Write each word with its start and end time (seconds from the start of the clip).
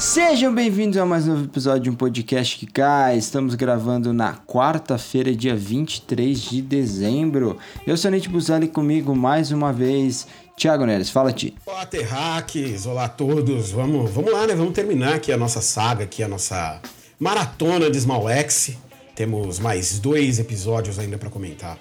Sejam 0.00 0.54
bem-vindos 0.54 0.96
a 0.96 1.04
mais 1.04 1.28
um 1.28 1.32
novo 1.32 1.44
episódio 1.44 1.82
de 1.82 1.90
um 1.90 1.94
podcast 1.94 2.56
que 2.56 2.66
cai. 2.66 3.18
Estamos 3.18 3.54
gravando 3.54 4.14
na 4.14 4.34
quarta-feira, 4.34 5.36
dia 5.36 5.54
23 5.54 6.40
de 6.40 6.62
dezembro. 6.62 7.58
Eu 7.86 7.98
sou 7.98 8.10
Nate 8.10 8.26
Buzelli 8.26 8.66
comigo 8.66 9.14
mais 9.14 9.50
uma 9.52 9.74
vez. 9.74 10.26
Thiago 10.56 10.86
Neres, 10.86 11.10
fala 11.10 11.34
Ti. 11.34 11.54
Olá, 11.66 11.84
terráqueos, 11.84 12.86
olá 12.86 13.04
a 13.04 13.08
todos. 13.10 13.72
Vamos, 13.72 14.10
vamos 14.10 14.32
lá, 14.32 14.46
né? 14.46 14.54
Vamos 14.54 14.72
terminar 14.72 15.16
aqui 15.16 15.32
a 15.32 15.36
nossa 15.36 15.60
saga, 15.60 16.04
aqui 16.04 16.22
a 16.22 16.28
nossa 16.28 16.80
maratona 17.18 17.90
de 17.90 18.00
Small 18.00 18.26
X. 18.30 18.78
Temos 19.14 19.58
mais 19.58 19.98
dois 19.98 20.38
episódios 20.38 20.98
ainda 20.98 21.18
para 21.18 21.28
comentar. 21.28 21.78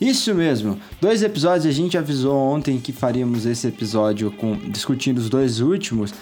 Isso 0.00 0.34
mesmo, 0.34 0.80
dois 0.98 1.22
episódios. 1.22 1.66
A 1.66 1.72
gente 1.72 1.98
avisou 1.98 2.34
ontem 2.34 2.80
que 2.80 2.90
faríamos 2.90 3.44
esse 3.44 3.66
episódio 3.66 4.32
com 4.32 4.56
discutindo 4.56 5.18
os 5.18 5.28
dois 5.28 5.60
últimos, 5.60 6.14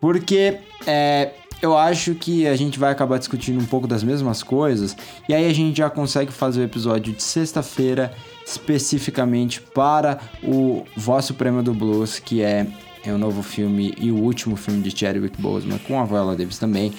porque 0.00 0.58
é, 0.86 1.32
eu 1.62 1.76
acho 1.76 2.14
que 2.14 2.46
a 2.46 2.56
gente 2.56 2.78
vai 2.78 2.90
acabar 2.90 3.18
discutindo 3.18 3.60
um 3.60 3.66
pouco 3.66 3.86
das 3.86 4.02
mesmas 4.02 4.42
coisas, 4.42 4.96
e 5.28 5.34
aí 5.34 5.46
a 5.46 5.52
gente 5.52 5.76
já 5.78 5.90
consegue 5.90 6.32
fazer 6.32 6.60
o 6.60 6.64
episódio 6.64 7.12
de 7.12 7.22
sexta-feira 7.22 8.12
especificamente 8.46 9.60
para 9.60 10.18
o 10.42 10.84
Vosso 10.96 11.34
Prêmio 11.34 11.62
do 11.62 11.74
Blues, 11.74 12.18
que 12.18 12.42
é, 12.42 12.66
é 13.04 13.12
o 13.12 13.18
novo 13.18 13.42
filme 13.42 13.94
e 13.98 14.10
o 14.10 14.16
último 14.16 14.56
filme 14.56 14.82
de 14.82 14.96
Chadwick 14.96 15.40
Boseman 15.40 15.78
com 15.86 16.00
a 16.00 16.04
Viola 16.04 16.34
Davis 16.34 16.58
também. 16.58 16.92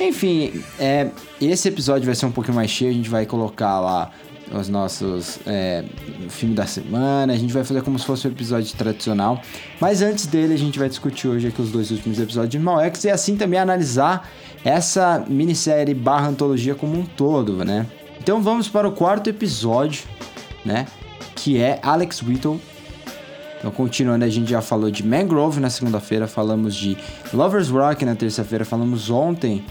Enfim, 0.00 0.64
é, 0.78 1.08
esse 1.40 1.68
episódio 1.68 2.06
vai 2.06 2.14
ser 2.14 2.26
um 2.26 2.32
pouquinho 2.32 2.56
mais 2.56 2.70
cheio, 2.70 2.90
a 2.90 2.94
gente 2.94 3.10
vai 3.10 3.26
colocar 3.26 3.80
lá 3.80 4.10
os 4.52 4.68
nossos 4.68 5.38
é, 5.46 5.84
filme 6.28 6.54
da 6.54 6.66
semana, 6.66 7.32
a 7.32 7.36
gente 7.36 7.52
vai 7.52 7.64
fazer 7.64 7.82
como 7.82 7.98
se 7.98 8.04
fosse 8.04 8.26
um 8.26 8.30
episódio 8.30 8.74
tradicional. 8.76 9.40
Mas 9.80 10.02
antes 10.02 10.26
dele, 10.26 10.54
a 10.54 10.58
gente 10.58 10.78
vai 10.78 10.88
discutir 10.88 11.28
hoje 11.28 11.48
aqui 11.48 11.60
os 11.60 11.70
dois 11.70 11.90
últimos 11.90 12.18
episódios 12.18 12.50
de 12.50 12.58
Malx 12.58 13.04
e 13.04 13.10
assim 13.10 13.36
também 13.36 13.58
analisar 13.58 14.28
essa 14.64 15.24
minissérie 15.28 15.94
barra 15.94 16.28
antologia 16.28 16.74
como 16.74 16.98
um 16.98 17.04
todo, 17.04 17.64
né? 17.64 17.86
Então 18.20 18.42
vamos 18.42 18.68
para 18.68 18.86
o 18.86 18.92
quarto 18.92 19.30
episódio, 19.30 20.04
né? 20.64 20.86
Que 21.36 21.58
é 21.58 21.78
Alex 21.82 22.22
Whittle. 22.22 22.60
Então, 23.58 23.70
continuando, 23.70 24.24
a 24.24 24.28
gente 24.28 24.50
já 24.50 24.62
falou 24.62 24.90
de 24.90 25.06
Mangrove 25.06 25.60
na 25.60 25.68
segunda-feira, 25.68 26.26
falamos 26.26 26.74
de 26.74 26.96
Lovers 27.32 27.68
Rock 27.68 28.04
na 28.04 28.14
terça-feira, 28.14 28.64
falamos 28.64 29.10
ontem, 29.10 29.62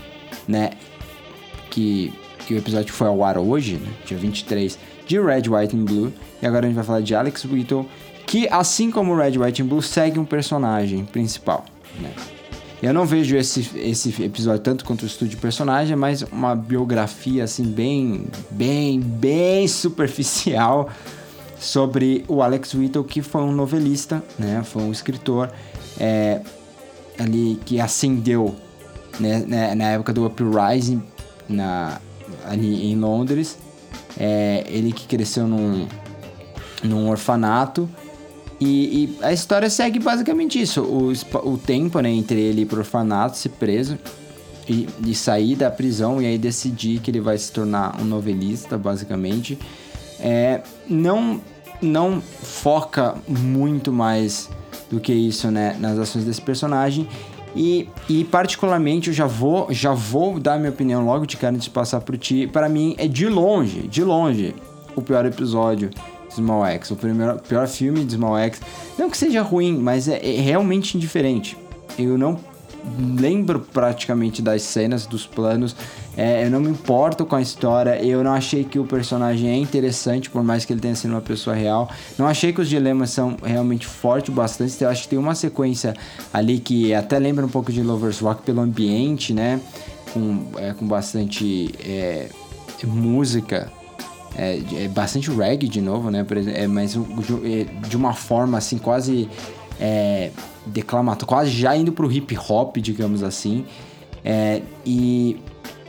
né? 0.47 0.71
Que 1.71 2.13
que 2.49 2.55
o 2.55 2.57
episódio 2.57 2.91
foi 2.91 3.07
ao 3.07 3.23
ar 3.23 3.37
hoje, 3.37 3.75
né, 3.75 3.91
dia 4.03 4.17
23, 4.17 4.79
de 5.05 5.21
Red, 5.21 5.43
White 5.47 5.75
and 5.75 5.85
Blue. 5.85 6.11
E 6.41 6.47
agora 6.47 6.65
a 6.65 6.67
gente 6.67 6.75
vai 6.75 6.83
falar 6.83 7.01
de 7.01 7.13
Alex 7.13 7.45
Whittle, 7.45 7.85
que 8.25 8.49
assim 8.49 8.89
como 8.89 9.15
Red, 9.15 9.37
White 9.37 9.61
and 9.61 9.67
Blue, 9.67 9.83
segue 9.83 10.17
um 10.17 10.25
personagem 10.25 11.05
principal, 11.05 11.63
né? 12.01 12.11
Eu 12.81 12.91
não 12.91 13.05
vejo 13.05 13.35
esse, 13.35 13.69
esse 13.75 14.23
episódio 14.23 14.61
tanto 14.61 14.83
quanto 14.83 15.03
o 15.03 15.05
estudo 15.05 15.29
de 15.29 15.37
personagem, 15.37 15.95
mas 15.95 16.23
uma 16.23 16.55
biografia 16.55 17.43
assim 17.43 17.65
bem, 17.65 18.25
bem, 18.49 18.99
bem 18.99 19.67
superficial 19.69 20.89
sobre 21.59 22.25
o 22.27 22.41
Alex 22.41 22.73
Whittle, 22.73 23.03
que 23.03 23.21
foi 23.21 23.41
um 23.43 23.51
novelista, 23.51 24.23
né? 24.39 24.63
Foi 24.63 24.81
um 24.81 24.91
escritor 24.91 25.51
é, 25.99 26.41
ali 27.19 27.59
que 27.63 27.79
ascendeu 27.79 28.55
né, 29.19 29.75
na 29.75 29.89
época 29.89 30.11
do 30.11 30.25
Uprising 30.25 31.03
na 31.47 31.99
ali 32.45 32.91
em 32.91 32.95
Londres. 32.95 33.57
É, 34.19 34.65
ele 34.67 34.91
que 34.91 35.07
cresceu 35.07 35.47
num, 35.47 35.87
num 36.83 37.09
orfanato. 37.09 37.89
E, 38.59 39.17
e, 39.19 39.23
a 39.23 39.31
história 39.31 39.69
segue 39.69 39.99
basicamente 39.99 40.61
isso: 40.61 40.81
o, 40.81 41.11
o 41.49 41.57
tempo 41.57 41.99
né, 41.99 42.09
entre 42.09 42.39
ele 42.39 42.61
ir 42.61 42.65
pro 42.65 42.79
orfanato, 42.79 43.37
ser 43.37 43.49
preso 43.49 43.97
e, 44.67 44.87
e 45.05 45.15
sair 45.15 45.55
da 45.55 45.71
prisão 45.71 46.21
e 46.21 46.25
aí 46.25 46.37
decidir 46.37 46.99
que 46.99 47.09
ele 47.09 47.19
vai 47.19 47.37
se 47.37 47.51
tornar 47.51 47.99
um 47.99 48.05
novelista, 48.05 48.77
basicamente. 48.77 49.57
É, 50.19 50.61
não, 50.87 51.41
não 51.81 52.21
foca 52.21 53.15
muito 53.27 53.91
mais 53.91 54.49
do 54.91 54.99
que 54.99 55.13
isso 55.13 55.49
né, 55.49 55.75
nas 55.79 55.97
ações 55.97 56.25
desse 56.25 56.41
personagem. 56.41 57.07
E, 57.55 57.89
e 58.07 58.23
particularmente 58.25 59.09
eu 59.09 59.13
já 59.13 59.25
vou, 59.25 59.67
já 59.71 59.93
vou 59.93 60.39
dar 60.39 60.59
minha 60.59 60.69
opinião 60.69 61.03
logo 61.03 61.25
de 61.25 61.37
cara 61.37 61.55
antes 61.55 61.65
de 61.65 61.71
passar 61.71 62.01
pro 62.01 62.17
ti. 62.17 62.47
Para 62.47 62.69
mim 62.69 62.95
é 62.97 63.07
de 63.07 63.27
longe, 63.27 63.87
de 63.87 64.03
longe, 64.03 64.55
o 64.95 65.01
pior 65.01 65.25
episódio 65.25 65.89
de 65.89 66.35
Small 66.35 66.65
X, 66.65 66.91
o 66.91 66.95
primeiro, 66.95 67.39
pior 67.39 67.67
filme 67.67 68.03
de 68.03 68.13
Small 68.13 68.37
X. 68.37 68.61
Não 68.97 69.09
que 69.09 69.17
seja 69.17 69.41
ruim, 69.41 69.77
mas 69.77 70.07
é, 70.07 70.19
é 70.23 70.39
realmente 70.39 70.95
indiferente. 70.95 71.57
Eu 71.97 72.17
não 72.17 72.39
lembro 73.19 73.59
praticamente 73.59 74.41
das 74.41 74.61
cenas, 74.61 75.05
dos 75.05 75.25
planos. 75.25 75.75
É, 76.19 76.45
eu 76.45 76.51
não 76.51 76.59
me 76.59 76.67
importo 76.67 77.25
com 77.25 77.37
a 77.37 77.41
história. 77.41 78.03
Eu 78.03 78.21
não 78.25 78.33
achei 78.33 78.65
que 78.65 78.77
o 78.77 78.83
personagem 78.83 79.49
é 79.49 79.55
interessante, 79.55 80.29
por 80.29 80.43
mais 80.43 80.65
que 80.65 80.73
ele 80.73 80.81
tenha 80.81 80.93
sido 80.93 81.11
uma 81.11 81.21
pessoa 81.21 81.55
real. 81.55 81.89
Não 82.17 82.27
achei 82.27 82.51
que 82.51 82.59
os 82.59 82.67
dilemas 82.67 83.11
são 83.11 83.37
realmente 83.41 83.87
fortes 83.87 84.33
bastante. 84.33 84.83
Eu 84.83 84.89
acho 84.89 85.03
que 85.03 85.07
tem 85.07 85.17
uma 85.17 85.33
sequência 85.33 85.93
ali 86.33 86.59
que 86.59 86.93
até 86.93 87.17
lembra 87.17 87.45
um 87.45 87.49
pouco 87.49 87.71
de 87.71 87.81
Lovers 87.81 88.19
Rock 88.19 88.41
pelo 88.41 88.59
ambiente, 88.59 89.33
né? 89.33 89.61
Com, 90.13 90.43
é, 90.57 90.73
com 90.73 90.85
bastante 90.85 91.73
é, 91.85 92.27
música. 92.83 93.71
É, 94.35 94.59
é, 94.75 94.87
bastante 94.89 95.31
reggae 95.31 95.69
de 95.69 95.79
novo, 95.79 96.11
né? 96.11 96.25
É, 96.53 96.67
mas 96.67 96.95
de, 96.95 97.63
de 97.87 97.95
uma 97.95 98.13
forma 98.13 98.57
assim 98.57 98.77
quase 98.77 99.29
é, 99.79 100.31
declamatório, 100.65 101.27
quase 101.27 101.51
já 101.51 101.77
indo 101.77 101.93
pro 101.93 102.11
hip 102.11 102.37
hop, 102.37 102.75
digamos 102.75 103.23
assim. 103.23 103.63
É, 104.23 104.61
e, 104.85 105.39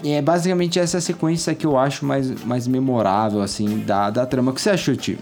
e, 0.02 0.12
é 0.12 0.22
basicamente 0.22 0.78
essa 0.78 1.00
sequência 1.00 1.54
que 1.54 1.66
eu 1.66 1.78
acho 1.78 2.04
mais, 2.04 2.44
mais 2.44 2.66
memorável, 2.66 3.40
assim, 3.40 3.78
da, 3.80 4.10
da 4.10 4.26
trama. 4.26 4.50
O 4.50 4.54
que 4.54 4.60
você 4.60 4.70
achou, 4.70 4.96
tio? 4.96 5.18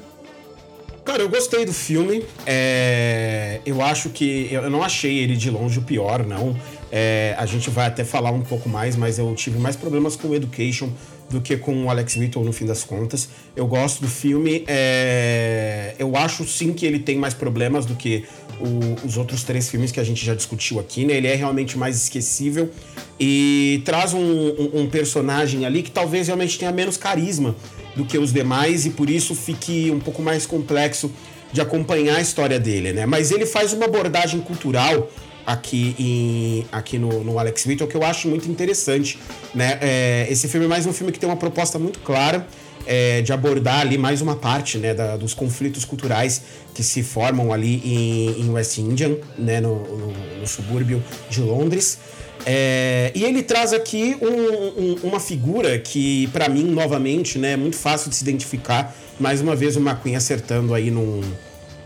Cara, 1.05 1.23
eu 1.23 1.29
gostei 1.31 1.65
do 1.65 1.73
filme. 1.73 2.23
É, 2.47 3.61
eu 3.65 3.81
acho 3.81 4.11
que. 4.11 4.49
Eu 4.53 4.69
não 4.69 4.83
achei 4.83 5.19
ele 5.19 5.37
de 5.37 5.51
longe 5.51 5.79
o 5.79 5.83
pior, 5.83 6.25
não. 6.27 6.55
É, 6.93 7.35
a 7.39 7.47
gente 7.47 7.71
vai 7.71 7.87
até 7.87 8.05
falar 8.05 8.31
um 8.31 8.43
pouco 8.43 8.69
mais, 8.69 8.95
mas 8.95 9.19
eu 9.19 9.35
tive 9.35 9.59
mais 9.59 9.75
problemas 9.75 10.17
com 10.17 10.29
o 10.29 10.35
Education 10.35 10.91
do 11.31 11.41
que 11.41 11.57
com 11.57 11.85
o 11.85 11.91
Alex 11.91 12.17
Whittle 12.17 12.45
no 12.45 12.53
fim 12.53 12.67
das 12.67 12.85
contas. 12.85 13.29
Eu 13.57 13.67
gosto 13.67 14.03
do 14.03 14.09
filme. 14.09 14.65
É, 14.67 15.95
eu 15.99 16.15
acho 16.15 16.45
sim 16.47 16.75
que 16.75 16.85
ele 16.85 16.99
tem 16.99 17.17
mais 17.17 17.33
problemas 17.33 17.87
do 17.87 17.95
que 17.95 18.27
o, 18.61 19.07
os 19.07 19.17
outros 19.17 19.43
três 19.43 19.69
filmes 19.69 19.93
que 19.93 20.01
a 20.01 20.05
gente 20.05 20.25
já 20.25 20.35
discutiu 20.35 20.79
aqui, 20.79 21.05
né? 21.05 21.15
Ele 21.15 21.27
é 21.27 21.35
realmente 21.35 21.77
mais 21.77 21.97
esquecível 21.97 22.71
e 23.19 23.83
traz 23.85 24.15
um, 24.15 24.21
um, 24.21 24.81
um 24.81 24.91
personagem 24.91 25.65
ali 25.65 25.83
que 25.83 25.91
talvez 25.91 26.27
realmente 26.27 26.59
tenha 26.59 26.73
menos 26.73 26.97
carisma 26.97 27.55
do 27.97 28.05
que 28.05 28.19
os 28.19 28.33
demais 28.33 28.87
e 28.87 28.91
por 28.91 29.11
isso 29.11 29.35
fique 29.35 29.91
um 29.91 29.99
pouco 29.99 30.23
mais 30.23 30.47
complexo 30.47 31.11
de 31.53 31.61
acompanhar 31.61 32.17
a 32.17 32.21
história 32.21 32.59
dele, 32.61 32.93
né? 32.93 33.07
Mas 33.07 33.31
ele 33.31 33.47
faz 33.47 33.73
uma 33.73 33.87
abordagem 33.87 34.41
cultural 34.41 35.11
aqui, 35.47 35.95
em, 35.99 36.67
aqui 36.71 36.99
no, 36.99 37.25
no 37.25 37.39
Alex 37.39 37.65
Whittle 37.65 37.89
que 37.89 37.97
eu 37.97 38.05
acho 38.05 38.29
muito 38.29 38.51
interessante, 38.51 39.19
né? 39.55 39.79
É, 39.81 40.27
esse 40.31 40.47
filme 40.49 40.67
é 40.67 40.69
mais 40.69 40.85
um 40.87 40.93
filme 40.93 41.11
que 41.11 41.19
tem 41.19 41.29
uma 41.29 41.37
proposta 41.37 41.79
muito 41.79 41.99
clara 42.01 42.47
é, 42.87 43.21
de 43.23 43.33
abordar 43.33 43.81
ali 43.81 43.99
mais 43.99 44.21
uma 44.21 44.37
parte 44.37 44.79
né, 44.79 44.95
da, 44.95 45.17
dos 45.17 45.35
conflitos 45.35 45.85
culturais 45.85 46.43
que 46.75 46.83
se 46.83 47.03
formam 47.03 47.53
ali 47.53 47.83
em, 47.85 48.43
em 48.43 48.51
West 48.51 48.79
Indian, 48.79 49.17
né, 49.37 49.61
no, 49.61 49.77
no, 49.85 50.13
no 50.41 50.47
subúrbio 50.47 51.03
de 51.29 51.41
Londres. 51.41 51.99
É, 52.47 53.11
e 53.15 53.25
ele 53.25 53.43
traz 53.43 53.73
aqui 53.73 54.17
um, 54.23 54.27
um, 54.27 54.97
uma 55.03 55.21
figura 55.21 55.79
que, 55.79 56.29
para 56.29 56.49
mim, 56.49 56.65
novamente, 56.65 57.39
né, 57.39 57.53
é 57.53 57.57
muito 57.57 57.77
fácil 57.77 58.09
de 58.11 58.17
se 58.17 58.23
identificar. 58.23 58.97
Mais 59.19 59.41
uma 59.41 59.57
vez, 59.57 59.77
o 59.77 59.81
McQueen 59.81 60.17
acertando 60.17 60.73
aí 60.73 60.91
num, 60.91 61.21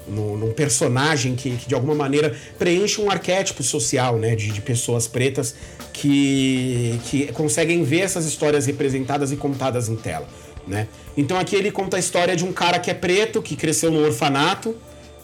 num, 0.07 0.37
num 0.37 0.53
personagem 0.53 1.35
que, 1.35 1.57
que, 1.57 1.69
de 1.69 1.75
alguma 1.75 1.95
maneira, 1.95 2.35
preenche 2.59 3.01
um 3.01 3.11
arquétipo 3.11 3.63
social 3.63 4.19
né, 4.19 4.37
de, 4.37 4.51
de 4.51 4.61
pessoas 4.61 5.07
pretas 5.09 5.55
que, 5.93 6.99
que 7.05 7.33
conseguem 7.33 7.83
ver 7.83 8.01
essas 8.01 8.25
histórias 8.25 8.67
representadas 8.67 9.33
e 9.33 9.37
contadas 9.37 9.89
em 9.89 9.97
tela. 9.97 10.29
Né? 10.67 10.89
Então 11.17 11.39
aqui 11.39 11.57
ele 11.57 11.71
conta 11.71 11.97
a 11.97 12.01
história 12.01 12.37
de 12.37 12.45
um 12.45 12.53
cara 12.53 12.79
que 12.79 12.91
é 12.91 12.95
preto, 12.95 13.43
que 13.43 13.57
cresceu 13.57 13.91
no 13.91 14.05
orfanato, 14.05 14.75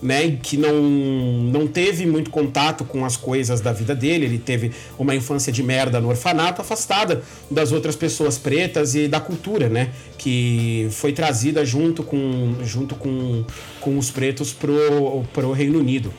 né, 0.00 0.38
que 0.43 0.56
não, 0.56 0.81
não 0.81 1.67
teve 1.67 2.06
muito 2.06 2.31
contato 2.31 2.85
com 2.85 3.05
as 3.05 3.17
coisas 3.17 3.61
da 3.61 3.73
vida 3.73 3.94
dele, 3.94 4.26
ele 4.26 4.38
teve 4.38 4.70
uma 4.99 5.14
infância 5.14 5.52
de 5.52 5.62
merda 5.62 6.00
no 6.00 6.08
orfanato, 6.08 6.61
afastada 6.61 7.23
das 7.50 7.73
outras 7.73 7.96
pessoas 7.96 8.38
pretas 8.38 8.94
e 8.94 9.08
da 9.08 9.20
cultura, 9.20 9.69
né, 9.69 9.90
que 10.17 10.88
foi 10.93 11.12
trazida 11.12 11.64
junto 11.64 12.02
com, 12.02 12.56
junto 12.62 12.94
com, 12.94 13.44
com 13.81 13.99
os 13.99 14.11
pretos 14.11 14.52
pro, 14.52 15.25
pro 15.32 15.52
Reino 15.52 15.79
Unido. 15.79 16.12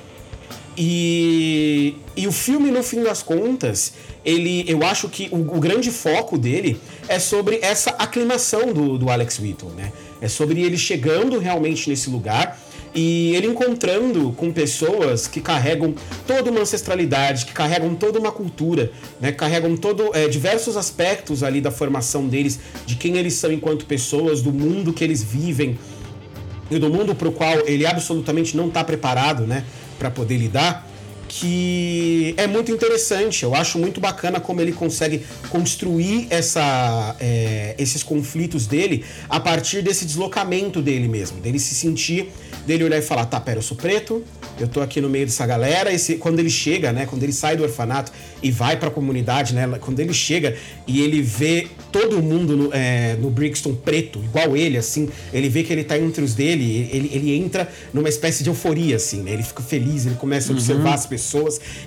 E, 0.81 1.98
e 2.16 2.26
o 2.26 2.31
filme, 2.31 2.72
no 2.72 2.81
fim 2.81 3.04
das 3.04 3.22
contas, 3.22 3.92
ele, 4.24 4.64
eu 4.66 4.81
acho 4.81 5.10
que 5.10 5.28
o, 5.30 5.36
o 5.36 5.60
grande 5.60 5.92
foco 5.92 6.38
dele 6.38 6.80
é 7.10 7.20
sobre 7.20 7.60
essa 7.62 7.90
aclimação 7.92 8.72
do, 8.72 8.98
do 8.98 9.10
Alex 9.10 9.40
Whittle, 9.40 9.72
né? 9.72 9.92
É 10.22 10.30
sobre 10.30 10.62
ele 10.62 10.78
chegando 10.78 11.38
realmente 11.38 11.90
nesse 11.90 12.10
lugar 12.10 12.58
e 12.96 13.36
ele 13.36 13.48
encontrando 13.48 14.31
com 14.38 14.54
pessoas 14.54 15.28
que 15.28 15.42
carregam 15.42 15.94
toda 16.26 16.50
uma 16.50 16.62
ancestralidade, 16.62 17.46
que 17.46 17.52
carregam 17.52 17.94
toda 17.94 18.18
uma 18.18 18.31
cultura, 18.31 18.90
né? 19.20 19.34
carregam 19.34 19.76
todo, 19.76 20.16
é, 20.16 20.30
diversos 20.30 20.78
aspectos 20.78 21.44
ali 21.44 21.60
da 21.60 21.72
formação 21.72 22.26
deles, 22.26 22.58
de 22.86 22.96
quem 22.96 23.18
eles 23.18 23.34
são 23.34 23.52
enquanto 23.52 23.86
pessoas, 23.86 24.42
do 24.42 24.54
mundo 24.54 24.94
que 24.94 25.04
eles 25.04 25.22
vivem 25.22 25.78
e 26.72 26.80
do 26.80 26.90
mundo 26.90 27.14
para 27.14 27.28
o 27.28 27.31
qual 27.34 27.68
ele 27.68 27.86
absolutamente 27.86 28.56
não 28.56 28.70
está 28.70 28.84
preparado, 28.84 29.46
né? 29.46 29.66
Para 30.00 30.10
poder 30.13 30.38
lidar, 30.40 30.84
que 31.30 32.34
é 32.36 32.48
muito 32.48 32.72
interessante. 32.72 33.44
Eu 33.44 33.56
acho 33.56 33.78
muito 33.78 34.02
bacana 34.02 34.40
como 34.40 34.60
ele 34.60 34.74
consegue 34.74 35.24
construir 35.50 36.28
essa, 36.30 37.16
é, 37.20 37.76
esses 37.78 38.04
conflitos 38.04 38.66
dele 38.66 39.06
a 39.30 39.40
partir 39.40 39.81
desse 39.84 40.06
deslocamento 40.06 40.81
dele 40.81 41.08
mesmo, 41.08 41.40
dele 41.40 41.60
se 41.60 41.76
sentir, 41.76 42.30
dele 42.66 42.84
olhar 42.84 42.98
e 42.98 43.02
falar: 43.02 43.28
tá, 43.28 43.40
pera, 43.40 43.60
eu 43.60 43.62
sou 43.62 43.78
preto, 43.78 44.24
eu 44.60 44.68
tô 44.68 44.81
aqui 44.81 45.00
no 45.00 45.08
meio 45.08 45.26
dessa 45.26 45.46
galera. 45.46 45.94
E 45.94 46.00
se, 46.00 46.16
quando 46.16 46.40
ele 46.40 46.50
chega, 46.50 46.92
né, 46.92 47.06
quando 47.06 47.24
ele 47.24 47.31
sai 47.31 47.56
do 47.56 47.64
orfanato 47.64 48.12
e 48.42 48.50
vai 48.50 48.76
para 48.76 48.90
a 48.90 48.92
comunidade, 48.92 49.54
né, 49.54 49.70
quando 49.80 50.00
ele 50.00 50.14
chega 50.14 50.58
e 50.88 51.02
ele 51.02 51.22
vê 51.22 51.68
todo 51.92 52.22
mundo 52.22 52.58
no, 52.58 52.70
é, 52.74 53.16
no 53.20 53.30
Brixton 53.30 53.76
preto, 53.76 54.20
igual 54.20 54.58
ele, 54.58 54.78
assim, 54.78 55.10
ele 55.31 55.48
vê 55.48 55.64
que 55.64 55.72
ele 55.72 55.84
tá 55.84 55.98
entre 55.98 56.24
os 56.24 56.34
dele, 56.34 56.90
ele, 56.92 57.12
ele 57.14 57.36
entra 57.36 57.72
numa 57.94 58.10
espécie 58.10 58.44
de 58.44 58.50
euforia, 58.50 58.96
assim, 58.96 59.22
né? 59.22 59.31
Ele 59.31 59.44
fica 59.44 59.62
feliz, 59.62 60.06
ele 60.06 60.16
começa 60.16 60.52
a 60.52 60.56
observar 60.56 60.94
as 60.96 61.06
pessoas 61.06 61.19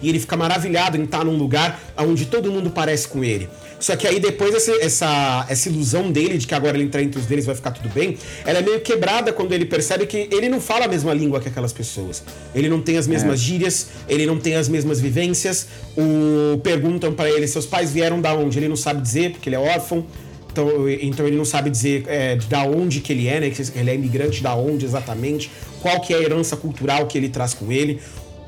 e 0.00 0.08
ele 0.08 0.20
fica 0.20 0.36
maravilhado 0.36 0.96
em 0.96 1.04
estar 1.04 1.24
num 1.24 1.36
lugar 1.36 1.80
onde 1.98 2.26
todo 2.26 2.50
mundo 2.50 2.70
parece 2.70 3.08
com 3.08 3.24
ele. 3.24 3.48
Só 3.82 3.96
que 3.96 4.06
aí 4.06 4.20
depois 4.20 4.54
essa, 4.54 4.72
essa, 4.80 5.46
essa 5.48 5.68
ilusão 5.68 6.12
dele 6.12 6.38
de 6.38 6.46
que 6.46 6.54
agora 6.54 6.76
ele 6.76 6.84
entrar 6.84 7.02
entre 7.02 7.18
os 7.18 7.26
deles 7.26 7.44
vai 7.44 7.54
ficar 7.54 7.72
tudo 7.72 7.88
bem, 7.88 8.16
ela 8.44 8.60
é 8.60 8.62
meio 8.62 8.80
quebrada 8.80 9.32
quando 9.32 9.52
ele 9.52 9.64
percebe 9.64 10.06
que 10.06 10.28
ele 10.30 10.48
não 10.48 10.60
fala 10.60 10.84
a 10.84 10.88
mesma 10.88 11.12
língua 11.12 11.40
que 11.40 11.48
aquelas 11.48 11.72
pessoas. 11.72 12.22
Ele 12.54 12.68
não 12.68 12.80
tem 12.80 12.96
as 12.96 13.08
mesmas 13.08 13.40
gírias, 13.40 13.88
ele 14.08 14.24
não 14.24 14.38
tem 14.38 14.54
as 14.54 14.68
mesmas 14.68 15.00
vivências. 15.00 15.66
O, 15.96 16.58
perguntam 16.58 17.12
para 17.12 17.28
ele 17.28 17.46
seus 17.48 17.66
pais 17.66 17.92
vieram 17.92 18.20
da 18.20 18.32
onde? 18.34 18.56
Ele 18.56 18.68
não 18.68 18.76
sabe 18.76 19.02
dizer, 19.02 19.32
porque 19.32 19.48
ele 19.48 19.56
é 19.56 19.58
órfão. 19.58 20.06
Então, 20.52 20.88
então 20.88 21.26
ele 21.26 21.36
não 21.36 21.46
sabe 21.46 21.70
dizer 21.70 22.04
é, 22.06 22.36
da 22.36 22.62
onde 22.62 23.00
que 23.00 23.12
ele 23.12 23.26
é, 23.26 23.40
né? 23.40 23.50
Que 23.50 23.62
ele 23.74 23.90
é 23.90 23.94
imigrante 23.94 24.42
da 24.42 24.54
onde 24.54 24.84
exatamente, 24.84 25.50
qual 25.80 26.00
que 26.00 26.12
é 26.12 26.18
a 26.18 26.20
herança 26.20 26.56
cultural 26.56 27.06
que 27.06 27.16
ele 27.16 27.30
traz 27.30 27.54
com 27.54 27.72
ele. 27.72 28.00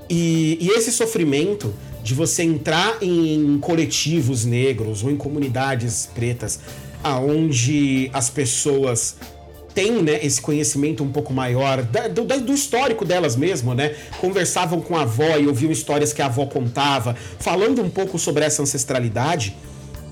E, 0.08 0.58
e 0.60 0.68
esse 0.70 0.92
sofrimento 0.92 1.74
de 2.02 2.14
você 2.14 2.42
entrar 2.42 2.98
em 3.02 3.58
coletivos 3.60 4.44
negros 4.44 5.02
ou 5.02 5.10
em 5.10 5.16
comunidades 5.16 6.08
pretas, 6.14 6.60
aonde 7.02 8.10
as 8.12 8.28
pessoas 8.28 9.16
têm 9.74 10.02
né, 10.02 10.24
esse 10.24 10.40
conhecimento 10.40 11.02
um 11.02 11.10
pouco 11.10 11.32
maior 11.32 11.82
da- 11.82 12.06
do, 12.06 12.24
do 12.24 12.52
histórico 12.52 13.04
delas 13.04 13.34
mesmo, 13.34 13.74
né? 13.74 13.94
Conversavam 14.20 14.80
com 14.80 14.96
a 14.96 15.02
avó 15.02 15.36
e 15.36 15.46
ouviam 15.48 15.72
histórias 15.72 16.12
que 16.12 16.22
a 16.22 16.26
avó 16.26 16.46
contava, 16.46 17.16
falando 17.38 17.82
um 17.82 17.90
pouco 17.90 18.18
sobre 18.18 18.44
essa 18.44 18.62
ancestralidade 18.62 19.56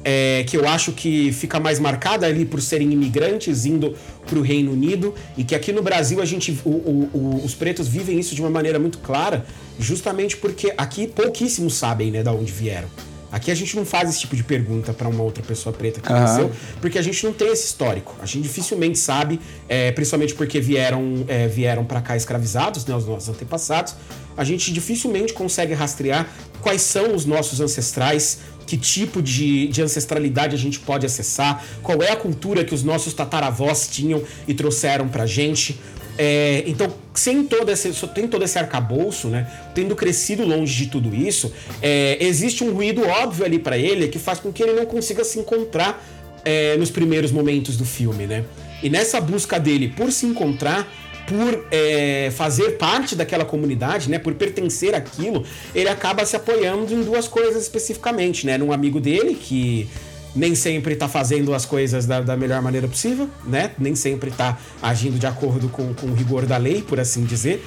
é, 0.05 0.45
que 0.47 0.57
eu 0.57 0.67
acho 0.69 0.93
que 0.93 1.33
fica 1.33 1.61
mais 1.61 1.79
marcada 1.79 2.27
ali 2.27 2.45
por 2.45 2.61
serem 2.61 2.93
imigrantes 2.93 3.65
indo 3.65 3.95
para 4.27 4.39
o 4.39 4.43
Reino 4.43 4.73
Unido 4.73 5.15
e 5.37 5.45
que 5.45 5.55
aqui 5.55 5.73
no 5.73 5.83
Brasil 5.83 6.21
a 6.21 6.25
gente, 6.25 6.59
o- 6.65 6.69
o- 6.71 7.11
o- 7.13 7.43
os 7.45 7.55
pretos 7.55 7.87
vivem 7.89 8.19
isso 8.19 8.35
de 8.35 8.41
uma 8.41 8.51
maneira 8.51 8.79
muito 8.79 8.99
clara, 8.99 9.45
justamente 9.79 10.37
porque 10.37 10.73
aqui 10.77 11.07
pouquíssimos 11.07 11.75
sabem, 11.75 12.11
né, 12.11 12.23
da 12.23 12.33
onde 12.33 12.51
vieram. 12.53 12.89
Aqui 13.31 13.51
a 13.51 13.55
gente 13.55 13.75
não 13.77 13.87
faz 13.87 14.11
esse 14.11 14.21
tipo 14.21 14.37
de 14.37 14.45
pergunta 14.45 14.93
para 14.93 15.09
uma 15.09 15.23
outra 15.23 15.43
pessoa 15.43 15.73
preta 15.73 16.03
que 16.03 16.13
Aham. 16.13 16.21
nasceu, 16.21 16.53
porque 16.83 16.99
a 16.99 17.03
gente 17.03 17.25
não 17.25 17.33
tem 17.33 17.49
esse 17.51 17.65
histórico. 17.65 18.15
A 18.21 18.27
gente 18.27 18.43
dificilmente 18.43 18.99
sabe, 18.99 19.41
é, 19.67 19.91
principalmente 19.91 20.35
porque 20.35 20.61
vieram, 20.61 21.25
é, 21.27 21.49
vieram 21.49 21.83
para 21.83 22.03
cá 22.03 22.15
escravizados, 22.15 22.85
né, 22.85 22.95
os 22.95 23.07
nossos 23.07 23.31
antepassados. 23.31 23.95
A 24.37 24.45
gente 24.45 24.71
dificilmente 24.71 25.33
consegue 25.33 25.73
rastrear 25.73 26.29
quais 26.61 26.83
são 26.83 27.15
os 27.15 27.25
nossos 27.25 27.59
ancestrais, 27.59 28.39
que 28.67 28.77
tipo 28.77 29.21
de, 29.21 29.69
de 29.69 29.83
ancestralidade 29.83 30.55
a 30.55 30.59
gente 30.59 30.79
pode 30.79 31.07
acessar, 31.07 31.65
qual 31.83 32.03
é 32.03 32.11
a 32.11 32.17
cultura 32.17 32.65
que 32.65 32.75
os 32.75 32.83
nossos 32.83 33.15
tataravós 33.15 33.89
tinham 33.89 34.23
e 34.47 34.55
trouxeram 34.55 35.09
pra 35.09 35.27
gente. 35.27 35.79
É, 36.19 36.63
então, 36.67 36.93
sem 37.15 37.45
todo 37.45 37.71
esse, 37.71 37.91
tem 38.09 38.29
todo 38.29 38.45
esse 38.45 38.59
arcabouço, 38.59 39.29
né? 39.29 39.51
Tendo 39.75 39.97
crescido 39.97 40.45
longe 40.45 40.85
de 40.85 40.91
tudo 40.91 41.15
isso, 41.15 41.53
é, 41.81 42.19
existe 42.21 42.63
um 42.63 42.73
ruído 42.73 43.03
óbvio 43.07 43.45
ali 43.45 43.59
pra 43.59 43.79
ele 43.79 44.09
que 44.09 44.19
faz 44.19 44.39
com 44.39 44.53
que 44.53 44.63
ele 44.63 44.73
não 44.73 44.85
consiga 44.85 45.25
se 45.25 45.39
encontrar 45.39 46.05
é, 46.45 46.77
nos 46.77 46.91
primeiros 46.91 47.33
momentos 47.33 47.77
do 47.77 47.85
filme, 47.85 48.27
né? 48.27 48.45
E 48.83 48.91
nessa 48.91 49.21
busca 49.21 49.59
dele 49.61 49.89
por 49.97 50.11
se 50.11 50.27
encontrar, 50.27 50.87
por 51.27 51.67
é, 51.71 52.31
fazer 52.35 52.73
parte 52.73 53.15
daquela 53.15 53.45
comunidade, 53.45 54.11
né, 54.11 54.19
por 54.19 54.35
pertencer 54.35 54.95
àquilo, 54.95 55.45
ele 55.75 55.89
acaba 55.89 56.25
se 56.25 56.37
apoiando 56.37 56.93
em 56.93 57.03
duas 57.03 57.29
coisas 57.29 57.63
especificamente, 57.63 58.47
né, 58.47 58.59
num 58.59 58.73
amigo 58.73 59.01
dele 59.01 59.35
que 59.35 59.89
nem 60.35 60.55
sempre 60.55 60.97
tá 60.97 61.09
fazendo 61.09 61.55
as 61.55 61.67
coisas 61.67 62.07
da, 62.07 62.21
da 62.21 62.37
melhor 62.37 62.63
maneira 62.63 62.89
possível, 62.89 63.29
né, 63.45 63.73
nem 63.79 63.95
sempre 63.95 64.31
tá 64.31 64.59
agindo 64.83 65.19
de 65.19 65.27
acordo 65.27 65.69
com, 65.69 65.93
com 65.95 66.07
o 66.07 66.15
rigor 66.15 66.47
da 66.47 66.57
lei, 66.57 66.83
por 66.83 66.99
assim 66.99 67.25
dizer, 67.25 67.65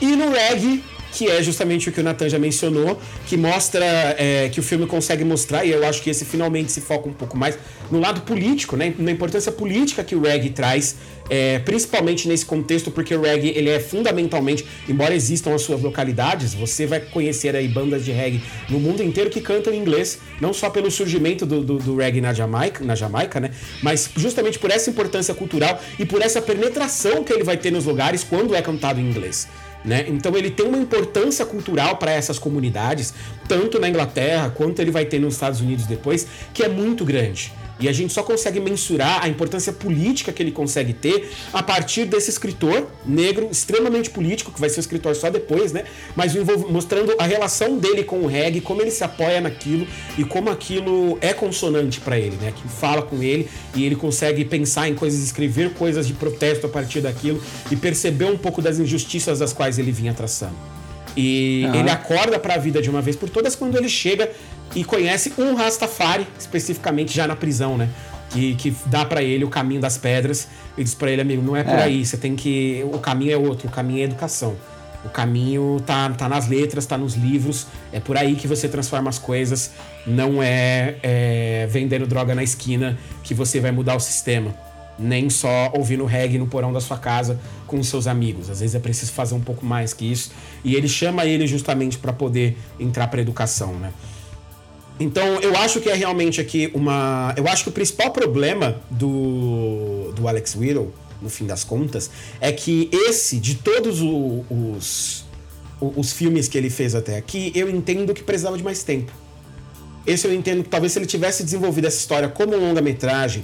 e 0.00 0.16
no 0.16 0.30
reggae, 0.30 0.82
que 1.14 1.30
é 1.30 1.40
justamente 1.40 1.88
o 1.88 1.92
que 1.92 2.00
o 2.00 2.02
Nathan 2.02 2.28
já 2.28 2.40
mencionou, 2.40 3.00
que 3.26 3.36
mostra 3.36 3.84
é, 4.18 4.48
que 4.52 4.58
o 4.58 4.62
filme 4.62 4.84
consegue 4.84 5.24
mostrar, 5.24 5.64
e 5.64 5.70
eu 5.70 5.86
acho 5.86 6.02
que 6.02 6.10
esse 6.10 6.24
finalmente 6.24 6.72
se 6.72 6.80
foca 6.80 7.08
um 7.08 7.12
pouco 7.12 7.38
mais 7.38 7.56
no 7.88 8.00
lado 8.00 8.22
político, 8.22 8.76
né? 8.76 8.92
Na 8.98 9.12
importância 9.12 9.52
política 9.52 10.02
que 10.02 10.16
o 10.16 10.20
reggae 10.20 10.50
traz, 10.50 10.96
é, 11.30 11.60
principalmente 11.60 12.26
nesse 12.26 12.44
contexto, 12.44 12.90
porque 12.90 13.14
o 13.14 13.22
reggae 13.22 13.50
ele 13.50 13.70
é 13.70 13.78
fundamentalmente, 13.78 14.66
embora 14.88 15.14
existam 15.14 15.54
as 15.54 15.62
suas 15.62 15.80
localidades, 15.80 16.52
você 16.52 16.84
vai 16.84 16.98
conhecer 16.98 17.54
aí 17.54 17.68
bandas 17.68 18.04
de 18.04 18.10
reggae 18.10 18.42
no 18.68 18.80
mundo 18.80 19.00
inteiro 19.00 19.30
que 19.30 19.40
cantam 19.40 19.72
em 19.72 19.78
inglês, 19.78 20.18
não 20.40 20.52
só 20.52 20.68
pelo 20.68 20.90
surgimento 20.90 21.46
do, 21.46 21.62
do, 21.62 21.78
do 21.78 21.96
reggae 21.96 22.20
na 22.20 22.32
Jamaica, 22.32 22.84
na 22.84 22.96
Jamaica, 22.96 23.38
né? 23.38 23.52
Mas 23.80 24.10
justamente 24.16 24.58
por 24.58 24.70
essa 24.72 24.90
importância 24.90 25.32
cultural 25.32 25.80
e 25.96 26.04
por 26.04 26.20
essa 26.20 26.42
penetração 26.42 27.22
que 27.22 27.32
ele 27.32 27.44
vai 27.44 27.56
ter 27.56 27.70
nos 27.70 27.84
lugares 27.84 28.24
quando 28.24 28.52
é 28.52 28.60
cantado 28.60 28.98
em 28.98 29.08
inglês. 29.08 29.46
Né? 29.84 30.06
Então 30.08 30.34
ele 30.36 30.50
tem 30.50 30.66
uma 30.66 30.78
importância 30.78 31.44
cultural 31.44 31.96
para 31.96 32.10
essas 32.10 32.38
comunidades, 32.38 33.12
tanto 33.46 33.78
na 33.78 33.88
Inglaterra 33.88 34.50
quanto 34.50 34.80
ele 34.80 34.90
vai 34.90 35.04
ter 35.04 35.18
nos 35.18 35.34
Estados 35.34 35.60
Unidos 35.60 35.86
depois, 35.86 36.26
que 36.54 36.62
é 36.62 36.68
muito 36.68 37.04
grande. 37.04 37.52
E 37.84 37.88
a 37.88 37.92
gente 37.92 38.14
só 38.14 38.22
consegue 38.22 38.58
mensurar 38.60 39.22
a 39.22 39.28
importância 39.28 39.70
política 39.70 40.32
que 40.32 40.42
ele 40.42 40.50
consegue 40.50 40.94
ter 40.94 41.30
a 41.52 41.62
partir 41.62 42.06
desse 42.06 42.30
escritor 42.30 42.88
negro 43.04 43.46
extremamente 43.52 44.08
político, 44.08 44.50
que 44.50 44.58
vai 44.58 44.70
ser 44.70 44.78
o 44.78 44.80
escritor 44.80 45.14
só 45.14 45.28
depois, 45.28 45.70
né? 45.70 45.84
Mas 46.16 46.34
mostrando 46.70 47.14
a 47.18 47.26
relação 47.26 47.76
dele 47.76 48.02
com 48.02 48.20
o 48.20 48.26
reggae, 48.26 48.62
como 48.62 48.80
ele 48.80 48.90
se 48.90 49.04
apoia 49.04 49.38
naquilo 49.38 49.86
e 50.16 50.24
como 50.24 50.48
aquilo 50.48 51.18
é 51.20 51.34
consonante 51.34 52.00
para 52.00 52.18
ele, 52.18 52.36
né? 52.36 52.54
Que 52.56 52.66
fala 52.66 53.02
com 53.02 53.22
ele 53.22 53.50
e 53.74 53.84
ele 53.84 53.96
consegue 53.96 54.46
pensar 54.46 54.88
em 54.88 54.94
coisas, 54.94 55.22
escrever 55.22 55.74
coisas 55.74 56.06
de 56.06 56.14
protesto 56.14 56.64
a 56.64 56.70
partir 56.70 57.02
daquilo 57.02 57.42
e 57.70 57.76
perceber 57.76 58.24
um 58.24 58.38
pouco 58.38 58.62
das 58.62 58.78
injustiças 58.78 59.40
das 59.40 59.52
quais 59.52 59.78
ele 59.78 59.92
vinha 59.92 60.14
traçando. 60.14 60.56
E 61.16 61.64
Aham. 61.66 61.80
ele 61.80 61.90
acorda 61.90 62.38
para 62.38 62.54
a 62.54 62.58
vida 62.58 62.82
de 62.82 62.90
uma 62.90 63.00
vez 63.00 63.14
por 63.14 63.28
todas 63.28 63.54
quando 63.54 63.76
ele 63.76 63.88
chega 63.88 64.30
e 64.74 64.84
conhece 64.84 65.32
um 65.38 65.54
Rastafari, 65.54 66.26
especificamente 66.38 67.14
já 67.14 67.26
na 67.26 67.36
prisão, 67.36 67.76
né? 67.76 67.88
Que, 68.30 68.54
que 68.56 68.74
dá 68.86 69.04
para 69.04 69.22
ele 69.22 69.44
o 69.44 69.48
caminho 69.48 69.80
das 69.80 69.96
pedras 69.96 70.48
e 70.76 70.82
diz 70.82 70.94
para 70.94 71.10
ele, 71.10 71.22
amigo, 71.22 71.42
não 71.42 71.54
é 71.56 71.62
por 71.62 71.74
É. 71.78 71.84
aí, 71.84 72.04
você 72.04 72.16
tem 72.16 72.34
que. 72.34 72.84
O 72.92 72.98
caminho 72.98 73.32
é 73.32 73.36
outro, 73.36 73.68
o 73.68 73.70
caminho 73.70 74.00
é 74.00 74.04
educação. 74.04 74.56
O 75.04 75.08
caminho 75.10 75.80
tá, 75.84 76.08
tá 76.10 76.28
nas 76.28 76.48
letras, 76.48 76.86
tá 76.86 76.96
nos 76.96 77.14
livros, 77.14 77.66
é 77.92 78.00
por 78.00 78.16
aí 78.16 78.34
que 78.34 78.48
você 78.48 78.66
transforma 78.66 79.10
as 79.10 79.18
coisas, 79.18 79.70
não 80.06 80.42
é, 80.42 80.96
é 81.02 81.68
vendendo 81.70 82.06
droga 82.06 82.34
na 82.34 82.42
esquina 82.42 82.98
que 83.22 83.34
você 83.34 83.60
vai 83.60 83.70
mudar 83.70 83.94
o 83.94 84.00
sistema 84.00 84.54
nem 84.98 85.28
só 85.28 85.72
ouvindo 85.74 86.04
reggae 86.04 86.38
no 86.38 86.46
porão 86.46 86.72
da 86.72 86.80
sua 86.80 86.96
casa 86.96 87.38
com 87.66 87.78
os 87.80 87.88
seus 87.88 88.06
amigos. 88.06 88.48
Às 88.48 88.60
vezes 88.60 88.76
é 88.76 88.78
preciso 88.78 89.12
fazer 89.12 89.34
um 89.34 89.40
pouco 89.40 89.66
mais 89.66 89.92
que 89.92 90.10
isso. 90.10 90.30
E 90.62 90.74
ele 90.76 90.88
chama 90.88 91.24
ele 91.26 91.46
justamente 91.48 91.98
para 91.98 92.12
poder 92.12 92.56
entrar 92.78 93.08
para 93.08 93.20
educação, 93.20 93.74
né? 93.74 93.90
Então, 94.98 95.40
eu 95.40 95.56
acho 95.56 95.80
que 95.80 95.88
é 95.90 95.94
realmente 95.94 96.40
aqui 96.40 96.70
uma. 96.74 97.34
Eu 97.36 97.48
acho 97.48 97.64
que 97.64 97.68
o 97.68 97.72
principal 97.72 98.10
problema 98.12 98.80
do, 98.90 100.12
do 100.14 100.28
Alex 100.28 100.54
Whittle 100.54 100.92
no 101.24 101.30
fim 101.30 101.46
das 101.46 101.64
contas, 101.64 102.10
é 102.40 102.52
que 102.52 102.88
esse, 102.92 103.38
de 103.38 103.54
todos 103.54 104.00
o- 104.02 104.44
os, 104.50 105.24
os 105.80 106.12
filmes 106.12 106.46
que 106.48 106.58
ele 106.58 106.68
fez 106.68 106.94
até 106.94 107.16
aqui, 107.16 107.50
eu 107.54 107.68
entendo 107.70 108.12
que 108.12 108.22
precisava 108.22 108.56
de 108.58 108.62
mais 108.62 108.82
tempo. 108.82 109.10
Esse 110.06 110.26
eu 110.26 110.34
entendo 110.34 110.62
que 110.62 110.68
talvez 110.68 110.92
se 110.92 110.98
ele 110.98 111.06
tivesse 111.06 111.42
desenvolvido 111.42 111.86
essa 111.86 111.96
história 111.96 112.28
como 112.28 112.54
longa-metragem, 112.54 113.42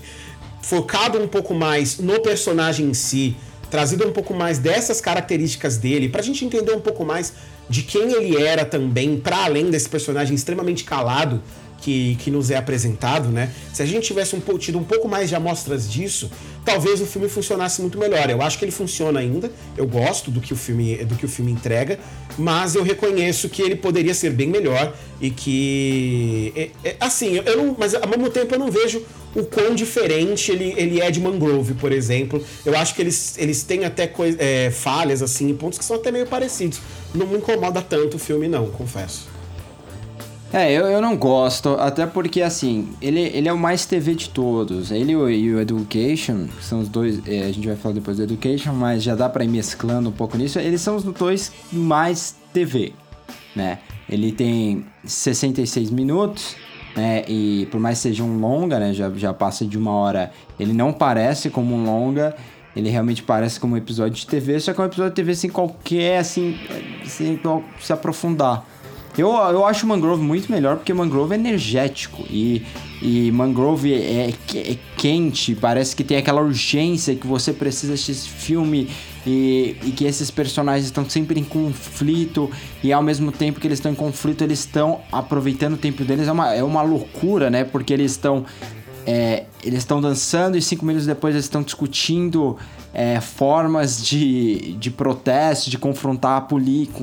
focado 0.63 1.19
um 1.19 1.27
pouco 1.27 1.55
mais 1.55 1.99
no 1.99 2.21
personagem 2.21 2.87
em 2.87 2.95
si, 2.95 3.35
trazido 3.71 4.07
um 4.07 4.13
pouco 4.13 4.35
mais 4.35 4.59
dessas 4.59 5.01
características 5.01 5.77
dele, 5.77 6.09
pra 6.09 6.23
gente 6.23 6.45
entender 6.45 6.73
um 6.73 6.81
pouco 6.81 7.05
mais 7.05 7.33
de 7.69 7.83
quem 7.83 8.13
ele 8.13 8.37
era 8.37 8.65
também, 8.65 9.19
para 9.19 9.45
além 9.45 9.71
desse 9.71 9.89
personagem 9.89 10.35
extremamente 10.35 10.83
calado 10.85 11.41
que, 11.81 12.17
que 12.17 12.31
nos 12.31 12.51
é 12.51 12.57
apresentado, 12.57 13.29
né? 13.29 13.51
Se 13.73 13.83
a 13.83 13.87
gente 13.87 14.07
tivesse 14.07 14.37
um, 14.37 14.59
tido 14.59 14.79
um 14.79 14.85
pouco 14.85 15.09
mais 15.09 15.29
de 15.29 15.35
amostras 15.35 15.91
disso, 15.91 16.31
talvez 16.65 17.01
o 17.01 17.07
filme 17.07 17.29
funcionasse 17.29 17.81
muito 17.81 17.99
melhor. 17.99 18.29
Eu 18.29 18.43
acho 18.43 18.59
que 18.59 18.65
ele 18.65 18.73
funciona 18.73 19.21
ainda, 19.21 19.51
eu 19.77 19.87
gosto 19.87 20.31
do 20.31 20.41
que 20.41 20.53
o 20.53 20.57
filme, 20.57 20.97
do 21.05 21.15
que 21.15 21.25
o 21.25 21.29
filme 21.29 21.51
entrega, 21.51 21.99
mas 22.39 22.75
eu 22.75 22.83
reconheço 22.83 23.49
que 23.49 23.63
ele 23.63 23.77
poderia 23.77 24.15
ser 24.15 24.31
bem 24.31 24.49
melhor 24.49 24.95
e 25.21 25.31
que. 25.31 26.53
é- 26.57 26.71
é- 26.85 26.97
assim, 27.01 27.37
eu 27.45 27.57
não. 27.57 27.77
Mas 27.79 27.95
ao 27.95 28.09
mesmo 28.09 28.31
tempo 28.31 28.55
eu 28.55 28.59
não 28.59 28.71
vejo 28.71 29.03
o 29.35 29.45
quão 29.45 29.75
diferente 29.75 30.51
ele, 30.51 30.75
ele 30.77 31.01
é 31.01 31.11
de 31.11 31.21
Mangrove, 31.21 31.75
por 31.75 31.93
exemplo. 31.93 32.43
Eu 32.65 32.77
acho 32.77 32.95
que 32.95 33.03
eles, 33.03 33.37
eles 33.39 33.63
têm 33.63 33.85
até 33.85 34.13
é, 34.39 34.71
falhas, 34.71 35.23
assim, 35.23 35.55
pontos 35.55 35.79
que 35.79 35.85
são 35.85 35.97
até 35.97 36.11
meio 36.11 36.27
parecidos. 36.27 36.81
Não 37.15 37.27
me 37.27 37.39
incomoda 37.39 37.81
tanto 37.81 38.17
o 38.17 38.19
filme, 38.19 38.49
não, 38.49 38.67
confesso. 38.71 39.40
É, 40.53 40.73
eu, 40.73 40.87
eu 40.87 41.01
não 41.01 41.17
gosto, 41.17 41.77
até 41.79 42.07
porque, 42.07 42.43
assim, 42.43 42.89
ele, 43.01 43.21
ele 43.21 43.49
é 43.49 43.53
o 43.53 43.59
mais 43.59 43.87
TV 43.87 44.17
de 44.17 44.31
todos. 44.31 44.91
Ele 44.91 45.13
e 45.13 45.55
o, 45.55 45.61
Education, 45.61 46.49
que 46.49 46.65
são 46.65 46.81
os 46.81 46.89
dois, 46.89 47.21
é, 47.27 47.45
a 47.45 47.53
gente 47.53 47.69
vai 47.69 47.77
falar 47.77 47.95
depois 47.95 48.17
do 48.17 48.25
Education, 48.25 48.73
mas 48.73 49.01
já 49.01 49.15
dá 49.15 49.29
pra 49.29 49.45
ir 49.45 49.49
mesclando 49.49 50.09
um 50.09 50.13
pouco 50.13 50.37
nisso. 50.37 50.59
Eles 50.59 50.81
são 50.81 50.97
os 50.97 51.05
dois 51.05 51.53
mais 51.73 52.35
TV, 52.53 52.93
né? 53.55 53.79
Ele 54.09 54.33
tem 54.33 54.85
66 55.05 55.89
minutos, 55.91 56.57
né? 56.97 57.23
E 57.29 57.69
por 57.71 57.79
mais 57.79 57.99
que 57.99 58.03
seja 58.03 58.25
um 58.25 58.41
longa, 58.41 58.81
né? 58.81 58.93
Já, 58.93 59.09
já 59.11 59.33
passa 59.33 59.65
de 59.65 59.79
uma 59.79 59.93
hora, 59.93 60.33
ele 60.59 60.73
não 60.73 60.93
parece 60.93 61.49
como 61.49 61.77
um 61.77 61.85
longa. 61.85 62.35
Ele 62.75 62.89
realmente 62.89 63.23
parece 63.23 63.59
como 63.59 63.75
um 63.75 63.77
episódio 63.77 64.15
de 64.15 64.27
TV, 64.27 64.59
só 64.61 64.73
que 64.73 64.81
é 64.81 64.85
um 64.85 64.87
episódio 64.87 65.11
de 65.11 65.17
TV 65.17 65.35
sem 65.35 65.51
qualquer, 65.51 66.19
assim, 66.19 66.57
sem 67.05 67.39
se 67.81 67.93
aprofundar. 67.93 68.65
Eu, 69.19 69.31
eu 69.33 69.67
acho 69.67 69.87
Mangrove 69.87 70.23
muito 70.23 70.51
melhor 70.51 70.77
porque 70.77 70.95
Mangrove 70.95 71.33
é 71.35 71.39
energético 71.39 72.25
e, 72.31 72.63
e 73.03 73.31
Mangrove 73.33 73.93
é, 73.93 74.33
que- 74.47 74.59
é 74.59 74.79
quente, 74.97 75.55
parece 75.55 75.95
que 75.97 76.05
tem 76.05 76.17
aquela 76.17 76.41
urgência 76.41 77.15
que 77.15 77.27
você 77.27 77.53
precisa 77.53 77.95
assistir 77.95 78.13
esse 78.13 78.29
filme 78.29 78.89
e, 79.27 79.77
e 79.85 79.91
que 79.91 80.05
esses 80.05 80.31
personagens 80.31 80.87
estão 80.87 81.09
sempre 81.09 81.39
em 81.41 81.45
conflito 81.45 82.51
e 82.83 82.93
ao 82.93 83.03
mesmo 83.03 83.33
tempo 83.33 83.61
que 83.61 83.67
eles 83.67 83.79
estão 83.79 83.93
em 83.93 83.97
conflito, 83.97 84.43
eles 84.45 84.61
estão 84.61 85.01
aproveitando 85.11 85.75
o 85.75 85.79
tempo 85.79 86.05
deles. 86.05 86.29
É 86.29 86.33
uma, 86.33 86.55
é 86.55 86.63
uma 86.63 86.83
loucura, 86.83 87.51
né? 87.51 87.65
Porque 87.65 87.93
eles 87.93 88.13
estão 88.13 88.47
é, 89.07 89.45
eles 89.65 89.81
estão 89.81 90.01
dançando 90.01 90.57
e 90.57 90.63
cinco 90.63 90.85
minutos 90.85 91.07
depois 91.07 91.35
eles 91.35 91.47
estão 91.47 91.63
discutindo 91.63 92.57
é, 92.93 93.21
formas 93.21 94.03
de, 94.05 94.73
de 94.75 94.91
protesto, 94.91 95.71
de 95.71 95.79
confrontar 95.79 96.47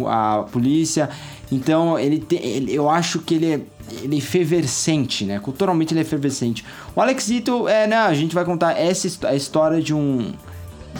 a, 0.05 0.35
a 0.39 0.43
polícia. 0.43 1.09
Então, 1.51 1.97
ele, 1.97 2.19
tem, 2.19 2.39
ele 2.39 2.73
eu 2.73 2.89
acho 2.89 3.19
que 3.19 3.35
ele 3.35 3.53
é, 3.53 3.59
ele 4.03 4.15
é 4.15 4.17
efervescente, 4.17 5.25
né? 5.25 5.39
Culturalmente 5.39 5.93
ele 5.93 5.99
é 5.99 6.03
efervescente. 6.03 6.63
O 6.95 7.01
Alex 7.01 7.25
Zito, 7.25 7.67
é, 7.67 7.87
não, 7.87 8.05
a 8.05 8.13
gente 8.13 8.35
vai 8.35 8.43
contar 8.43 8.77
essa 8.77 9.27
a 9.27 9.35
história 9.35 9.81
de 9.81 9.93
um. 9.93 10.33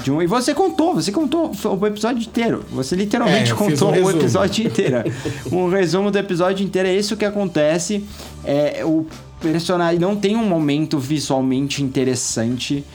De 0.04 0.12
um, 0.12 0.22
e 0.22 0.28
você 0.28 0.54
contou, 0.54 0.94
você 0.94 1.12
contou 1.12 1.52
o 1.64 1.88
episódio 1.88 2.22
inteiro. 2.22 2.64
Você 2.72 2.96
literalmente 2.96 3.52
É, 3.52 3.56
contou 3.56 3.90
um 3.92 4.04
o 4.04 4.12
episódio 4.12 4.68
inteiro. 4.68 5.04
um 5.52 5.70
resumo 5.70 6.12
do 6.12 6.18
episódio 6.20 6.64
inteiro. 6.64 6.88
É 6.88 6.96
isso 6.96 7.18
que 7.18 7.26
acontece. 7.26 8.06
É, 8.46 8.86
o 8.86 9.08
personagem 9.42 10.00
não 10.00 10.16
tem 10.16 10.36
um 10.36 10.46
momento 10.46 11.00
visualmente 11.00 11.84
interessante 11.84 12.86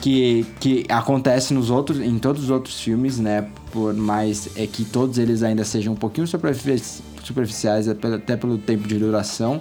que, 0.00 0.46
que 0.60 0.84
acontece 0.88 1.52
nos 1.52 1.70
outros, 1.70 2.00
em 2.00 2.18
todos 2.18 2.44
os 2.44 2.50
outros 2.50 2.80
filmes, 2.80 3.18
né? 3.18 3.46
Por 3.72 3.94
mais 3.94 4.48
é 4.56 4.66
que 4.66 4.84
todos 4.84 5.18
eles 5.18 5.42
ainda 5.42 5.64
sejam 5.64 5.92
um 5.92 5.96
pouquinho 5.96 6.26
superfici- 6.26 7.02
superficiais, 7.22 7.88
até 7.88 8.00
pelo- 8.00 8.14
até 8.14 8.36
pelo 8.36 8.58
tempo 8.58 8.86
de 8.88 8.98
duração. 8.98 9.60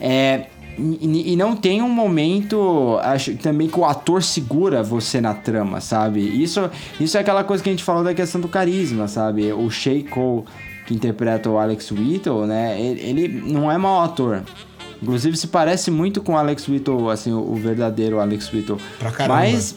É, 0.00 0.46
e, 0.78 1.32
e 1.32 1.36
não 1.36 1.54
tem 1.56 1.80
um 1.82 1.88
momento, 1.88 2.98
acho 3.02 3.34
também 3.36 3.68
que 3.68 3.78
o 3.78 3.84
ator 3.84 4.22
segura 4.22 4.82
você 4.82 5.20
na 5.20 5.32
trama, 5.34 5.80
sabe? 5.80 6.20
Isso, 6.20 6.68
isso 7.00 7.16
é 7.16 7.20
aquela 7.20 7.44
coisa 7.44 7.62
que 7.62 7.68
a 7.68 7.72
gente 7.72 7.84
falou 7.84 8.02
da 8.04 8.12
questão 8.14 8.40
do 8.40 8.48
carisma, 8.48 9.06
sabe? 9.08 9.52
O 9.52 9.70
Shay 9.70 10.02
Cole, 10.02 10.44
que 10.86 10.92
interpreta 10.94 11.48
o 11.48 11.58
Alex 11.58 11.90
Whittle, 11.90 12.46
né? 12.46 12.78
Ele, 12.80 13.00
ele 13.00 13.52
não 13.52 13.70
é 13.70 13.78
mau 13.78 14.02
ator. 14.02 14.42
Inclusive 15.04 15.36
se 15.36 15.48
parece 15.48 15.90
muito 15.90 16.22
com 16.22 16.32
o 16.32 16.36
Alex 16.38 16.66
Whittle, 16.66 17.10
assim, 17.10 17.30
o, 17.30 17.38
o 17.38 17.54
verdadeiro 17.56 18.18
Alex 18.18 18.50
Whittle. 18.50 18.78
Pra 18.98 19.10
caramba. 19.10 19.34
Mas 19.34 19.76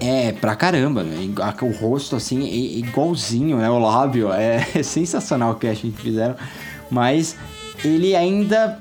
é, 0.00 0.32
pra 0.32 0.56
caramba, 0.56 1.04
né? 1.04 1.16
O 1.62 1.70
rosto, 1.70 2.16
assim, 2.16 2.44
é 2.48 2.78
igualzinho, 2.78 3.58
né? 3.58 3.70
O 3.70 3.78
lábio. 3.78 4.32
É, 4.32 4.60
sensacional 4.82 5.52
o 5.52 5.54
casting 5.54 5.92
que 5.92 6.02
fizeram. 6.02 6.34
Mas 6.90 7.36
ele 7.84 8.16
ainda 8.16 8.80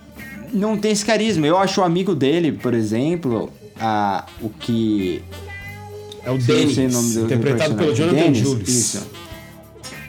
não 0.51 0.75
tem 0.75 0.91
esse 0.91 1.05
carisma. 1.05 1.45
Eu 1.45 1.59
acho 1.59 1.81
o 1.81 1.83
amigo 1.83 2.15
dele, 2.15 2.51
por 2.51 2.73
exemplo, 2.73 3.51
a, 3.79 4.25
o 4.41 4.49
que. 4.49 5.21
É 6.23 6.31
o 6.31 6.37
Dennis, 6.39 7.15
interpretado 7.15 7.75
pelo. 7.75 7.93
Jonathan 7.93 8.15
Dennis, 8.15 8.39
Jules. 8.39 8.67
Isso. 8.67 9.07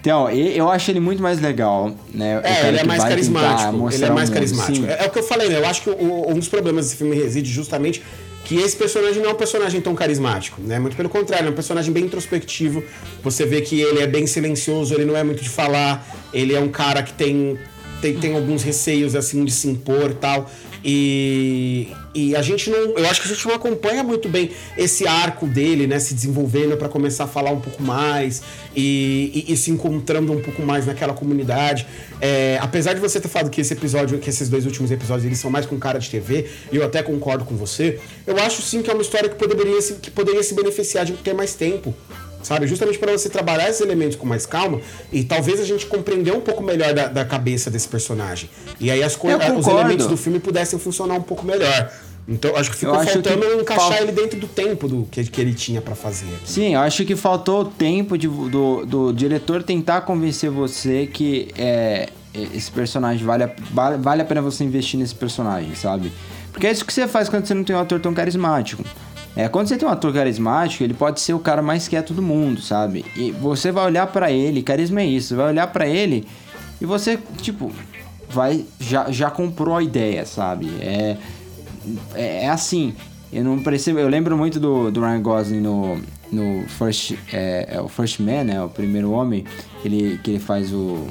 Então, 0.00 0.30
eu 0.30 0.68
acho 0.68 0.90
ele 0.90 1.00
muito 1.00 1.22
mais 1.22 1.40
legal, 1.40 1.94
né? 2.12 2.40
É, 2.44 2.68
ele 2.68 2.78
é 2.78 2.84
mais 2.84 3.02
carismático. 3.10 3.90
Ele 3.94 4.04
é 4.04 4.10
o 4.10 4.14
mais 4.14 4.30
carismático. 4.30 4.86
É, 4.86 5.04
é 5.04 5.06
o 5.06 5.10
que 5.10 5.18
eu 5.18 5.22
falei, 5.22 5.48
né? 5.48 5.58
Eu 5.58 5.66
acho 5.66 5.82
que 5.82 5.90
o- 5.90 6.30
um 6.30 6.34
dos 6.34 6.48
problemas 6.48 6.86
desse 6.86 6.96
filme 6.96 7.16
reside 7.16 7.50
justamente 7.50 8.02
que 8.44 8.56
esse 8.56 8.76
personagem 8.76 9.20
não 9.22 9.30
é 9.30 9.32
um 9.34 9.36
personagem 9.36 9.80
tão 9.80 9.94
carismático, 9.94 10.60
né? 10.62 10.78
Muito 10.78 10.96
pelo 10.96 11.08
contrário, 11.08 11.48
é 11.48 11.50
um 11.50 11.54
personagem 11.54 11.92
bem 11.92 12.04
introspectivo. 12.04 12.82
Você 13.22 13.44
vê 13.44 13.60
que 13.60 13.80
ele 13.80 14.00
é 14.00 14.06
bem 14.06 14.26
silencioso, 14.26 14.94
ele 14.94 15.04
não 15.04 15.16
é 15.16 15.22
muito 15.22 15.42
de 15.42 15.48
falar, 15.50 16.06
ele 16.32 16.54
é 16.54 16.60
um 16.60 16.68
cara 16.68 17.02
que 17.02 17.12
tem 17.12 17.58
tem, 18.00 18.14
tem 18.14 18.34
alguns 18.36 18.62
receios 18.62 19.16
assim 19.16 19.44
de 19.44 19.50
se 19.50 19.66
impor 19.68 20.12
e 20.12 20.14
tal. 20.14 20.48
E, 20.90 21.88
e 22.14 22.34
a 22.34 22.40
gente 22.40 22.70
não. 22.70 22.96
Eu 22.96 23.06
acho 23.10 23.20
que 23.20 23.28
a 23.30 23.34
gente 23.34 23.46
não 23.46 23.54
acompanha 23.54 24.02
muito 24.02 24.26
bem 24.26 24.50
esse 24.74 25.06
arco 25.06 25.46
dele, 25.46 25.86
né? 25.86 25.98
Se 25.98 26.14
desenvolvendo 26.14 26.78
para 26.78 26.88
começar 26.88 27.24
a 27.24 27.26
falar 27.26 27.50
um 27.50 27.60
pouco 27.60 27.82
mais 27.82 28.40
e, 28.74 29.44
e- 29.46 29.52
e 29.52 29.56
se 29.58 29.70
encontrando 29.70 30.32
um 30.32 30.40
pouco 30.40 30.62
mais 30.62 30.86
naquela 30.86 31.12
comunidade. 31.12 31.86
É, 32.22 32.56
apesar 32.62 32.94
de 32.94 33.00
você 33.00 33.20
ter 33.20 33.28
falado 33.28 33.50
que 33.50 33.60
esse 33.60 33.74
episódio, 33.74 34.18
que 34.18 34.30
esses 34.30 34.48
dois 34.48 34.64
últimos 34.64 34.90
episódios, 34.90 35.26
eles 35.26 35.38
são 35.38 35.50
mais 35.50 35.66
com 35.66 35.78
cara 35.78 35.98
de 35.98 36.08
TV, 36.08 36.46
e 36.72 36.76
eu 36.76 36.84
até 36.84 37.02
concordo 37.02 37.44
com 37.44 37.54
você, 37.54 38.00
eu 38.26 38.38
acho 38.38 38.62
sim 38.62 38.80
que 38.80 38.90
é 38.90 38.94
uma 38.94 39.02
história 39.02 39.28
que 39.28 39.36
poderia 39.36 39.82
se, 39.82 39.94
que 39.94 40.10
poderia 40.10 40.42
se 40.42 40.54
beneficiar 40.54 41.04
de 41.04 41.12
ter 41.12 41.34
mais 41.34 41.52
tempo. 41.54 41.94
Sabe? 42.42 42.66
Justamente 42.66 42.98
para 42.98 43.12
você 43.12 43.28
trabalhar 43.28 43.68
esses 43.68 43.80
elementos 43.80 44.16
com 44.16 44.24
mais 44.26 44.46
calma 44.46 44.80
e 45.12 45.24
talvez 45.24 45.60
a 45.60 45.64
gente 45.64 45.86
compreender 45.86 46.32
um 46.32 46.40
pouco 46.40 46.62
melhor 46.62 46.94
da, 46.94 47.08
da 47.08 47.24
cabeça 47.24 47.70
desse 47.70 47.88
personagem. 47.88 48.48
E 48.80 48.90
aí 48.90 49.02
as 49.02 49.16
os 49.16 49.66
elementos 49.66 50.06
do 50.06 50.16
filme 50.16 50.38
pudessem 50.38 50.78
funcionar 50.78 51.14
um 51.14 51.22
pouco 51.22 51.44
melhor. 51.44 51.90
Então 52.28 52.54
acho 52.56 52.70
que 52.70 52.76
ficou 52.76 52.94
Eu 52.94 53.00
faltando 53.06 53.40
que 53.40 53.54
encaixar 53.62 53.88
fal- 53.90 54.02
ele 54.02 54.12
dentro 54.12 54.38
do 54.38 54.46
tempo 54.46 54.86
do 54.86 55.08
que, 55.10 55.24
que 55.24 55.40
ele 55.40 55.54
tinha 55.54 55.80
para 55.80 55.94
fazer. 55.94 56.26
Sim, 56.44 56.74
eu 56.74 56.80
acho 56.80 57.04
que 57.04 57.16
faltou 57.16 57.62
o 57.62 57.64
tempo 57.64 58.16
de- 58.18 58.28
do, 58.28 58.84
do 58.86 59.12
diretor 59.12 59.62
tentar 59.62 60.02
convencer 60.02 60.50
você 60.50 61.06
que 61.06 61.48
é, 61.56 62.10
esse 62.34 62.70
personagem 62.70 63.24
vale 63.26 63.44
a, 63.44 63.50
vale 63.98 64.20
a 64.22 64.24
pena 64.26 64.42
você 64.42 64.62
investir 64.62 65.00
nesse 65.00 65.14
personagem, 65.14 65.74
sabe? 65.74 66.12
Porque 66.52 66.66
é 66.66 66.70
isso 66.72 66.84
que 66.84 66.92
você 66.92 67.08
faz 67.08 67.28
quando 67.28 67.46
você 67.46 67.54
não 67.54 67.64
tem 67.64 67.74
um 67.74 67.78
ator 67.80 67.98
tão 68.00 68.12
carismático. 68.12 68.84
É, 69.38 69.48
quando 69.48 69.68
você 69.68 69.76
tem 69.76 69.86
um 69.86 69.92
ator 69.92 70.12
carismático, 70.12 70.82
ele 70.82 70.94
pode 70.94 71.20
ser 71.20 71.32
o 71.32 71.38
cara 71.38 71.62
mais 71.62 71.86
quieto 71.86 72.12
do 72.12 72.20
mundo, 72.20 72.60
sabe? 72.60 73.04
E 73.16 73.30
você 73.30 73.70
vai 73.70 73.84
olhar 73.84 74.08
pra 74.08 74.32
ele, 74.32 74.64
carisma 74.64 75.00
é 75.00 75.06
isso, 75.06 75.28
você 75.28 75.34
vai 75.36 75.46
olhar 75.46 75.68
pra 75.68 75.86
ele 75.86 76.26
e 76.80 76.84
você, 76.84 77.16
tipo, 77.40 77.70
vai 78.28 78.66
já, 78.80 79.08
já 79.12 79.30
comprou 79.30 79.76
a 79.76 79.82
ideia, 79.82 80.26
sabe? 80.26 80.68
É, 80.80 81.16
é, 82.16 82.44
é 82.46 82.48
assim. 82.48 82.92
Eu 83.32 83.44
não 83.44 83.62
percebo. 83.62 84.00
Eu 84.00 84.08
lembro 84.08 84.36
muito 84.36 84.58
do, 84.58 84.90
do 84.90 85.00
Ryan 85.00 85.22
Gosling 85.22 85.60
no, 85.60 86.00
no 86.32 86.66
First, 86.66 87.14
é, 87.32 87.76
é 87.76 87.80
o 87.80 87.86
First 87.86 88.18
Man, 88.18 88.42
né? 88.42 88.60
O 88.60 88.68
primeiro 88.68 89.12
homem. 89.12 89.44
Ele, 89.84 90.18
que 90.18 90.32
ele 90.32 90.40
faz 90.40 90.72
o, 90.72 91.06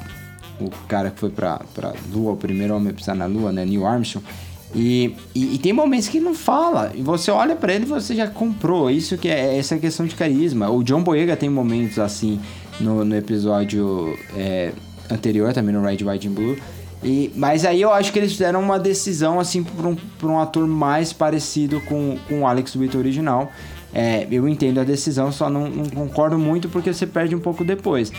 o 0.60 0.68
cara 0.86 1.10
que 1.10 1.18
foi 1.18 1.30
pra, 1.30 1.62
pra 1.74 1.94
Lua, 2.12 2.32
o 2.32 2.36
primeiro 2.36 2.76
homem 2.76 2.90
a 2.90 2.92
pisar 2.92 3.16
na 3.16 3.24
Lua, 3.24 3.52
né? 3.52 3.64
Neil 3.64 3.86
Armstrong. 3.86 4.22
E, 4.74 5.14
e, 5.34 5.54
e 5.54 5.58
tem 5.58 5.72
momentos 5.72 6.08
que 6.08 6.18
ele 6.18 6.24
não 6.24 6.34
fala. 6.34 6.92
E 6.94 7.02
você 7.02 7.30
olha 7.30 7.56
pra 7.56 7.72
ele 7.72 7.84
e 7.84 7.88
você 7.88 8.14
já 8.14 8.26
comprou. 8.26 8.90
Isso 8.90 9.16
que 9.16 9.28
é 9.28 9.56
essa 9.56 9.78
questão 9.78 10.06
de 10.06 10.14
carisma. 10.14 10.70
O 10.70 10.82
John 10.82 11.02
Boyega 11.02 11.36
tem 11.36 11.48
momentos 11.48 11.98
assim 11.98 12.38
no, 12.80 13.04
no 13.04 13.16
episódio 13.16 14.16
é, 14.36 14.72
anterior, 15.10 15.52
também 15.52 15.74
no 15.74 15.82
Red, 15.82 16.04
White 16.04 16.28
and 16.28 16.32
Blue. 16.32 16.56
E, 17.02 17.32
mas 17.36 17.64
aí 17.64 17.80
eu 17.80 17.92
acho 17.92 18.12
que 18.12 18.18
eles 18.18 18.32
fizeram 18.32 18.60
uma 18.60 18.78
decisão 18.78 19.38
assim 19.38 19.62
pra 19.62 19.86
um, 19.88 19.96
um 20.24 20.38
ator 20.38 20.66
mais 20.66 21.12
parecido 21.12 21.80
com, 21.82 22.18
com 22.28 22.40
o 22.40 22.46
Alex 22.46 22.74
Whittle 22.74 23.00
original. 23.00 23.50
é, 23.94 24.26
eu 24.30 24.48
entendo 24.48 24.80
a 24.80 24.84
decisão, 24.84 25.30
só 25.30 25.48
não, 25.48 25.68
não, 25.68 25.86
concordo 25.88 26.38
muito 26.38 26.68
porque 26.68 26.92
você 26.92 27.06
perde 27.06 27.34
um 27.34 27.40
pouco 27.40 27.64
depois. 27.64 28.12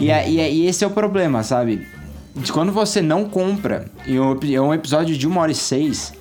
E, 0.00 0.10
é, 0.10 0.28
e, 0.28 0.40
é, 0.40 0.50
e 0.50 0.66
esse 0.66 0.84
é 0.84 0.86
o 0.86 0.90
problema, 0.90 1.42
sabe? 1.42 1.86
De 2.34 2.52
quando 2.52 2.72
você 2.72 3.00
não 3.00 3.28
compra, 3.28 3.90
e 4.06 4.16
é 4.54 4.60
um 4.60 4.74
episódio 4.74 5.16
de 5.16 5.26
uma 5.26 5.40
hora 5.40 5.52
e 5.52 5.54
seis, 5.54 6.12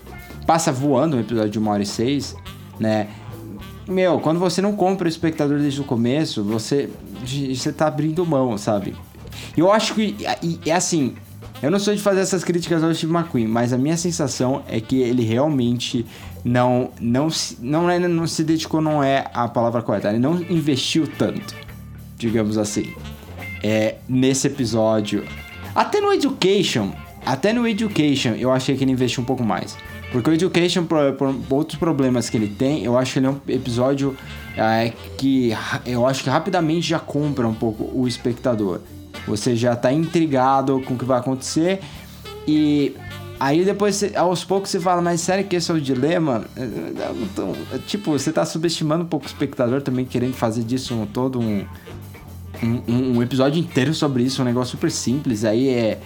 passa 0.46 0.72
voando 0.72 1.18
um 1.18 1.20
episódio 1.20 1.50
de 1.50 1.60
uma 1.60 1.72
hora 1.72 1.84
e 1.84 1.86
seis, 1.86 2.36
né? 2.80 3.08
Meu, 3.88 4.20
quando 4.20 4.40
você 4.40 4.62
não 4.62 4.74
compra 4.76 5.06
o 5.06 5.10
espectador 5.10 5.60
desde 5.60 5.82
o 5.82 5.84
começo, 5.84 6.44
você, 6.44 6.90
você 7.26 7.74
tá 7.74 7.88
abrindo 7.88 8.26
mão, 8.26 8.58
sabe? 8.58 8.96
Eu 9.58 9.72
acho 9.72 9.96
que, 9.96 10.16
é 10.66 10.72
assim, 10.72 11.16
eu 11.62 11.72
não 11.72 11.80
sou 11.80 11.96
de 11.96 12.02
fazer 12.02 12.20
essas 12.20 12.44
críticas 12.44 12.84
ao 12.84 12.94
Steve 12.94 13.14
McQueen, 13.14 13.48
mas 13.48 13.74
a 13.74 13.78
minha 13.78 13.98
sensação 13.98 14.64
é 14.68 14.80
que 14.80 15.00
ele 15.00 15.24
realmente 15.24 16.06
não 16.44 16.92
não 17.00 17.30
se, 17.30 17.58
não, 17.62 17.90
é, 17.90 17.98
não 18.00 18.28
se 18.28 18.44
dedicou, 18.44 18.82
não 18.82 19.02
é 19.02 19.30
a 19.34 19.48
palavra 19.48 19.82
correta, 19.82 20.10
ele 20.10 20.20
não 20.20 20.42
investiu 20.50 21.08
tanto, 21.08 21.56
digamos 22.18 22.58
assim, 22.58 22.94
é, 23.64 23.96
nesse 24.08 24.48
episódio. 24.48 25.24
Até 25.76 26.00
no 26.00 26.14
Education, 26.14 26.92
até 27.26 27.54
no 27.54 27.68
Education 27.68 28.32
eu 28.32 28.52
achei 28.52 28.76
que 28.76 28.84
ele 28.84 28.92
investiu 28.92 29.24
um 29.24 29.26
pouco 29.26 29.44
mais. 29.44 29.76
Porque 30.12 30.30
o 30.30 30.34
Education, 30.34 30.86
por, 30.86 31.14
por 31.14 31.36
outros 31.50 31.80
problemas 31.80 32.30
que 32.30 32.38
ele 32.38 32.48
tem, 32.48 32.84
eu 32.84 32.98
acho 32.98 33.14
que 33.14 33.20
ele 33.20 33.26
é 33.26 33.30
um 33.32 33.40
episódio 33.48 34.16
é, 34.56 34.94
que 35.18 35.52
eu 35.86 36.06
acho 36.06 36.24
que 36.24 36.30
rapidamente 36.30 36.88
já 36.88 37.00
compra 37.00 37.48
um 37.48 37.54
pouco 37.54 37.90
o 37.94 38.08
espectador. 38.08 38.82
Você 39.26 39.56
já 39.56 39.76
tá 39.76 39.92
intrigado 39.92 40.82
com 40.82 40.94
o 40.94 40.98
que 40.98 41.06
vai 41.06 41.20
acontecer 41.20 41.80
e 42.48 42.96
aí 43.40 43.66
depois, 43.66 44.04
aos 44.16 44.44
poucos, 44.44 44.70
você 44.70 44.80
fala, 44.80 45.02
mas 45.02 45.22
sério 45.22 45.46
que 45.46 45.56
esse 45.56 45.72
é 45.72 45.74
o 45.74 45.82
dilema? 45.82 46.46
Tipo, 47.88 48.12
você 48.12 48.32
tá 48.32 48.46
subestimando 48.46 49.04
um 49.04 49.08
pouco 49.08 49.26
o 49.26 49.28
espectador 49.28 49.82
também, 49.82 50.06
querendo 50.06 50.34
fazer 50.34 50.64
disso 50.64 50.94
um, 50.94 51.06
todo 51.06 51.40
um, 51.40 51.66
um, 52.64 53.18
um 53.18 53.22
episódio 53.22 53.60
inteiro 53.60 53.94
sobre 53.94 54.24
isso, 54.24 54.42
um 54.42 54.46
negócio 54.46 54.72
super 54.72 54.92
simples. 54.92 55.44
Aí 55.44 55.70
é, 55.70 56.00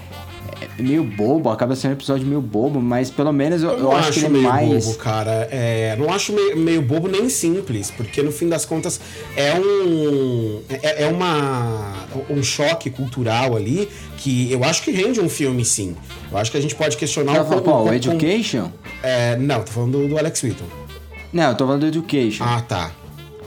é 0.61 0.81
meio 0.81 1.03
bobo, 1.03 1.49
acaba 1.49 1.75
sendo 1.75 1.91
um 1.91 1.93
episódio 1.93 2.25
meio 2.25 2.41
bobo, 2.41 2.81
mas 2.81 3.09
pelo 3.09 3.31
menos 3.31 3.61
eu, 3.61 3.71
eu, 3.71 3.79
eu 3.79 3.91
acho, 3.91 4.09
acho, 4.09 4.19
que 4.19 4.19
ele 4.19 4.25
é 4.25 4.29
meio 4.29 4.49
mais. 4.49 4.85
bobo, 4.85 4.97
cara. 4.97 5.47
É, 5.51 5.95
não 5.97 6.11
acho 6.11 6.33
meio, 6.33 6.57
meio, 6.57 6.81
bobo 6.81 7.07
nem 7.07 7.29
simples, 7.29 7.91
porque 7.91 8.21
no 8.21 8.31
fim 8.31 8.49
das 8.49 8.65
contas 8.65 8.99
é 9.35 9.53
um. 9.53 10.61
É, 10.69 11.03
é, 11.03 11.07
uma. 11.07 12.05
um 12.29 12.41
choque 12.41 12.89
cultural 12.89 13.55
ali 13.55 13.89
que 14.17 14.51
eu 14.51 14.63
acho 14.63 14.83
que 14.83 14.91
rende 14.91 15.19
um 15.19 15.29
filme, 15.29 15.63
sim. 15.63 15.95
Eu 16.31 16.37
acho 16.37 16.51
que 16.51 16.57
a 16.57 16.61
gente 16.61 16.75
pode 16.75 16.97
questionar 16.97 17.43
Você 17.43 17.55
um 17.55 17.61
pouco. 17.61 17.89
O 17.89 17.93
Education? 17.93 18.71
É, 19.03 19.35
não, 19.37 19.61
tô 19.61 19.71
falando 19.71 19.99
do, 19.99 20.07
do 20.07 20.17
Alex 20.17 20.41
Whitton. 20.43 20.65
Não, 21.31 21.49
eu 21.49 21.55
tô 21.55 21.65
falando 21.65 21.81
do 21.81 21.87
Education. 21.87 22.43
Ah, 22.43 22.61
tá. 22.61 22.91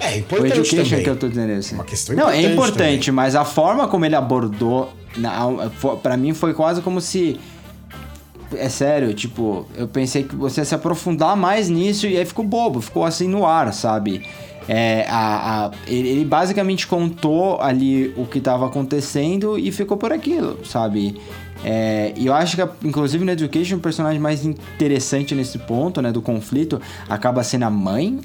É 0.01 0.19
importante. 0.19 0.53
O 0.53 0.61
Education 0.61 0.85
também. 0.85 1.05
que 1.05 1.11
eu 1.11 1.17
tô 1.17 1.29
dizendo 1.29 1.53
assim. 1.53 1.75
Uma 1.75 1.85
questão 1.85 2.17
Não, 2.17 2.31
é 2.31 2.41
importante, 2.43 3.07
também. 3.07 3.17
mas 3.17 3.37
a 3.37 3.45
forma 3.45 3.87
como 3.87 4.05
ele 4.05 4.17
abordou 4.17 4.93
para 6.03 6.17
mim 6.17 6.33
foi 6.35 6.55
quase 6.55 6.81
como 6.81 7.01
se 7.01 7.39
é 8.57 8.69
sério, 8.69 9.15
tipo, 9.15 9.67
eu 9.77 9.87
pensei 9.87 10.25
que 10.25 10.35
você 10.35 10.61
ia 10.61 10.65
se 10.65 10.75
aprofundar 10.75 11.37
mais 11.37 11.69
nisso 11.69 12.07
e 12.07 12.17
aí 12.17 12.25
ficou 12.25 12.45
bobo, 12.45 12.81
ficou 12.81 13.05
assim 13.05 13.29
no 13.29 13.47
ar, 13.47 13.73
sabe? 13.73 14.23
É, 14.69 15.07
a, 15.09 15.67
a, 15.67 15.71
ele 15.87 16.25
basicamente 16.25 16.87
contou 16.87 17.61
ali 17.61 18.13
o 18.17 18.27
que 18.27 18.39
estava 18.39 18.67
acontecendo 18.67 19.59
e 19.59 19.71
ficou 19.73 19.97
por 19.97 20.13
aquilo, 20.13 20.65
sabe? 20.65 21.21
É, 21.65 22.13
e 22.17 22.27
eu 22.27 22.35
acho 22.35 22.57
que, 22.57 22.87
inclusive 22.87 23.25
no 23.25 23.31
Education, 23.31 23.77
o 23.77 23.81
personagem 23.81 24.21
mais 24.21 24.45
interessante 24.45 25.35
nesse 25.35 25.59
ponto, 25.59 26.01
né, 26.01 26.11
do 26.11 26.23
conflito, 26.23 26.81
acaba 27.09 27.43
sendo 27.43 27.65
a 27.65 27.71
mãe, 27.71 28.21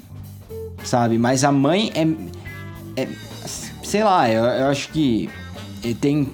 sabe? 0.84 1.18
Mas 1.18 1.44
a 1.44 1.52
mãe 1.52 1.92
é. 1.94 3.02
é 3.02 3.08
sei 3.82 4.02
lá, 4.02 4.28
eu, 4.30 4.44
eu 4.44 4.66
acho 4.66 4.88
que 4.90 5.28
tem. 6.00 6.32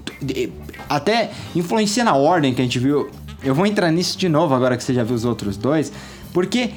Até 0.89 1.31
influencia 1.55 2.05
na 2.05 2.15
ordem 2.15 2.55
que 2.55 2.61
a 2.61 2.65
gente 2.65 2.79
viu. 2.79 3.11
Eu 3.43 3.55
vou 3.55 3.67
entrar 3.67 3.91
nisso 3.91 4.17
de 4.17 4.29
novo 4.29 4.55
agora 4.55 4.77
que 4.77 4.85
você 4.85 4.95
já 4.95 5.03
viu 5.03 5.17
os 5.17 5.25
outros 5.25 5.57
dois. 5.57 5.93
Porque 6.33 6.71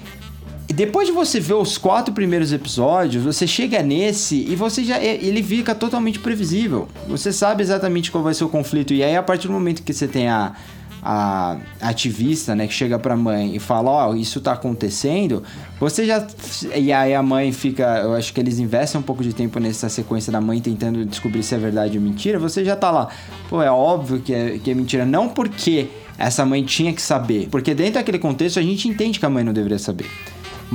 depois 0.67 1.07
de 1.07 1.13
você 1.13 1.39
ver 1.39 1.53
os 1.53 1.77
quatro 1.77 2.13
primeiros 2.13 2.51
episódios, 2.51 3.23
você 3.23 3.45
chega 3.45 3.83
nesse 3.83 4.35
e 4.35 4.55
você 4.55 4.83
já 4.83 5.01
ele 5.01 5.43
fica 5.43 5.75
totalmente 5.75 6.19
previsível. 6.19 6.87
Você 7.07 7.31
sabe 7.31 7.61
exatamente 7.61 8.11
qual 8.11 8.23
vai 8.23 8.33
ser 8.33 8.45
o 8.45 8.49
conflito 8.49 8.93
e 8.93 9.03
aí 9.03 9.15
a 9.15 9.23
partir 9.23 9.47
do 9.47 9.53
momento 9.53 9.83
que 9.83 9.93
você 9.93 10.07
tem 10.07 10.27
a 10.27 10.53
a 11.07 11.57
ativista, 11.79 12.55
né, 12.55 12.65
que 12.65 12.73
chega 12.73 12.97
pra 12.97 13.15
mãe 13.15 13.55
e 13.55 13.59
fala, 13.59 13.91
ó, 13.91 14.09
oh, 14.09 14.15
isso 14.15 14.41
tá 14.41 14.53
acontecendo, 14.53 15.43
você 15.79 16.03
já. 16.03 16.25
E 16.75 16.91
aí 16.91 17.13
a 17.13 17.21
mãe 17.21 17.51
fica. 17.51 17.99
Eu 17.99 18.15
acho 18.15 18.33
que 18.33 18.39
eles 18.39 18.57
investem 18.57 18.99
um 18.99 19.03
pouco 19.03 19.21
de 19.21 19.31
tempo 19.31 19.59
nessa 19.59 19.87
sequência 19.87 20.31
da 20.31 20.41
mãe 20.41 20.59
tentando 20.59 21.05
descobrir 21.05 21.43
se 21.43 21.53
é 21.53 21.59
verdade 21.59 21.97
ou 21.97 22.03
mentira. 22.03 22.39
Você 22.39 22.65
já 22.65 22.75
tá 22.75 22.89
lá. 22.89 23.09
Pô, 23.47 23.61
é 23.61 23.69
óbvio 23.69 24.19
que 24.19 24.33
é, 24.33 24.57
que 24.57 24.71
é 24.71 24.73
mentira. 24.73 25.05
Não 25.05 25.29
porque 25.29 25.89
essa 26.17 26.43
mãe 26.43 26.63
tinha 26.63 26.91
que 26.91 27.01
saber. 27.01 27.49
Porque 27.51 27.75
dentro 27.75 27.95
daquele 27.95 28.17
contexto 28.17 28.57
a 28.57 28.63
gente 28.63 28.87
entende 28.87 29.19
que 29.19 29.25
a 29.25 29.29
mãe 29.29 29.43
não 29.43 29.53
deveria 29.53 29.77
saber. 29.77 30.09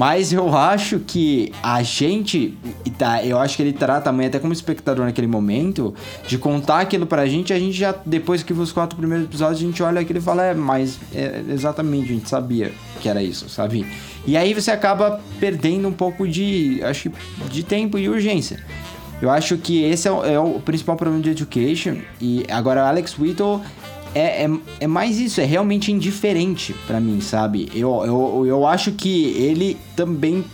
Mas 0.01 0.33
eu 0.33 0.57
acho 0.57 0.99
que 1.01 1.53
a 1.63 1.83
gente, 1.83 2.57
tá, 2.97 3.23
eu 3.23 3.39
acho 3.39 3.55
que 3.55 3.63
ele 3.63 3.75
trata 3.75 4.01
também 4.01 4.29
até 4.29 4.39
como 4.39 4.51
espectador 4.51 5.05
naquele 5.05 5.27
momento, 5.27 5.95
de 6.27 6.39
contar 6.39 6.81
aquilo 6.81 7.05
pra 7.05 7.27
gente, 7.27 7.53
a 7.53 7.59
gente 7.59 7.77
já, 7.77 7.95
depois 8.07 8.43
que 8.43 8.51
os 8.51 8.73
quatro 8.73 8.97
primeiros 8.97 9.27
episódios, 9.27 9.61
a 9.61 9.63
gente 9.63 9.83
olha 9.83 10.01
aquilo 10.01 10.19
e 10.19 10.23
fala, 10.23 10.43
é, 10.43 10.55
mas 10.55 10.99
é, 11.15 11.43
exatamente, 11.51 12.13
a 12.13 12.15
gente 12.15 12.31
sabia 12.31 12.73
que 12.99 13.11
era 13.11 13.23
isso, 13.23 13.51
sabe? 13.51 13.85
E 14.27 14.39
aí 14.39 14.55
você 14.55 14.71
acaba 14.71 15.21
perdendo 15.39 15.87
um 15.87 15.93
pouco 15.93 16.27
de, 16.27 16.81
acho 16.83 17.13
de 17.51 17.63
tempo 17.63 17.99
e 17.99 18.09
urgência. 18.09 18.59
Eu 19.21 19.29
acho 19.29 19.59
que 19.59 19.83
esse 19.85 20.09
é 20.09 20.11
o, 20.11 20.25
é 20.25 20.41
o 20.41 20.61
principal 20.61 20.97
problema 20.97 21.23
de 21.23 21.29
Education, 21.29 21.99
e 22.19 22.47
agora 22.49 22.89
Alex 22.89 23.19
Whittle 23.19 23.61
é, 24.15 24.45
é, 24.45 24.51
é, 24.81 24.87
mais 24.87 25.19
isso, 25.19 25.41
é 25.41 25.45
realmente 25.45 25.93
indiferente 25.93 26.75
para 26.87 27.01
mim, 27.01 27.21
sabe? 27.21 27.71
Eu, 27.75 28.05
eu, 28.05 28.47
eu 28.47 28.67
acho 28.67 28.93
que 28.93 29.27
ele 29.37 29.77
também 29.95 30.45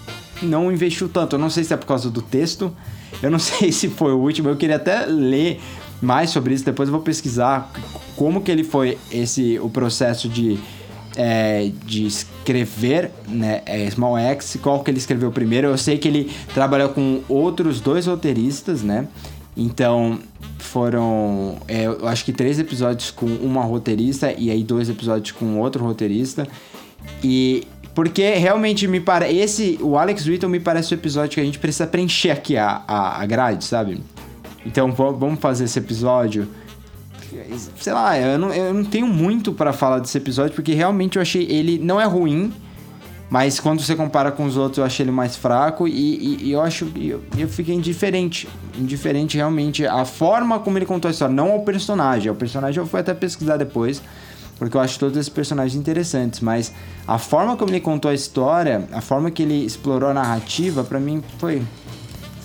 não 0.42 0.70
investiu 0.70 1.08
tanto. 1.08 1.36
Eu 1.36 1.40
não 1.40 1.48
sei 1.48 1.64
se 1.64 1.72
é 1.72 1.76
por 1.76 1.86
causa 1.86 2.10
do 2.10 2.20
texto, 2.20 2.74
eu 3.22 3.30
não 3.30 3.38
sei 3.40 3.72
se 3.72 3.88
foi 3.88 4.12
o 4.12 4.18
último. 4.18 4.48
Eu 4.48 4.56
queria 4.56 4.76
até 4.76 5.06
ler 5.06 5.60
mais 6.00 6.30
sobre 6.30 6.54
isso, 6.54 6.64
depois 6.64 6.88
eu 6.88 6.92
vou 6.92 7.02
pesquisar 7.02 7.72
como 8.16 8.42
que 8.42 8.50
ele 8.50 8.64
foi 8.64 8.98
esse 9.10 9.58
o 9.58 9.70
processo 9.70 10.28
de, 10.28 10.58
é, 11.16 11.70
de 11.84 12.06
escrever 12.06 13.10
né, 13.26 13.62
é, 13.64 13.88
Small 13.90 14.18
X, 14.18 14.58
qual 14.62 14.82
que 14.82 14.90
ele 14.90 14.98
escreveu 14.98 15.30
primeiro. 15.32 15.68
Eu 15.68 15.78
sei 15.78 15.96
que 15.96 16.06
ele 16.06 16.30
trabalhou 16.52 16.90
com 16.90 17.22
outros 17.28 17.80
dois 17.80 18.06
roteiristas, 18.06 18.82
né? 18.82 19.08
Então, 19.56 20.18
foram, 20.76 21.56
é, 21.66 21.86
eu 21.86 22.06
acho 22.06 22.22
que 22.22 22.34
três 22.34 22.58
episódios 22.58 23.10
com 23.10 23.24
uma 23.24 23.64
roteirista 23.64 24.30
e 24.36 24.50
aí 24.50 24.62
dois 24.62 24.90
episódios 24.90 25.32
com 25.32 25.58
outro 25.58 25.82
roteirista. 25.82 26.46
E 27.24 27.66
porque 27.94 28.34
realmente 28.34 28.86
me 28.86 29.00
parece. 29.00 29.38
Esse, 29.38 29.78
o 29.80 29.96
Alex 29.96 30.26
Whittle 30.26 30.50
me 30.50 30.60
parece 30.60 30.92
o 30.92 30.94
episódio 30.94 31.36
que 31.36 31.40
a 31.40 31.44
gente 31.44 31.58
precisa 31.58 31.86
preencher 31.86 32.30
aqui 32.30 32.58
a, 32.58 32.82
a, 32.86 33.22
a 33.22 33.24
grade, 33.24 33.64
sabe? 33.64 34.02
Então 34.66 34.92
vamos 34.92 35.40
fazer 35.40 35.64
esse 35.64 35.78
episódio. 35.78 36.46
Sei 37.80 37.94
lá, 37.94 38.18
eu 38.18 38.38
não, 38.38 38.52
eu 38.52 38.74
não 38.74 38.84
tenho 38.84 39.06
muito 39.06 39.54
para 39.54 39.72
falar 39.72 40.00
desse 40.00 40.18
episódio 40.18 40.54
porque 40.54 40.74
realmente 40.74 41.16
eu 41.16 41.22
achei 41.22 41.44
ele 41.44 41.78
não 41.78 41.98
é 41.98 42.04
ruim, 42.04 42.52
mas 43.28 43.58
quando 43.58 43.82
você 43.82 43.96
compara 43.96 44.30
com 44.30 44.44
os 44.44 44.56
outros, 44.56 44.78
eu 44.78 44.84
achei 44.84 45.04
ele 45.04 45.10
mais 45.10 45.36
fraco 45.36 45.88
e, 45.88 45.92
e, 45.92 46.44
e 46.44 46.52
eu 46.52 46.60
acho 46.60 46.90
eu, 46.96 47.22
eu 47.36 47.48
fiquei 47.48 47.74
indiferente. 47.74 48.48
Indiferente 48.78 49.36
realmente 49.36 49.84
a 49.84 50.04
forma 50.04 50.60
como 50.60 50.78
ele 50.78 50.86
contou 50.86 51.08
a 51.08 51.12
história, 51.12 51.34
não 51.34 51.50
ao 51.52 51.60
personagem. 51.60 52.30
O 52.30 52.34
personagem 52.34 52.80
eu 52.80 52.86
fui 52.86 53.00
até 53.00 53.12
pesquisar 53.12 53.56
depois, 53.56 54.00
porque 54.58 54.76
eu 54.76 54.80
acho 54.80 54.98
todos 54.98 55.16
esses 55.16 55.28
personagens 55.28 55.74
interessantes, 55.74 56.40
mas 56.40 56.72
a 57.06 57.18
forma 57.18 57.56
como 57.56 57.70
ele 57.70 57.80
contou 57.80 58.10
a 58.10 58.14
história, 58.14 58.88
a 58.92 59.00
forma 59.00 59.30
que 59.30 59.42
ele 59.42 59.64
explorou 59.64 60.10
a 60.10 60.14
narrativa, 60.14 60.84
para 60.84 61.00
mim 61.00 61.22
foi 61.38 61.62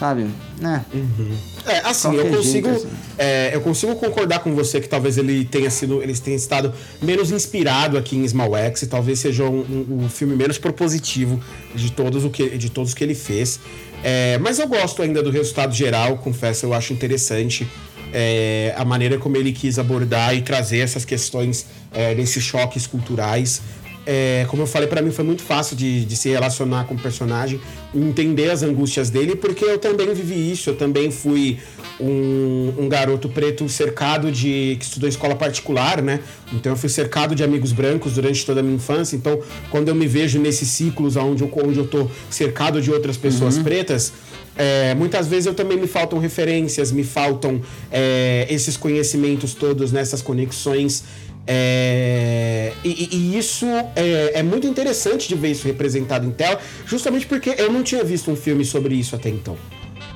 sabe? 0.02 0.26
Né? 0.60 0.84
Uhum. 0.92 1.38
É, 1.68 1.78
assim, 1.82 2.16
eu 2.16 2.26
consigo, 2.26 2.70
jeito, 2.70 2.88
assim. 2.88 2.98
É, 3.20 3.52
eu 3.54 3.62
consigo 3.62 3.96
concordar 3.98 4.40
com 4.40 4.56
você 4.56 4.82
que 4.82 4.90
talvez 4.90 5.16
ele 5.16 5.46
tenha 5.46 5.70
sido, 5.70 6.02
ele 6.02 6.12
tenha 6.18 6.36
estado 6.36 6.74
menos 7.00 7.30
inspirado 7.30 8.00
aqui 8.00 8.18
em 8.18 8.28
Small 8.28 8.58
X, 8.58 8.82
e 8.82 8.88
talvez 8.88 9.20
seja 9.20 9.44
um, 9.44 9.60
um, 9.60 10.04
um, 10.06 10.10
filme 10.10 10.36
menos 10.36 10.58
propositivo 10.58 11.40
de 11.76 11.92
todos 11.92 12.26
o 12.26 12.32
que, 12.32 12.58
de 12.58 12.72
todos 12.72 12.96
que 12.96 13.04
ele 13.04 13.14
fez. 13.14 13.60
É, 14.04 14.40
mas 14.40 14.58
eu 14.58 14.68
gosto 14.68 15.04
ainda 15.04 15.22
do 15.22 15.30
resultado 15.30 15.72
geral, 15.72 16.18
confesso, 16.18 16.66
eu 16.66 16.74
acho 16.74 16.94
interessante 16.94 17.68
é, 18.12 18.74
a 18.76 18.84
maneira 18.84 19.20
como 19.20 19.38
ele 19.38 19.52
quis 19.52 19.78
abordar 19.78 20.36
e 20.36 20.42
trazer 20.42 20.80
essas 20.80 21.06
questões 21.06 21.68
é, 21.94 22.16
desses 22.16 22.44
choques 22.44 22.88
culturais. 22.88 23.62
É, 24.06 24.46
como 24.48 24.64
eu 24.64 24.68
falei, 24.68 24.88
para 24.88 25.02
mim 25.02 25.12
foi 25.12 25.24
muito 25.24 25.44
fácil 25.44 25.76
de, 25.76 26.06
de, 26.06 26.16
se 26.18 26.30
relacionar 26.30 26.86
com 26.86 26.96
o 26.96 27.00
personagem, 27.00 27.62
entender 27.94 28.50
as 28.50 28.64
angústias 28.64 29.12
dele, 29.12 29.36
porque 29.36 29.64
eu 29.64 29.78
também 29.78 30.12
vivi 30.14 30.52
isso. 30.52 30.72
Eu 30.72 30.76
também 30.76 31.12
fui 31.12 31.60
um, 32.00 32.74
um, 32.80 32.90
garoto 32.90 33.30
preto 33.30 33.70
cercado 33.70 34.32
de. 34.32 34.76
que 34.80 34.86
estudou 34.86 35.08
escola 35.08 35.36
particular, 35.36 36.02
né? 36.02 36.20
Então 36.52 36.72
eu 36.72 36.76
fui 36.76 36.90
cercado 36.90 37.36
de 37.36 37.44
amigos 37.44 37.72
brancos 37.72 38.14
durante 38.14 38.44
toda 38.44 38.60
a 38.62 38.64
minha 38.64 38.76
infância. 38.76 39.16
Então, 39.16 39.40
quando 39.70 39.90
eu 39.90 39.96
me 39.96 40.08
vejo 40.08 40.40
nesses 40.40 40.70
ciclos 40.70 41.16
onde 41.16 41.44
eu, 41.44 41.52
onde 41.64 41.78
eu 41.78 41.88
tô 41.88 42.10
cercado 42.30 42.82
de 42.82 42.92
outras 42.92 43.18
pessoas 43.18 43.58
uhum. 43.58 43.64
pretas. 43.64 44.14
É, 44.58 44.94
muitas 44.96 45.28
vezes 45.28 45.46
eu 45.46 45.54
também 45.54 45.78
me 45.78 45.88
faltam 45.88 46.20
referências, 46.20 46.92
me 46.92 47.06
faltam 47.06 47.62
é, 47.90 48.46
esses 48.50 48.76
conhecimentos 48.76 49.54
todos 49.54 49.94
nessas 49.94 50.22
conexões 50.22 51.06
é, 51.48 52.74
e, 52.84 53.10
e, 53.12 53.38
isso 53.38 53.66
é, 53.96 54.32
é, 54.36 54.44
muito 54.44 54.68
interessante 54.68 55.28
de 55.28 55.36
ver 55.36 55.52
isso 55.52 55.66
representado 55.66 56.26
em 56.26 56.32
tela, 56.32 56.60
justamente 56.86 57.26
porque 57.26 57.56
eu 57.58 57.72
não 57.72 57.84
tinha 57.84 58.04
visto 58.04 58.30
um 58.32 58.36
filme 58.36 58.64
sobre 58.64 58.96
isso 58.96 59.16
até 59.16 59.30
então. 59.30 59.58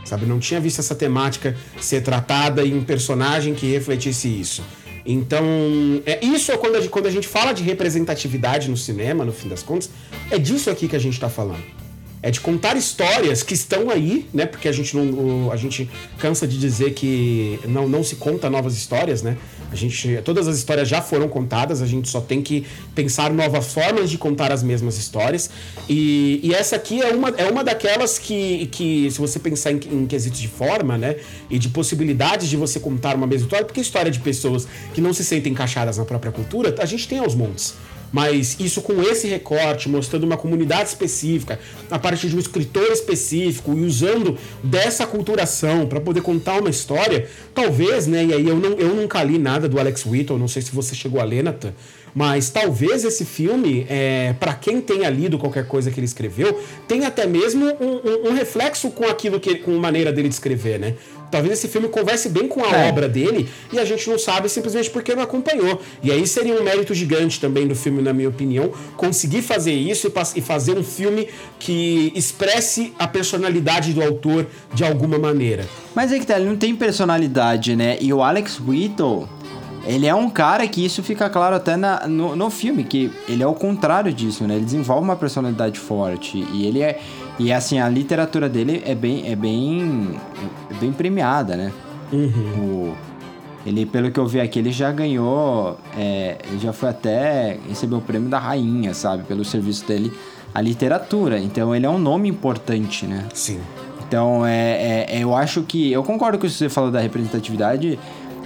Sabe, 0.03 0.25
não 0.27 0.39
tinha 0.39 0.59
visto 0.59 0.79
essa 0.79 0.93
temática 0.93 1.57
ser 1.81 2.01
tratada 2.01 2.63
em 2.63 2.75
um 2.75 2.83
personagem 2.83 3.55
que 3.55 3.65
refletisse 3.65 4.27
isso. 4.27 4.63
Então, 5.03 5.43
é 6.05 6.23
isso 6.23 6.51
é 6.51 6.57
quando 6.57 6.75
a, 6.75 6.88
quando 6.88 7.07
a 7.07 7.11
gente 7.11 7.27
fala 7.27 7.53
de 7.53 7.63
representatividade 7.63 8.69
no 8.69 8.77
cinema, 8.77 9.25
no 9.25 9.31
fim 9.31 9.49
das 9.49 9.63
contas, 9.63 9.89
é 10.29 10.38
disso 10.38 10.69
aqui 10.69 10.88
que 10.88 10.95
a 10.95 10.99
gente 10.99 11.13
está 11.13 11.29
falando 11.29 11.85
é 12.25 12.31
de 12.31 12.41
contar 12.41 12.75
histórias 12.75 13.43
que 13.43 13.53
estão 13.53 13.88
aí, 13.91 14.27
né? 14.33 14.47
Porque 14.47 14.67
a 14.67 14.71
gente 14.71 14.97
não, 14.97 15.51
a 15.51 15.55
gente 15.55 15.88
cansa 16.17 16.47
de 16.47 16.57
dizer 16.57 16.95
que 16.95 17.59
não, 17.67 17.88
não 17.88 18.03
se 18.03 18.15
conta 18.15 18.49
novas 18.49 18.75
histórias, 18.75 19.21
né? 19.21 19.38
A 19.71 19.75
gente, 19.75 20.19
todas 20.25 20.47
as 20.47 20.57
histórias 20.57 20.89
já 20.89 21.03
foram 21.03 21.29
contadas, 21.29 21.83
a 21.83 21.85
gente 21.85 22.09
só 22.09 22.19
tem 22.19 22.41
que 22.41 22.65
pensar 22.95 23.31
novas 23.31 23.71
formas 23.71 24.09
de 24.09 24.17
contar 24.17 24.51
as 24.51 24.63
mesmas 24.63 24.97
histórias. 24.97 25.51
E, 25.88 26.39
e 26.41 26.51
essa 26.51 26.75
aqui 26.75 26.99
é 26.99 27.13
uma, 27.13 27.29
é 27.29 27.45
uma 27.45 27.63
daquelas 27.63 28.17
que, 28.17 28.65
que 28.71 29.11
se 29.11 29.19
você 29.19 29.38
pensar 29.38 29.71
em, 29.71 29.79
em 29.91 30.07
quesitos 30.07 30.39
de 30.39 30.47
forma, 30.47 30.97
né? 30.97 31.17
E 31.47 31.59
de 31.59 31.69
possibilidades 31.69 32.49
de 32.49 32.57
você 32.57 32.79
contar 32.79 33.15
uma 33.15 33.27
mesma 33.27 33.45
história, 33.45 33.65
porque 33.67 33.81
história 33.81 34.09
de 34.09 34.19
pessoas 34.19 34.67
que 34.95 34.99
não 34.99 35.13
se 35.13 35.23
sentem 35.23 35.53
encaixadas 35.53 35.99
na 35.99 36.05
própria 36.05 36.31
cultura, 36.31 36.73
a 36.79 36.85
gente 36.88 37.07
tem 37.07 37.19
aos 37.19 37.35
montes. 37.35 37.75
Mas 38.15 38.56
isso 38.62 38.82
com 38.82 39.01
esse 39.01 39.28
recorte, 39.28 39.89
mostrando 39.89 40.23
uma 40.23 40.38
comunidade 40.38 40.88
específica, 40.88 41.60
a 41.91 41.99
partir 41.99 42.30
de 42.30 42.36
um 42.38 42.39
escritor 42.39 42.89
específico 42.89 43.78
e 43.78 43.82
usando 43.84 44.38
dessa 44.63 45.06
culturação 45.06 45.86
para 45.86 45.99
poder 45.99 46.21
contar 46.21 46.62
uma 46.62 46.69
história, 46.69 47.28
talvez, 47.54 48.08
né? 48.08 48.23
E 48.23 48.34
aí 48.34 48.47
eu, 48.47 48.56
não, 48.56 48.71
eu 48.78 48.95
nunca 48.95 49.21
li 49.21 49.38
nada 49.38 49.67
do 49.67 49.78
Alex 49.78 50.06
Whittle, 50.06 50.39
não 50.39 50.47
sei 50.47 50.62
se 50.62 50.71
você 50.71 50.95
chegou 50.95 51.19
a 51.19 51.25
ler, 51.25 51.43
Nathan, 51.43 51.73
mas 52.15 52.49
talvez 52.49 53.04
esse 53.04 53.25
filme, 53.25 53.86
é, 53.89 54.34
para 54.39 54.54
quem 54.54 54.80
tenha 54.80 55.10
lido 55.10 55.38
qualquer 55.38 55.67
coisa 55.67 55.91
que 55.91 55.99
ele 55.99 56.06
escreveu, 56.06 56.58
tenha 56.88 57.10
até 57.10 57.28
mesmo 57.28 57.65
um, 57.65 58.28
um, 58.28 58.30
um 58.30 58.34
reflexo 58.34 58.89
com 58.91 59.04
aquilo 59.04 59.38
que 59.41 59.56
com 59.56 59.75
a 59.75 59.80
maneira 59.80 60.13
dele 60.13 60.30
de 60.30 60.36
escrever, 60.36 60.80
né? 60.80 60.95
Talvez 61.36 61.60
esse 61.60 61.67
filme 61.67 61.89
converse 61.89 62.30
bem 62.30 62.48
com 62.48 62.63
a 62.63 62.71
é. 62.71 62.88
obra 62.88 63.10
dele 63.10 63.50
e 63.74 63.78
a 63.78 63.84
gente 63.84 64.10
não 64.10 64.17
sabe 64.17 64.48
simplesmente 64.48 64.89
porque 64.89 65.13
não 65.13 65.21
acompanhou. 65.21 65.82
E 66.02 66.10
aí 66.10 66.26
seria 66.26 66.58
um 66.58 66.63
mérito 66.63 66.93
gigante 66.93 67.41
também 67.41 67.67
do 67.67 67.76
filme, 67.76 68.02
na 68.02 68.13
minha 68.13 68.30
opinião, 68.30 68.71
conseguir 68.95 69.41
fazer 69.41 69.74
isso 69.74 70.08
e, 70.08 70.39
e 70.39 70.41
fazer 70.41 70.78
um 70.78 70.84
filme 70.84 71.28
que 71.60 72.10
expresse 72.15 72.93
a 72.98 73.06
personalidade 73.06 73.91
do 73.91 74.02
autor 74.02 74.48
de 74.74 74.86
alguma 74.86 75.19
maneira. 75.19 75.65
Mas 75.93 76.13
é 76.13 76.19
que 76.19 76.26
tá, 76.26 76.39
ele 76.39 76.48
não 76.48 76.56
tem 76.56 76.74
personalidade, 76.74 77.76
né? 77.76 77.98
E 78.00 78.13
o 78.13 78.24
Alex 78.24 78.58
Whittle 78.65 79.28
ele 79.86 80.08
é 80.08 80.15
um 80.15 80.30
cara 80.30 80.65
que 80.67 80.84
isso 80.84 81.04
fica 81.04 81.30
claro 81.30 81.58
até 81.58 81.76
na, 81.76 82.08
no, 82.08 82.34
no 82.34 82.50
filme, 82.50 82.84
que 82.86 83.12
ele 83.28 83.43
é 83.43 83.48
o 83.48 83.54
contrário 83.54 84.13
disso, 84.13 84.48
né? 84.48 84.56
Ele 84.56 84.65
desenvolve 84.65 85.04
uma 85.04 85.17
personalidade 85.17 85.80
forte 85.80 86.38
e 86.54 86.65
ele 86.65 86.82
é 86.82 87.00
e 87.38 87.52
assim 87.52 87.80
a 87.80 87.89
literatura 87.89 88.48
dele 88.48 88.82
é 88.86 88.95
bem 88.95 89.30
é 89.30 89.36
bem 89.36 90.19
é 90.69 90.74
bem 90.76 90.91
premiada, 90.91 91.56
né? 91.56 91.71
Uhum. 92.12 92.60
O, 92.60 92.95
ele, 93.65 93.86
pelo 93.86 94.12
que 94.12 94.19
eu 94.19 94.28
vi 94.28 94.39
aqui, 94.39 94.60
ele 94.60 94.71
já 94.71 94.91
ganhou, 94.91 95.78
é, 95.98 96.38
ele 96.48 96.60
já 96.60 96.71
foi 96.71 96.89
até 96.89 97.58
recebeu 97.67 97.98
o 97.98 98.02
prêmio 98.02 98.30
da 98.30 98.38
rainha, 98.38 98.93
sabe, 98.93 99.24
pelo 99.24 99.43
serviço 99.43 99.88
dele 99.88 100.13
à 100.54 100.62
literatura. 100.62 101.39
Então 101.39 101.76
ele 101.76 101.86
é 101.86 101.89
um 101.89 101.98
nome 101.98 102.30
importante, 102.30 103.08
né? 103.08 103.26
Sim. 103.34 103.60
Então 104.08 104.45
é, 104.45 105.06
é 105.10 105.24
eu 105.24 105.36
acho 105.36 105.63
que 105.63 105.91
eu 105.91 106.04
concordo 106.04 106.38
com 106.38 106.45
o 106.45 106.50
que 106.50 106.56
você 106.56 106.69
falou 106.69 106.91
da 106.91 107.00
representatividade 107.00 107.98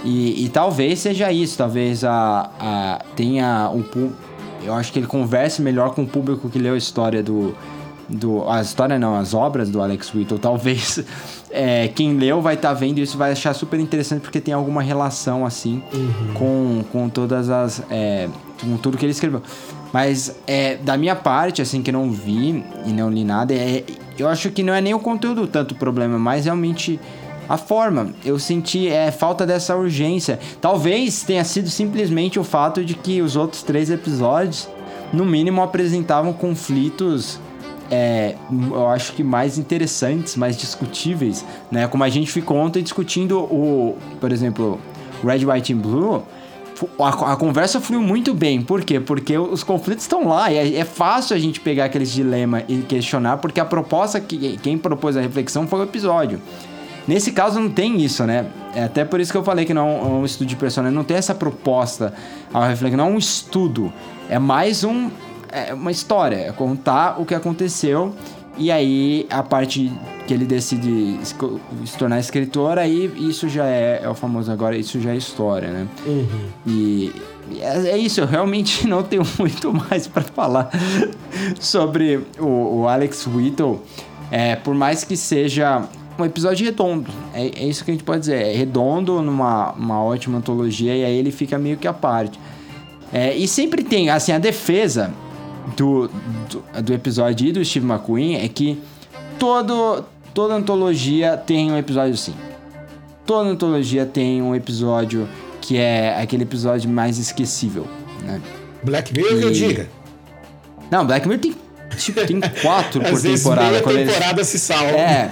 e, 0.02 0.46
e, 0.46 0.48
talvez 0.48 1.00
seja 1.00 1.30
isso, 1.30 1.58
talvez 1.58 2.02
a, 2.02 2.50
a 2.58 3.04
tenha 3.14 3.70
um 3.70 3.84
eu 4.62 4.74
acho 4.74 4.92
que 4.92 4.98
ele 4.98 5.06
converse 5.06 5.60
melhor 5.60 5.94
com 5.94 6.02
o 6.02 6.06
público 6.06 6.48
que 6.48 6.58
leu 6.58 6.74
a 6.74 6.78
história 6.78 7.22
do 7.22 7.54
do 8.10 8.48
a 8.48 8.60
história 8.60 8.98
não, 8.98 9.16
as 9.16 9.34
obras 9.34 9.70
do 9.70 9.80
Alex 9.80 10.12
Whittle, 10.14 10.38
talvez 10.40 11.02
é, 11.50 11.88
quem 11.88 12.16
leu 12.16 12.40
vai 12.40 12.54
estar 12.54 12.68
tá 12.68 12.74
vendo 12.74 12.98
isso 12.98 13.16
vai 13.16 13.32
achar 13.32 13.54
super 13.54 13.78
interessante 13.78 14.22
porque 14.22 14.40
tem 14.40 14.52
alguma 14.52 14.82
relação 14.82 15.46
assim 15.46 15.82
uhum. 15.92 16.34
com, 16.34 16.84
com 16.90 17.08
todas 17.08 17.48
as 17.48 17.82
é, 17.90 18.28
com 18.60 18.76
tudo 18.76 18.98
que 18.98 19.04
ele 19.04 19.12
escreveu. 19.12 19.42
Mas 19.92 20.36
é, 20.46 20.76
da 20.76 20.96
minha 20.96 21.16
parte, 21.16 21.60
assim, 21.60 21.82
que 21.82 21.90
não 21.90 22.10
vi 22.12 22.64
e 22.86 22.92
não 22.92 23.10
li 23.10 23.24
nada, 23.24 23.52
é, 23.52 23.84
eu 24.18 24.28
acho 24.28 24.50
que 24.50 24.62
não 24.62 24.72
é 24.72 24.80
nem 24.80 24.94
o 24.94 25.00
conteúdo 25.00 25.46
tanto 25.46 25.72
o 25.72 25.74
problema, 25.74 26.18
mas 26.18 26.44
realmente 26.44 27.00
a 27.48 27.56
forma. 27.56 28.14
Eu 28.24 28.38
senti 28.38 28.88
é, 28.88 29.10
falta 29.10 29.44
dessa 29.44 29.74
urgência. 29.74 30.38
Talvez 30.60 31.22
tenha 31.22 31.42
sido 31.42 31.68
simplesmente 31.68 32.38
o 32.38 32.44
fato 32.44 32.84
de 32.84 32.94
que 32.94 33.20
os 33.20 33.34
outros 33.34 33.62
três 33.64 33.90
episódios, 33.90 34.68
no 35.12 35.24
mínimo, 35.24 35.60
apresentavam 35.60 36.32
conflitos. 36.32 37.40
É, 37.90 38.36
eu 38.50 38.88
acho 38.88 39.12
que 39.14 39.24
mais 39.24 39.58
interessantes, 39.58 40.36
mais 40.36 40.56
discutíveis, 40.56 41.44
né? 41.70 41.88
Como 41.88 42.04
a 42.04 42.08
gente 42.08 42.30
ficou 42.30 42.56
ontem 42.56 42.82
discutindo 42.82 43.40
o, 43.40 43.96
por 44.20 44.30
exemplo, 44.30 44.80
Red, 45.24 45.44
White 45.44 45.72
and 45.72 45.78
Blue, 45.78 46.22
a, 46.98 47.32
a, 47.32 47.36
conversa 47.36 47.80
fluiu 47.80 48.02
muito 48.02 48.32
bem. 48.32 48.62
Por 48.62 48.84
quê? 48.84 49.00
Porque 49.00 49.36
os 49.36 49.62
conflitos 49.62 50.04
estão 50.04 50.28
lá. 50.28 50.50
E 50.52 50.56
é, 50.56 50.78
é, 50.78 50.84
fácil 50.84 51.34
a 51.34 51.38
gente 51.38 51.60
pegar 51.60 51.86
aqueles 51.86 52.12
dilemas 52.12 52.64
e 52.68 52.78
questionar, 52.78 53.38
porque 53.38 53.60
a 53.60 53.64
proposta 53.64 54.20
que 54.20 54.56
quem 54.58 54.78
propôs 54.78 55.16
a 55.16 55.20
reflexão 55.20 55.66
foi 55.66 55.80
o 55.80 55.82
episódio. 55.82 56.40
Nesse 57.08 57.32
caso 57.32 57.58
não 57.58 57.70
tem 57.70 58.00
isso, 58.00 58.24
né? 58.24 58.46
É 58.74 58.84
até 58.84 59.04
por 59.04 59.20
isso 59.20 59.32
que 59.32 59.38
eu 59.38 59.42
falei 59.42 59.64
que 59.64 59.74
não 59.74 59.88
é 59.88 60.04
um 60.04 60.24
estudo 60.24 60.46
de 60.46 60.56
personagem, 60.56 60.94
não 60.94 61.02
tem 61.02 61.16
essa 61.16 61.34
proposta 61.34 62.14
ao 62.52 62.62
reflexo, 62.62 62.96
não 62.96 63.06
é 63.06 63.10
um 63.10 63.18
estudo, 63.18 63.92
é 64.28 64.38
mais 64.38 64.84
um 64.84 65.10
é 65.52 65.74
uma 65.74 65.90
história, 65.90 66.36
é 66.36 66.52
contar 66.52 67.20
o 67.20 67.24
que 67.24 67.34
aconteceu 67.34 68.14
e 68.56 68.70
aí 68.70 69.26
a 69.30 69.42
parte 69.42 69.90
que 70.26 70.34
ele 70.34 70.44
decide 70.44 71.18
se 71.24 71.96
tornar 71.98 72.20
escritor, 72.20 72.78
aí 72.78 73.10
isso 73.16 73.48
já 73.48 73.66
é, 73.66 74.00
é 74.02 74.08
o 74.08 74.14
famoso 74.14 74.52
agora, 74.52 74.76
isso 74.76 75.00
já 75.00 75.12
é 75.12 75.16
história, 75.16 75.68
né? 75.68 75.88
Uhum. 76.06 76.26
E 76.66 77.12
é, 77.58 77.90
é, 77.90 77.98
isso, 77.98 78.20
eu 78.20 78.26
realmente 78.26 78.86
não 78.88 79.02
tenho 79.02 79.22
muito 79.38 79.72
mais 79.72 80.06
para 80.06 80.22
falar 80.22 80.70
sobre 81.58 82.20
o, 82.38 82.80
o 82.80 82.88
Alex 82.88 83.26
Whittle. 83.26 83.80
É, 84.30 84.54
por 84.54 84.74
mais 84.74 85.02
que 85.02 85.16
seja 85.16 85.82
um 86.18 86.24
episódio 86.24 86.64
redondo. 86.64 87.10
É, 87.34 87.46
é, 87.46 87.64
isso 87.64 87.84
que 87.84 87.90
a 87.90 87.94
gente 87.94 88.04
pode 88.04 88.20
dizer. 88.20 88.42
É 88.42 88.52
redondo 88.52 89.20
numa 89.22 89.72
uma 89.72 90.02
ótima 90.02 90.38
antologia 90.38 90.94
e 90.94 91.04
aí 91.04 91.16
ele 91.16 91.30
fica 91.30 91.58
meio 91.58 91.76
que 91.76 91.88
à 91.88 91.92
parte. 91.92 92.38
É, 93.12 93.34
e 93.34 93.48
sempre 93.48 93.82
tem, 93.82 94.08
assim, 94.10 94.32
a 94.32 94.38
defesa 94.38 95.12
do, 95.76 96.08
do, 96.48 96.82
do 96.82 96.92
episódio 96.92 97.52
do 97.52 97.64
Steve 97.64 97.86
McQueen 97.86 98.36
é 98.36 98.48
que 98.48 98.80
todo, 99.38 100.04
toda 100.34 100.54
antologia 100.54 101.36
tem 101.36 101.72
um 101.72 101.76
episódio 101.76 102.14
assim. 102.14 102.34
Toda 103.26 103.48
antologia 103.48 104.06
tem 104.06 104.42
um 104.42 104.54
episódio 104.54 105.28
que 105.60 105.76
é 105.76 106.20
aquele 106.20 106.42
episódio 106.42 106.90
mais 106.90 107.18
esquecível, 107.18 107.86
né? 108.22 108.40
Black 108.82 109.12
Mirror 109.14 109.38
e... 109.38 109.42
eu 109.42 109.50
diga. 109.50 109.88
Não, 110.90 111.06
Black 111.06 111.26
Mirror 111.28 111.40
tem 111.40 111.54
Tipo, 111.96 112.24
tem 112.24 112.40
quatro 112.62 113.00
por 113.02 113.20
temporada. 113.20 113.70
Meia 113.70 113.82
temporada 113.82 114.38
eles... 114.38 114.46
se 114.46 114.58
salva. 114.60 114.90
É, 114.90 115.28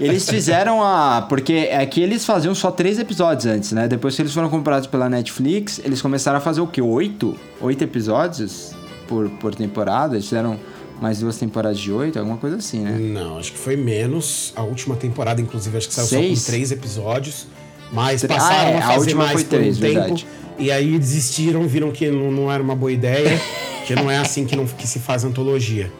eles 0.00 0.28
fizeram 0.28 0.82
a... 0.82 1.26
Porque 1.28 1.70
aqui 1.78 2.00
eles 2.00 2.24
faziam 2.24 2.54
só 2.54 2.70
três 2.70 2.98
episódios 2.98 3.44
antes, 3.44 3.72
né? 3.72 3.86
Depois 3.86 4.16
que 4.16 4.22
eles 4.22 4.32
foram 4.32 4.48
comprados 4.48 4.86
pela 4.86 5.10
Netflix, 5.10 5.78
eles 5.84 6.00
começaram 6.00 6.38
a 6.38 6.40
fazer 6.40 6.62
o 6.62 6.66
quê? 6.66 6.80
Oito? 6.80 7.36
Oito 7.60 7.84
episódios 7.84 8.74
por, 9.10 9.28
por 9.28 9.54
temporada? 9.54 10.14
Eles 10.14 10.26
fizeram 10.26 10.58
mais 11.02 11.18
duas 11.18 11.36
temporadas 11.36 11.78
de 11.78 11.90
oito, 11.90 12.18
alguma 12.18 12.36
coisa 12.36 12.56
assim, 12.56 12.80
né? 12.80 12.92
Não, 12.92 13.38
acho 13.38 13.52
que 13.52 13.58
foi 13.58 13.74
menos. 13.74 14.52
A 14.54 14.62
última 14.62 14.94
temporada, 14.94 15.40
inclusive, 15.40 15.76
acho 15.76 15.88
que 15.88 15.94
saiu 15.94 16.06
Seis? 16.06 16.38
só 16.38 16.44
com 16.44 16.52
três 16.52 16.70
episódios. 16.70 17.46
Mas 17.92 18.24
passaram 18.24 18.70
ah, 18.70 18.72
é, 18.72 18.78
a 18.78 18.82
fazer 18.82 19.12
a 19.12 19.16
mais 19.16 19.42
por 19.42 19.48
três, 19.48 19.78
um 19.78 19.80
tempo. 19.80 19.94
Verdade. 19.94 20.26
E 20.56 20.70
aí 20.70 20.96
desistiram, 20.96 21.66
viram 21.66 21.90
que 21.90 22.08
não, 22.08 22.30
não 22.30 22.52
era 22.52 22.62
uma 22.62 22.76
boa 22.76 22.92
ideia. 22.92 23.40
que 23.84 23.94
não 23.96 24.08
é 24.08 24.18
assim 24.18 24.46
que, 24.46 24.54
não, 24.54 24.64
que 24.64 24.86
se 24.86 25.00
faz 25.00 25.24
antologia. 25.24 25.90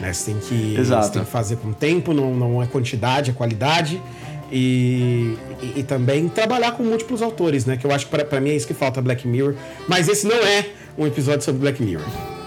Né? 0.00 0.10
Você, 0.10 0.32
tem 0.32 0.40
que, 0.40 0.80
Exato. 0.80 1.10
tem 1.12 1.24
que 1.24 1.30
fazer 1.30 1.56
com 1.56 1.72
tempo, 1.72 2.14
não, 2.14 2.34
não 2.34 2.62
é 2.62 2.66
quantidade, 2.66 3.30
é 3.30 3.34
qualidade. 3.34 4.00
E, 4.50 5.36
e, 5.60 5.80
e, 5.80 5.82
também 5.82 6.28
trabalhar 6.28 6.72
com 6.72 6.84
múltiplos 6.84 7.20
autores, 7.20 7.66
né? 7.66 7.76
Que 7.76 7.84
eu 7.84 7.90
acho 7.90 8.06
que 8.06 8.24
para 8.24 8.40
mim 8.40 8.50
é 8.50 8.54
isso 8.54 8.66
que 8.66 8.74
falta 8.74 9.02
Black 9.02 9.26
Mirror. 9.26 9.54
Mas 9.88 10.08
esse 10.08 10.26
não 10.26 10.36
é 10.36 10.66
um 10.96 11.06
episódio 11.06 11.44
sobre 11.44 11.60
Black 11.60 11.82
Mirror. 11.82 12.06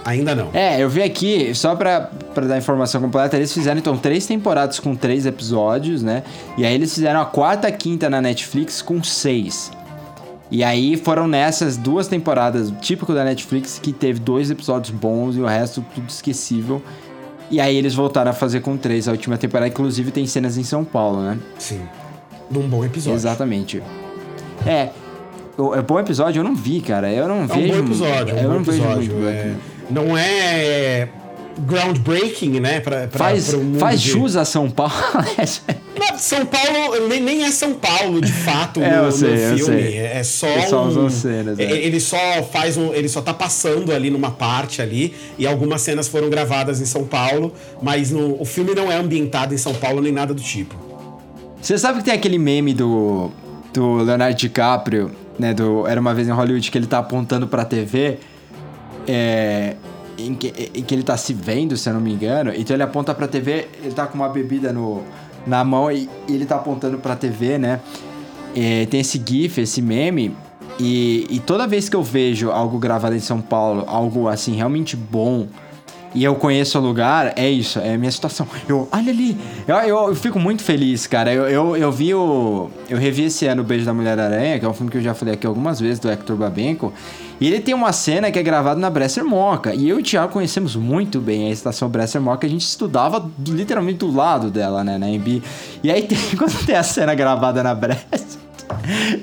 Ainda 0.10 0.34
não. 0.34 0.50
É, 0.54 0.82
eu 0.82 0.90
vi 0.90 1.04
aqui, 1.04 1.54
só 1.54 1.76
pra, 1.76 2.02
pra 2.34 2.48
dar 2.48 2.58
informação 2.58 3.00
completa, 3.00 3.36
eles 3.38 3.54
fizeram 3.54 3.78
então 3.80 3.96
três 3.98 4.26
temporadas 4.26 4.80
com 4.80 4.96
três 4.96 5.26
episódios, 5.26 6.02
né? 6.02 6.24
E 6.58 6.66
aí 6.66 6.74
eles 6.74 6.94
fizeram 6.94 7.22
a 7.22 7.26
quarta 7.26 7.72
quinta 7.72 8.10
na 8.10 8.20
Netflix 8.22 8.82
com 8.82 9.04
seis. 9.04 9.72
E 10.52 10.64
aí 10.64 10.98
foram 10.98 11.28
nessas 11.28 11.78
duas 11.78 12.08
temporadas, 12.08 12.74
típico 12.82 13.14
da 13.14 13.24
Netflix, 13.24 13.78
que 13.82 13.94
teve 13.94 14.20
dois 14.20 14.50
episódios 14.50 14.90
bons 14.90 15.36
e 15.36 15.42
o 15.42 15.46
resto 15.46 15.86
tudo 15.94 16.10
esquecível. 16.10 16.82
E 17.52 17.60
aí 17.62 17.76
eles 17.76 17.94
voltaram 17.94 18.32
a 18.32 18.34
fazer 18.34 18.62
com 18.62 18.76
três. 18.76 19.08
A 19.08 19.12
última 19.12 19.38
temporada, 19.38 19.68
inclusive, 19.70 20.10
tem 20.12 20.26
cenas 20.26 20.58
em 20.58 20.64
São 20.64 20.84
Paulo, 20.84 21.22
né? 21.22 21.38
Sim. 21.60 21.82
Num 22.50 22.68
bom 22.68 22.84
episódio. 22.84 23.16
Exatamente. 23.16 23.84
É. 24.66 24.90
É 25.76 25.82
bom 25.82 26.00
episódio? 26.00 26.40
Eu 26.40 26.44
não 26.44 26.56
vi, 26.56 26.80
cara. 26.82 27.12
Eu 27.12 27.28
não 27.28 27.42
É 27.42 27.44
um 27.44 27.48
vejo. 27.48 27.74
bom 27.74 27.80
episódio, 27.90 28.36
é 28.36 28.44
eu 28.44 28.46
um 28.46 28.50
bom 28.50 28.54
não 28.56 28.64
vejo 28.64 28.84
episódio. 28.84 29.14
muito. 29.14 29.28
é. 29.28 29.56
Não 29.90 30.18
é 30.18 31.08
groundbreaking, 31.60 32.60
né? 32.60 32.80
Pra, 32.80 33.08
pra, 33.08 33.20
Faz, 33.26 33.54
um 33.54 33.64
mundo 33.64 33.80
faz 33.80 34.02
de- 34.02 34.12
jus 34.12 34.36
a 34.36 34.46
São 34.46 34.70
Paulo. 34.70 34.94
Não, 36.00 36.18
São 36.18 36.46
Paulo 36.46 37.08
nem, 37.10 37.20
nem 37.22 37.44
é 37.44 37.52
São 37.52 37.74
Paulo, 37.74 38.22
de 38.22 38.32
fato, 38.32 38.80
É, 38.84 39.02
no, 39.02 39.12
sei, 39.12 39.30
no 39.32 39.58
filme. 39.58 39.64
sei. 39.82 39.98
É 39.98 40.24
só 40.24 40.48
Ele 40.48 40.68
só 40.68 40.86
um... 40.86 41.10
cenas, 41.10 41.60
é. 41.60 41.64
é, 41.64 41.86
Ele 41.86 42.00
só 42.00 42.18
faz 42.52 42.78
um... 42.78 42.94
Ele 42.94 43.10
só 43.10 43.22
tá 43.22 43.34
passando 43.34 43.92
ali 43.92 44.10
numa 44.10 44.32
parte 44.32 44.82
ali, 44.82 45.14
e 45.38 45.46
algumas 45.46 45.82
cenas 45.82 46.08
foram 46.08 46.30
gravadas 46.30 46.80
em 46.80 46.86
São 46.86 47.04
Paulo, 47.04 47.54
mas 47.82 48.12
no, 48.12 48.42
o 48.42 48.46
filme 48.46 48.74
não 48.74 48.90
é 48.90 48.96
ambientado 48.96 49.54
em 49.54 49.58
São 49.58 49.74
Paulo 49.74 50.02
nem 50.02 50.12
nada 50.14 50.34
do 50.34 50.42
tipo. 50.42 50.76
Você 51.62 51.78
sabe 51.78 52.00
que 52.00 52.06
tem 52.06 52.14
aquele 52.14 52.38
meme 52.38 52.74
do, 52.74 53.30
do 53.74 53.98
Leonardo 53.98 54.38
DiCaprio, 54.38 55.12
né? 55.38 55.54
Do 55.54 55.86
Era 55.86 56.00
uma 56.00 56.14
vez 56.14 56.30
em 56.30 56.32
Hollywood, 56.32 56.72
que 56.72 56.78
ele 56.78 56.88
tá 56.88 57.00
apontando 57.00 57.46
pra 57.48 57.66
TV. 57.66 58.20
É, 59.12 59.76
em, 60.20 60.36
que, 60.36 60.72
em 60.76 60.84
que 60.84 60.94
ele 60.94 61.04
tá 61.04 61.18
se 61.18 61.34
vendo, 61.34 61.76
se 61.76 61.90
eu 61.90 61.94
não 61.94 62.02
me 62.02 62.14
engano. 62.14 62.54
Então 62.56 62.76
ele 62.76 62.84
aponta 62.84 63.14
pra 63.16 63.28
TV, 63.28 63.68
ele 63.82 63.94
tá 63.94 64.06
com 64.06 64.16
uma 64.16 64.30
bebida 64.30 64.72
no, 64.72 65.04
na 65.48 65.64
mão 65.64 65.92
e, 65.92 66.08
e 66.28 66.34
ele 66.34 66.46
tá 66.46 66.58
apontando 66.58 67.00
pra 67.00 67.16
TV, 67.16 67.58
né? 67.58 67.80
É, 68.56 68.86
tem 68.86 69.00
esse 69.00 69.22
GIF, 69.26 69.62
esse 69.62 69.82
meme. 69.82 70.36
E, 70.80 71.28
e 71.30 71.40
toda 71.40 71.68
vez 71.68 71.90
que 71.90 71.96
eu 71.96 72.04
vejo 72.04 72.52
algo 72.52 72.78
gravado 72.78 73.16
em 73.16 73.20
São 73.20 73.42
Paulo, 73.42 73.84
algo 73.88 74.28
assim 74.28 74.56
realmente 74.56 74.96
bom, 74.96 75.48
e 76.14 76.24
eu 76.24 76.36
conheço 76.36 76.80
o 76.80 76.82
lugar, 76.82 77.34
é 77.36 77.50
isso, 77.50 77.80
é 77.80 77.94
a 77.94 77.98
minha 77.98 78.12
situação. 78.12 78.48
Eu, 78.68 78.88
olha 78.92 79.12
ali, 79.12 79.38
eu, 79.68 79.76
eu, 79.76 80.08
eu 80.10 80.16
fico 80.16 80.40
muito 80.40 80.64
feliz, 80.64 81.08
cara. 81.08 81.34
Eu, 81.34 81.48
eu, 81.48 81.78
eu 81.78 81.92
vi 81.92 82.14
o. 82.14 82.70
Eu 82.88 82.98
revi 82.98 83.24
esse 83.24 83.48
ano 83.48 83.62
o 83.62 83.66
Beijo 83.66 83.86
da 83.86 83.94
Mulher-Aranha, 83.94 84.60
que 84.60 84.66
é 84.66 84.70
um 84.70 84.74
filme 84.74 84.92
que 84.92 84.98
eu 84.98 85.02
já 85.02 85.14
falei 85.14 85.34
aqui 85.34 85.48
algumas 85.48 85.80
vezes, 85.80 85.98
do 86.00 86.10
Hector 86.10 86.36
Babenco. 86.36 86.94
E 87.42 87.48
ele 87.48 87.60
tem 87.60 87.74
uma 87.74 87.92
cena 87.92 88.32
que 88.32 88.38
é 88.38 88.44
gravada 88.44 88.80
na 88.80 88.90
Bresser 88.90 89.24
Moca. 89.24 89.74
E 89.74 89.90
eu 89.90 89.98
e 89.98 90.02
o 90.02 90.04
Thiago 90.04 90.34
conhecemos 90.34 90.76
muito 90.76 91.20
bem 91.20 91.48
a 91.48 91.52
estação 91.52 91.90
Bresser 91.90 92.22
Moca, 92.22 92.46
a 92.46 92.50
gente 92.50 92.66
estudava 92.66 93.30
literalmente 93.48 94.00
do 94.00 94.12
lado 94.12 94.52
dela, 94.52 94.84
né, 94.84 94.98
na 94.98 95.08
MB. 95.08 95.42
E 95.84 95.92
aí 95.92 96.04
tem, 96.04 96.18
quando 96.38 96.66
tem 96.66 96.76
a 96.76 96.84
cena 96.84 97.16
gravada 97.16 97.64
na 97.64 97.74
Bresser. 97.74 98.40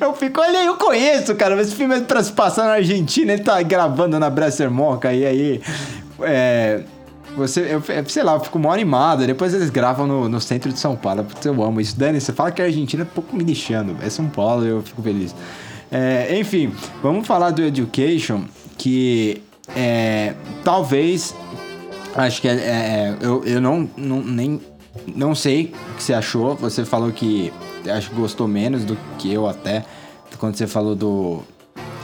Eu 0.01 0.13
fico, 0.15 0.41
olha 0.41 0.59
aí, 0.59 0.67
eu 0.67 0.77
conheço, 0.77 1.35
cara. 1.37 1.61
Esse 1.61 1.75
filme 1.75 1.97
é 1.97 2.01
pra 2.01 2.23
se 2.23 2.33
passar 2.33 2.65
na 2.65 2.73
Argentina, 2.73 3.33
ele 3.33 3.43
tá 3.43 3.63
gravando 3.63 4.19
na 4.19 4.29
Bresser 4.29 4.71
Moca, 4.71 5.13
e 5.13 5.25
aí. 5.25 5.63
É. 6.21 6.83
Você, 7.37 7.61
eu, 7.61 7.83
sei 8.09 8.23
lá, 8.23 8.35
eu 8.35 8.41
fico 8.41 8.59
mal 8.59 8.73
animado. 8.73 9.27
Depois 9.27 9.53
eles 9.53 9.69
gravam 9.69 10.07
no, 10.07 10.29
no 10.29 10.41
centro 10.41 10.73
de 10.73 10.79
São 10.79 10.97
Paulo. 10.97 11.25
Putz, 11.25 11.45
eu 11.45 11.63
amo 11.63 11.81
isso. 11.81 11.99
Dani, 11.99 12.21
você 12.21 12.33
fala 12.33 12.51
que 12.51 12.63
a 12.63 12.65
Argentina 12.65 13.03
é 13.03 13.05
um 13.05 13.09
pouco 13.09 13.37
me 13.37 13.45
lixando. 13.45 13.97
É 14.03 14.09
São 14.09 14.29
Paulo, 14.29 14.65
eu 14.65 14.83
fico 14.83 15.03
feliz. 15.03 15.35
É, 15.91 16.39
enfim, 16.39 16.73
vamos 17.03 17.27
falar 17.27 17.51
do 17.51 17.63
Education, 17.63 18.45
que 18.79 19.43
é, 19.75 20.35
talvez. 20.65 21.35
Acho 22.15 22.41
que 22.41 22.49
é. 22.49 22.53
é, 22.53 23.17
eu, 23.21 23.45
eu 23.45 23.61
não, 23.61 23.89
não, 23.97 24.23
nem, 24.23 24.61
não 25.15 25.35
sei 25.35 25.75
o 25.93 25.97
que 25.97 26.03
você 26.03 26.15
achou. 26.15 26.55
Você 26.57 26.85
falou 26.85 27.13
que 27.13 27.53
acho 27.89 28.11
que 28.11 28.17
gostou 28.17 28.49
menos 28.49 28.85
do 28.85 28.97
que 29.19 29.33
eu 29.33 29.47
até. 29.47 29.85
Quando 30.39 30.57
você 30.57 30.67
falou 30.67 30.95
do. 30.95 31.43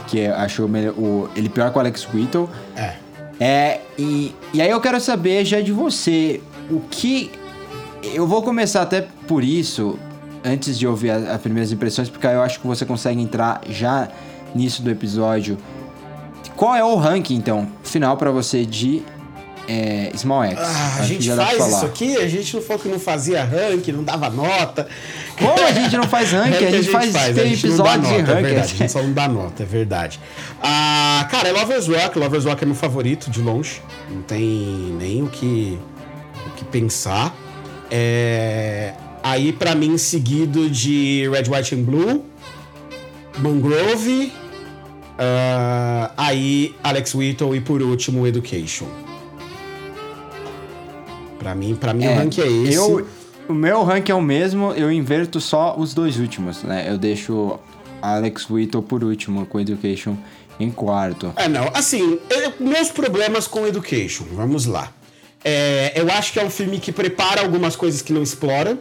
Que 0.07 0.27
achou 0.27 0.67
melhor, 0.67 0.93
o, 0.93 1.29
ele 1.35 1.49
pior 1.49 1.71
que 1.71 1.77
o 1.77 1.79
Alex 1.79 2.07
Whittle. 2.13 2.49
É. 2.75 3.02
É, 3.45 3.81
e, 3.99 4.33
e 4.53 4.61
aí 4.61 4.69
eu 4.69 4.79
quero 4.79 5.01
saber 5.01 5.43
já 5.43 5.59
de 5.59 5.73
você, 5.73 6.41
o 6.71 6.79
que. 6.79 7.29
Eu 8.01 8.25
vou 8.25 8.41
começar 8.41 8.81
até 8.81 9.05
por 9.27 9.43
isso, 9.43 9.99
antes 10.45 10.79
de 10.79 10.87
ouvir 10.87 11.09
as 11.09 11.41
primeiras 11.41 11.69
impressões, 11.69 12.09
porque 12.09 12.25
eu 12.25 12.41
acho 12.41 12.61
que 12.61 12.65
você 12.65 12.85
consegue 12.85 13.21
entrar 13.21 13.59
já 13.67 14.07
nisso 14.55 14.81
do 14.81 14.89
episódio. 14.89 15.57
Qual 16.55 16.73
é 16.73 16.85
o 16.85 16.95
ranking, 16.95 17.35
então, 17.35 17.67
final 17.83 18.15
pra 18.15 18.31
você 18.31 18.65
de 18.65 19.03
é, 19.67 20.11
Small 20.15 20.43
X? 20.45 20.59
Ah, 20.59 20.97
a 20.99 21.03
gente 21.03 21.29
faz 21.29 21.67
isso 21.67 21.85
aqui, 21.85 22.17
a 22.17 22.27
gente 22.27 22.55
não 22.55 22.61
falou 22.61 22.81
que 22.81 22.87
não 22.89 22.99
fazia 22.99 23.43
ranking, 23.43 23.91
não 23.91 24.03
dava 24.03 24.29
nota. 24.29 24.87
Como 25.37 25.65
a 25.65 25.71
gente 25.71 25.95
não 25.95 26.07
faz 26.07 26.31
ranking? 26.31 26.65
a 26.65 26.71
gente, 26.71 26.89
faz, 26.89 27.15
a 27.15 27.33
tem 27.33 27.55
gente 27.55 27.67
não 27.67 27.77
dá 27.77 27.95
episódios 27.95 28.07
de 28.07 28.21
nota, 28.21 28.31
É 28.31 28.41
verdade, 28.41 28.73
a 28.73 28.77
gente 28.77 28.91
só 28.91 29.01
não 29.01 29.13
dá 29.13 29.27
nota, 29.27 29.63
é 29.63 29.65
verdade. 29.65 30.19
Ah, 30.61 31.27
cara, 31.31 31.49
é 31.49 31.51
Lovers 31.51 31.87
Rock. 31.87 32.19
Lovers 32.19 32.45
Rock 32.45 32.63
é 32.63 32.65
meu 32.65 32.75
favorito, 32.75 33.29
de 33.29 33.41
longe. 33.41 33.81
Não 34.09 34.21
tem 34.21 34.41
nem 34.99 35.23
o 35.23 35.27
que, 35.27 35.79
o 36.47 36.49
que 36.51 36.65
pensar. 36.65 37.35
É, 37.89 38.93
Aí, 39.23 39.53
pra 39.53 39.73
mim, 39.73 39.97
seguido 39.97 40.69
de 40.69 41.29
Red, 41.29 41.49
White 41.49 41.75
and 41.75 41.83
Blue, 41.83 42.25
Mangrove, 43.39 44.33
ah, 45.17 46.11
aí 46.17 46.75
Alex 46.83 47.15
Whittle 47.15 47.55
e, 47.55 47.61
por 47.61 47.81
último, 47.81 48.27
Education. 48.27 48.85
Pra 51.43 51.53
mim, 51.53 51.75
pra 51.75 51.93
mim 51.93 52.07
o 52.07 52.13
ranking 52.15 52.41
é 52.41 52.47
esse. 52.47 52.75
Eu, 52.75 53.05
o 53.49 53.53
meu 53.53 53.83
ranking 53.83 54.13
é 54.13 54.15
o 54.15 54.21
mesmo, 54.21 54.71
eu 54.71 54.89
inverto 54.89 55.41
só 55.41 55.75
os 55.77 55.93
dois 55.93 56.17
últimos, 56.17 56.63
né? 56.63 56.85
Eu 56.89 56.97
deixo 56.97 57.59
Alex 58.01 58.49
Whittle 58.49 58.81
por 58.81 59.03
último, 59.03 59.45
com 59.45 59.59
Education 59.59 60.15
em 60.59 60.71
quarto. 60.71 61.33
É, 61.35 61.49
não. 61.49 61.69
Assim, 61.73 62.17
eu- 62.29 62.53
meus 62.65 62.89
problemas 62.89 63.45
com 63.47 63.67
Education. 63.67 64.23
Vamos 64.31 64.65
lá. 64.65 64.91
É, 65.43 65.91
eu 65.95 66.09
acho 66.09 66.31
que 66.31 66.39
é 66.39 66.45
um 66.45 66.49
filme 66.49 66.79
que 66.79 66.91
prepara 66.93 67.41
algumas 67.41 67.75
coisas 67.75 68.01
que 68.01 68.13
não 68.13 68.23
explora. 68.23 68.77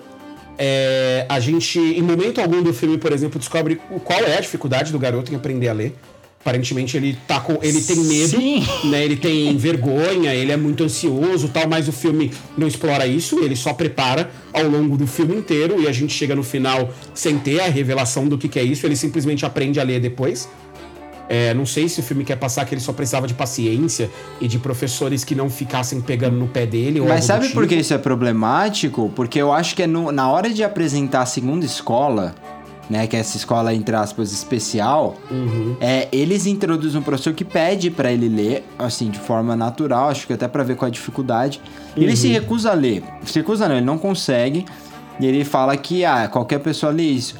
É, 0.56 1.26
a 1.28 1.40
gente, 1.40 1.78
em 1.80 2.02
momento 2.02 2.40
algum 2.40 2.62
do 2.62 2.72
filme, 2.72 2.96
por 2.98 3.10
exemplo, 3.12 3.38
descobre 3.38 3.80
qual 4.04 4.20
é 4.20 4.36
a 4.36 4.40
dificuldade 4.40 4.92
do 4.92 4.98
garoto 4.98 5.32
em 5.32 5.36
aprender 5.36 5.68
a 5.68 5.72
ler. 5.72 5.96
Aparentemente 6.44 6.96
ele 6.96 7.16
tá 7.28 7.38
com, 7.38 7.56
ele 7.62 7.80
tem 7.80 7.96
medo, 7.98 8.36
Sim. 8.40 8.64
né? 8.84 9.04
Ele 9.04 9.14
tem 9.16 9.54
vergonha, 9.56 10.34
ele 10.34 10.50
é 10.50 10.56
muito 10.56 10.82
ansioso, 10.82 11.48
tal, 11.48 11.68
mas 11.68 11.86
o 11.86 11.92
filme 11.92 12.32
não 12.58 12.66
explora 12.66 13.06
isso, 13.06 13.38
ele 13.38 13.54
só 13.54 13.72
prepara 13.72 14.28
ao 14.52 14.64
longo 14.64 14.96
do 14.96 15.06
filme 15.06 15.36
inteiro 15.36 15.80
e 15.80 15.86
a 15.86 15.92
gente 15.92 16.12
chega 16.12 16.34
no 16.34 16.42
final 16.42 16.90
sem 17.14 17.38
ter 17.38 17.60
a 17.60 17.68
revelação 17.68 18.26
do 18.26 18.36
que, 18.36 18.48
que 18.48 18.58
é 18.58 18.62
isso, 18.64 18.84
ele 18.84 18.96
simplesmente 18.96 19.46
aprende 19.46 19.78
a 19.78 19.84
ler 19.84 20.00
depois. 20.00 20.48
É, 21.28 21.54
não 21.54 21.64
sei 21.64 21.88
se 21.88 22.00
o 22.00 22.02
filme 22.02 22.24
quer 22.24 22.36
passar 22.36 22.64
que 22.66 22.74
ele 22.74 22.80
só 22.80 22.92
precisava 22.92 23.26
de 23.26 23.32
paciência 23.32 24.10
e 24.38 24.46
de 24.48 24.58
professores 24.58 25.24
que 25.24 25.34
não 25.34 25.48
ficassem 25.48 25.98
pegando 26.00 26.36
no 26.36 26.46
pé 26.48 26.66
dele. 26.66 27.00
Ou 27.00 27.08
Mas 27.08 27.24
sabe 27.24 27.48
por 27.50 27.62
que 27.62 27.68
tipo. 27.70 27.80
isso 27.80 27.94
é 27.94 27.98
problemático? 27.98 29.10
Porque 29.14 29.40
eu 29.40 29.50
acho 29.52 29.74
que 29.74 29.84
é 29.84 29.86
no- 29.86 30.12
na 30.12 30.28
hora 30.30 30.50
de 30.50 30.62
apresentar 30.62 31.22
a 31.22 31.26
segunda 31.26 31.64
escola, 31.64 32.34
né? 32.92 33.06
Que 33.08 33.16
é 33.16 33.20
essa 33.20 33.36
escola, 33.36 33.74
entre 33.74 33.96
aspas, 33.96 34.30
especial, 34.32 35.16
Uhum. 35.30 35.76
é, 35.80 36.06
eles 36.12 36.46
introduzem 36.46 37.00
um 37.00 37.02
professor 37.02 37.32
que 37.32 37.44
pede 37.44 37.90
pra 37.90 38.12
ele 38.12 38.28
ler, 38.28 38.64
assim, 38.78 39.10
de 39.10 39.18
forma 39.18 39.56
natural, 39.56 40.08
acho 40.10 40.26
que 40.26 40.32
até 40.32 40.46
pra 40.46 40.62
ver 40.62 40.76
qual 40.76 40.86
é 40.86 40.90
a 40.90 40.92
dificuldade. 40.92 41.60
E 41.96 42.04
ele 42.04 42.14
se 42.16 42.28
Uhum. 42.28 42.32
recusa 42.34 42.70
a 42.70 42.74
ler. 42.74 43.02
Se 43.24 43.38
recusa 43.38 43.66
não, 43.68 43.76
ele 43.76 43.84
não 43.86 43.98
consegue. 43.98 44.64
E 45.18 45.26
ele 45.26 45.44
fala 45.44 45.76
que, 45.76 46.04
ah, 46.04 46.28
qualquer 46.28 46.58
pessoa 46.60 46.92
lê 46.92 47.02
isso. 47.04 47.34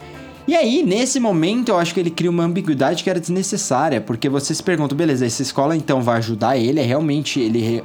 E 0.47 0.57
aí, 0.57 0.83
nesse 0.83 1.21
momento, 1.21 1.69
eu 1.71 1.79
acho 1.79 1.95
que 1.95 2.01
ele 2.01 2.11
cria 2.11 2.29
uma 2.31 2.43
ambiguidade 2.45 3.05
que 3.05 3.09
era 3.09 3.21
desnecessária, 3.21 4.01
porque 4.01 4.29
você 4.29 4.53
se 4.55 4.63
pergunta, 4.63 4.95
beleza, 4.95 5.25
essa 5.25 5.41
escola 5.43 5.77
então 5.77 6.03
vai 6.03 6.19
ajudar 6.19 6.57
ele? 6.57 6.81
É 6.81 6.83
realmente, 6.85 7.39
ele, 7.41 7.61
re- 7.61 7.85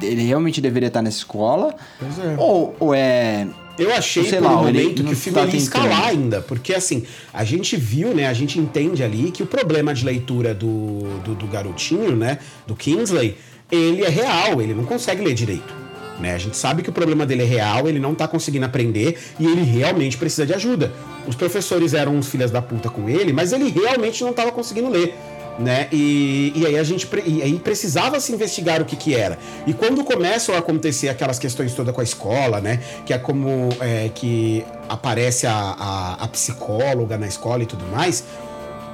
ele 0.00 0.22
realmente 0.22 0.60
deveria 0.60 0.86
estar 0.88 1.02
nessa 1.02 1.18
escola? 1.18 1.74
Pois 1.98 2.18
é. 2.18 2.34
Ou, 2.38 2.74
ou 2.80 2.94
é. 2.94 3.46
Eu 3.78 3.94
achei 3.94 4.24
Sei 4.24 4.38
por 4.38 4.44
lá, 4.44 4.60
um 4.60 4.64
momento 4.64 5.04
que 5.04 5.12
o 5.12 5.16
filme 5.16 5.38
tá 5.38 5.46
ia 5.46 5.56
escalar 5.56 6.08
ainda, 6.08 6.40
porque 6.40 6.74
assim, 6.74 7.04
a 7.32 7.44
gente 7.44 7.76
viu, 7.76 8.12
né, 8.14 8.26
a 8.26 8.32
gente 8.32 8.58
entende 8.58 9.02
ali 9.02 9.30
que 9.30 9.42
o 9.42 9.46
problema 9.46 9.94
de 9.94 10.04
leitura 10.04 10.52
do, 10.52 11.02
do, 11.24 11.34
do 11.34 11.46
garotinho, 11.46 12.16
né, 12.16 12.38
do 12.66 12.74
Kingsley, 12.74 13.36
ele 13.70 14.02
é 14.02 14.08
real, 14.08 14.60
ele 14.60 14.74
não 14.74 14.84
consegue 14.84 15.22
ler 15.22 15.34
direito. 15.34 15.88
Né? 16.18 16.34
A 16.34 16.38
gente 16.38 16.56
sabe 16.56 16.82
que 16.82 16.90
o 16.90 16.92
problema 16.92 17.24
dele 17.24 17.42
é 17.42 17.46
real, 17.46 17.88
ele 17.88 18.00
não 18.00 18.14
tá 18.14 18.26
conseguindo 18.26 18.66
aprender 18.66 19.16
e 19.38 19.46
ele 19.46 19.62
realmente 19.62 20.16
precisa 20.16 20.44
de 20.44 20.52
ajuda. 20.52 20.92
Os 21.26 21.36
professores 21.36 21.94
eram 21.94 22.16
uns 22.16 22.28
filhas 22.28 22.50
da 22.50 22.60
puta 22.60 22.88
com 22.88 23.08
ele, 23.08 23.32
mas 23.32 23.52
ele 23.52 23.70
realmente 23.70 24.24
não 24.24 24.32
tava 24.32 24.50
conseguindo 24.50 24.88
ler. 24.88 25.14
Né? 25.58 25.88
E, 25.90 26.52
e 26.54 26.66
aí 26.66 26.78
a 26.78 26.84
gente 26.84 27.08
e 27.26 27.42
aí 27.42 27.58
precisava 27.58 28.20
se 28.20 28.32
investigar 28.32 28.80
o 28.80 28.84
que 28.84 28.94
que 28.94 29.14
era. 29.14 29.36
E 29.66 29.74
quando 29.74 30.04
começam 30.04 30.54
a 30.54 30.58
acontecer 30.58 31.08
aquelas 31.08 31.36
questões 31.38 31.74
todas 31.74 31.92
com 31.92 32.00
a 32.00 32.04
escola, 32.04 32.60
né? 32.60 32.80
Que 33.04 33.12
é 33.12 33.18
como 33.18 33.68
é, 33.80 34.08
que 34.14 34.64
aparece 34.88 35.48
a, 35.48 35.52
a, 35.52 36.24
a 36.24 36.28
psicóloga 36.28 37.18
na 37.18 37.26
escola 37.26 37.62
e 37.62 37.66
tudo 37.66 37.84
mais. 37.86 38.24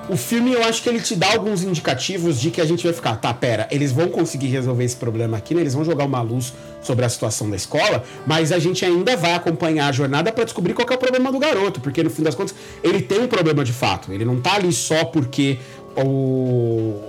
o 0.09 0.17
filme 0.17 0.53
eu 0.53 0.63
acho 0.65 0.83
que 0.83 0.89
ele 0.89 1.01
te 1.01 1.15
dá 1.17 1.33
alguns 1.33 1.63
indicativos 1.63 2.41
de 2.41 2.51
que 2.51 2.61
a 2.61 2.65
gente 2.65 2.85
vai 2.85 2.93
ficar, 2.93 3.17
tá, 3.17 3.33
pera, 3.33 3.67
eles 3.71 3.93
vão 3.93 4.09
conseguir 4.09 4.49
resolver 4.49 4.85
esse 4.85 4.97
problema 4.97 5.37
aqui, 5.37 5.55
né? 5.55 5.61
Eles 5.61 5.75
vão 5.75 5.85
jogar 5.85 6.05
uma 6.05 6.21
luz 6.21 6.53
sobre 6.83 7.05
a 7.05 7.09
situação 7.09 7.49
da 7.49 7.57
escola, 7.57 8.05
mas 8.27 8.53
a 8.53 8.59
gente 8.59 8.85
ainda 8.85 9.17
vai 9.17 9.33
acompanhar 9.33 9.89
a 9.89 9.93
jornada 9.93 10.31
para 10.31 10.45
descobrir 10.45 10.75
qual 10.75 10.87
é 10.91 10.95
o 10.95 10.99
problema 10.99 11.33
do 11.33 11.39
garoto, 11.39 11.81
porque 11.81 12.03
no 12.03 12.11
fim 12.11 12.23
das 12.23 12.35
contas 12.35 12.55
ele 12.83 13.01
tem 13.01 13.21
um 13.21 13.29
problema 13.29 13.65
de 13.65 13.73
fato. 13.73 14.13
Ele 14.13 14.25
não 14.25 14.41
tá 14.41 14.57
ali 14.57 14.73
só 14.73 15.05
porque 15.07 15.59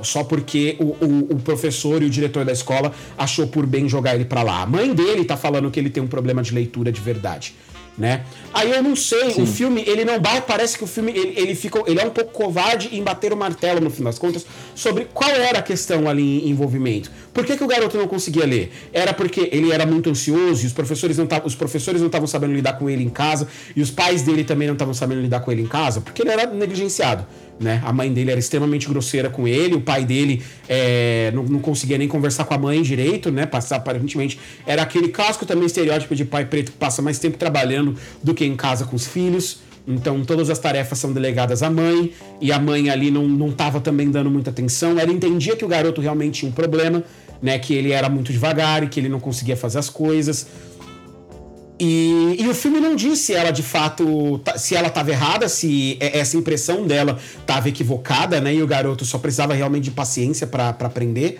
só 0.03 0.23
porque 0.23 0.77
o, 0.79 0.83
o, 0.83 1.19
o, 1.31 1.35
professor 1.39 2.01
e 2.01 2.05
o 2.05 2.09
diretor 2.09 2.45
da 2.45 2.51
escola 2.51 2.91
achou 3.17 3.47
por 3.47 3.65
bem 3.65 3.89
jogar 3.89 4.15
ele 4.15 4.25
para 4.25 4.43
lá. 4.43 4.61
A 4.61 4.65
mãe 4.65 4.93
dele 4.93 5.25
tá 5.25 5.35
falando 5.35 5.71
que 5.71 5.79
ele 5.79 5.89
tem 5.89 6.03
um 6.03 6.07
problema 6.07 6.41
de 6.41 6.53
leitura 6.53 6.91
de 6.91 7.01
verdade 7.01 7.55
né? 7.97 8.25
Aí 8.53 8.71
eu 8.71 8.83
não 8.83 8.95
sei, 8.95 9.31
Sim. 9.31 9.43
o 9.43 9.45
filme, 9.45 9.83
ele 9.85 10.03
não 10.03 10.19
bate, 10.19 10.43
parece 10.47 10.77
que 10.77 10.83
o 10.83 10.87
filme, 10.87 11.11
ele, 11.11 11.33
ele, 11.37 11.55
fica, 11.55 11.81
ele 11.87 11.99
é 11.99 12.05
um 12.05 12.09
pouco 12.09 12.31
covarde 12.31 12.89
em 12.95 13.01
bater 13.01 13.31
o 13.31 13.37
martelo, 13.37 13.79
no 13.79 13.89
fim 13.89 14.03
das 14.03 14.19
contas, 14.19 14.45
sobre 14.73 15.07
qual 15.13 15.29
era 15.29 15.59
a 15.59 15.61
questão 15.61 16.07
ali 16.09 16.45
em 16.45 16.49
envolvimento. 16.49 17.09
Por 17.33 17.45
que, 17.45 17.55
que 17.55 17.63
o 17.63 17.67
garoto 17.67 17.97
não 17.97 18.07
conseguia 18.07 18.45
ler? 18.45 18.71
Era 18.91 19.13
porque 19.13 19.49
ele 19.51 19.71
era 19.71 19.85
muito 19.85 20.09
ansioso 20.09 20.63
e 20.63 20.67
os 20.67 20.73
professores 20.73 21.17
não 21.17 21.27
os 21.43 21.55
professores 21.55 22.01
não 22.01 22.07
estavam 22.07 22.27
sabendo 22.27 22.53
lidar 22.53 22.73
com 22.73 22.89
ele 22.89 23.03
em 23.03 23.09
casa 23.09 23.47
e 23.75 23.81
os 23.81 23.91
pais 23.91 24.21
dele 24.23 24.43
também 24.43 24.67
não 24.67 24.75
estavam 24.75 24.93
sabendo 24.93 25.21
lidar 25.21 25.39
com 25.41 25.51
ele 25.51 25.61
em 25.61 25.67
casa, 25.67 26.01
porque 26.01 26.21
ele 26.21 26.31
era 26.31 26.45
negligenciado. 26.47 27.25
Né? 27.59 27.81
A 27.85 27.93
mãe 27.93 28.11
dele 28.11 28.31
era 28.31 28.39
extremamente 28.39 28.87
grosseira 28.87 29.29
com 29.29 29.47
ele, 29.47 29.75
o 29.75 29.81
pai 29.81 30.03
dele 30.03 30.43
é, 30.67 31.31
não, 31.33 31.43
não, 31.43 31.59
conseguia 31.59 31.97
nem 31.97 32.07
conversar 32.07 32.43
com 32.43 32.53
a 32.53 32.57
mãe 32.57 32.81
direito, 32.81 33.31
né? 33.31 33.45
Passar, 33.45 33.77
aparentemente, 33.77 34.37
era 34.67 34.81
aquele 34.81 35.07
clássico 35.07 35.45
também 35.45 35.65
estereótipo 35.65 36.13
de 36.13 36.25
pai 36.25 36.45
preto 36.45 36.73
que 36.73 36.77
passa 36.77 37.01
mais 37.01 37.17
tempo 37.17 37.37
trabalhando 37.37 37.95
do 38.21 38.33
que 38.33 38.43
em 38.43 38.57
casa 38.57 38.83
com 38.83 38.95
os 38.95 39.07
filhos. 39.07 39.59
Então 39.87 40.23
todas 40.25 40.49
as 40.49 40.59
tarefas 40.59 40.97
são 40.97 41.13
delegadas 41.13 41.61
à 41.61 41.69
mãe, 41.69 42.11
e 42.41 42.51
a 42.51 42.59
mãe 42.59 42.89
ali 42.89 43.11
não, 43.11 43.27
não 43.27 43.51
tava 43.51 43.79
também 43.79 44.09
dando 44.09 44.29
muita 44.29 44.49
atenção. 44.49 44.99
Ela 44.99 45.11
entendia 45.11 45.55
que 45.55 45.63
o 45.63 45.67
garoto 45.67 46.01
realmente 46.01 46.39
tinha 46.39 46.49
um 46.49 46.53
problema, 46.53 47.03
né? 47.41 47.57
Que 47.57 47.73
ele 47.73 47.91
era 47.91 48.09
muito 48.09 48.33
devagar 48.33 48.83
e 48.83 48.87
que 48.87 48.99
ele 48.99 49.09
não 49.09 49.19
conseguia 49.19 49.55
fazer 49.55 49.79
as 49.79 49.89
coisas. 49.89 50.47
E, 51.79 52.37
e, 52.39 52.47
o 52.47 52.55
filme 52.55 52.79
não 52.79 52.95
diz 52.95 53.19
se 53.19 53.33
ela 53.33 53.51
de 53.51 53.61
fato 53.61 54.39
se 54.55 54.75
ela 54.75 54.87
estava 54.87 55.11
errada, 55.11 55.49
se 55.49 55.97
essa 55.99 56.37
impressão 56.37 56.87
dela 56.87 57.19
estava 57.39 57.67
equivocada, 57.67 58.39
né? 58.39 58.55
E 58.55 58.63
o 58.63 58.67
garoto 58.67 59.03
só 59.03 59.17
precisava 59.17 59.53
realmente 59.53 59.85
de 59.85 59.91
paciência 59.91 60.47
para 60.47 60.69
aprender. 60.69 61.37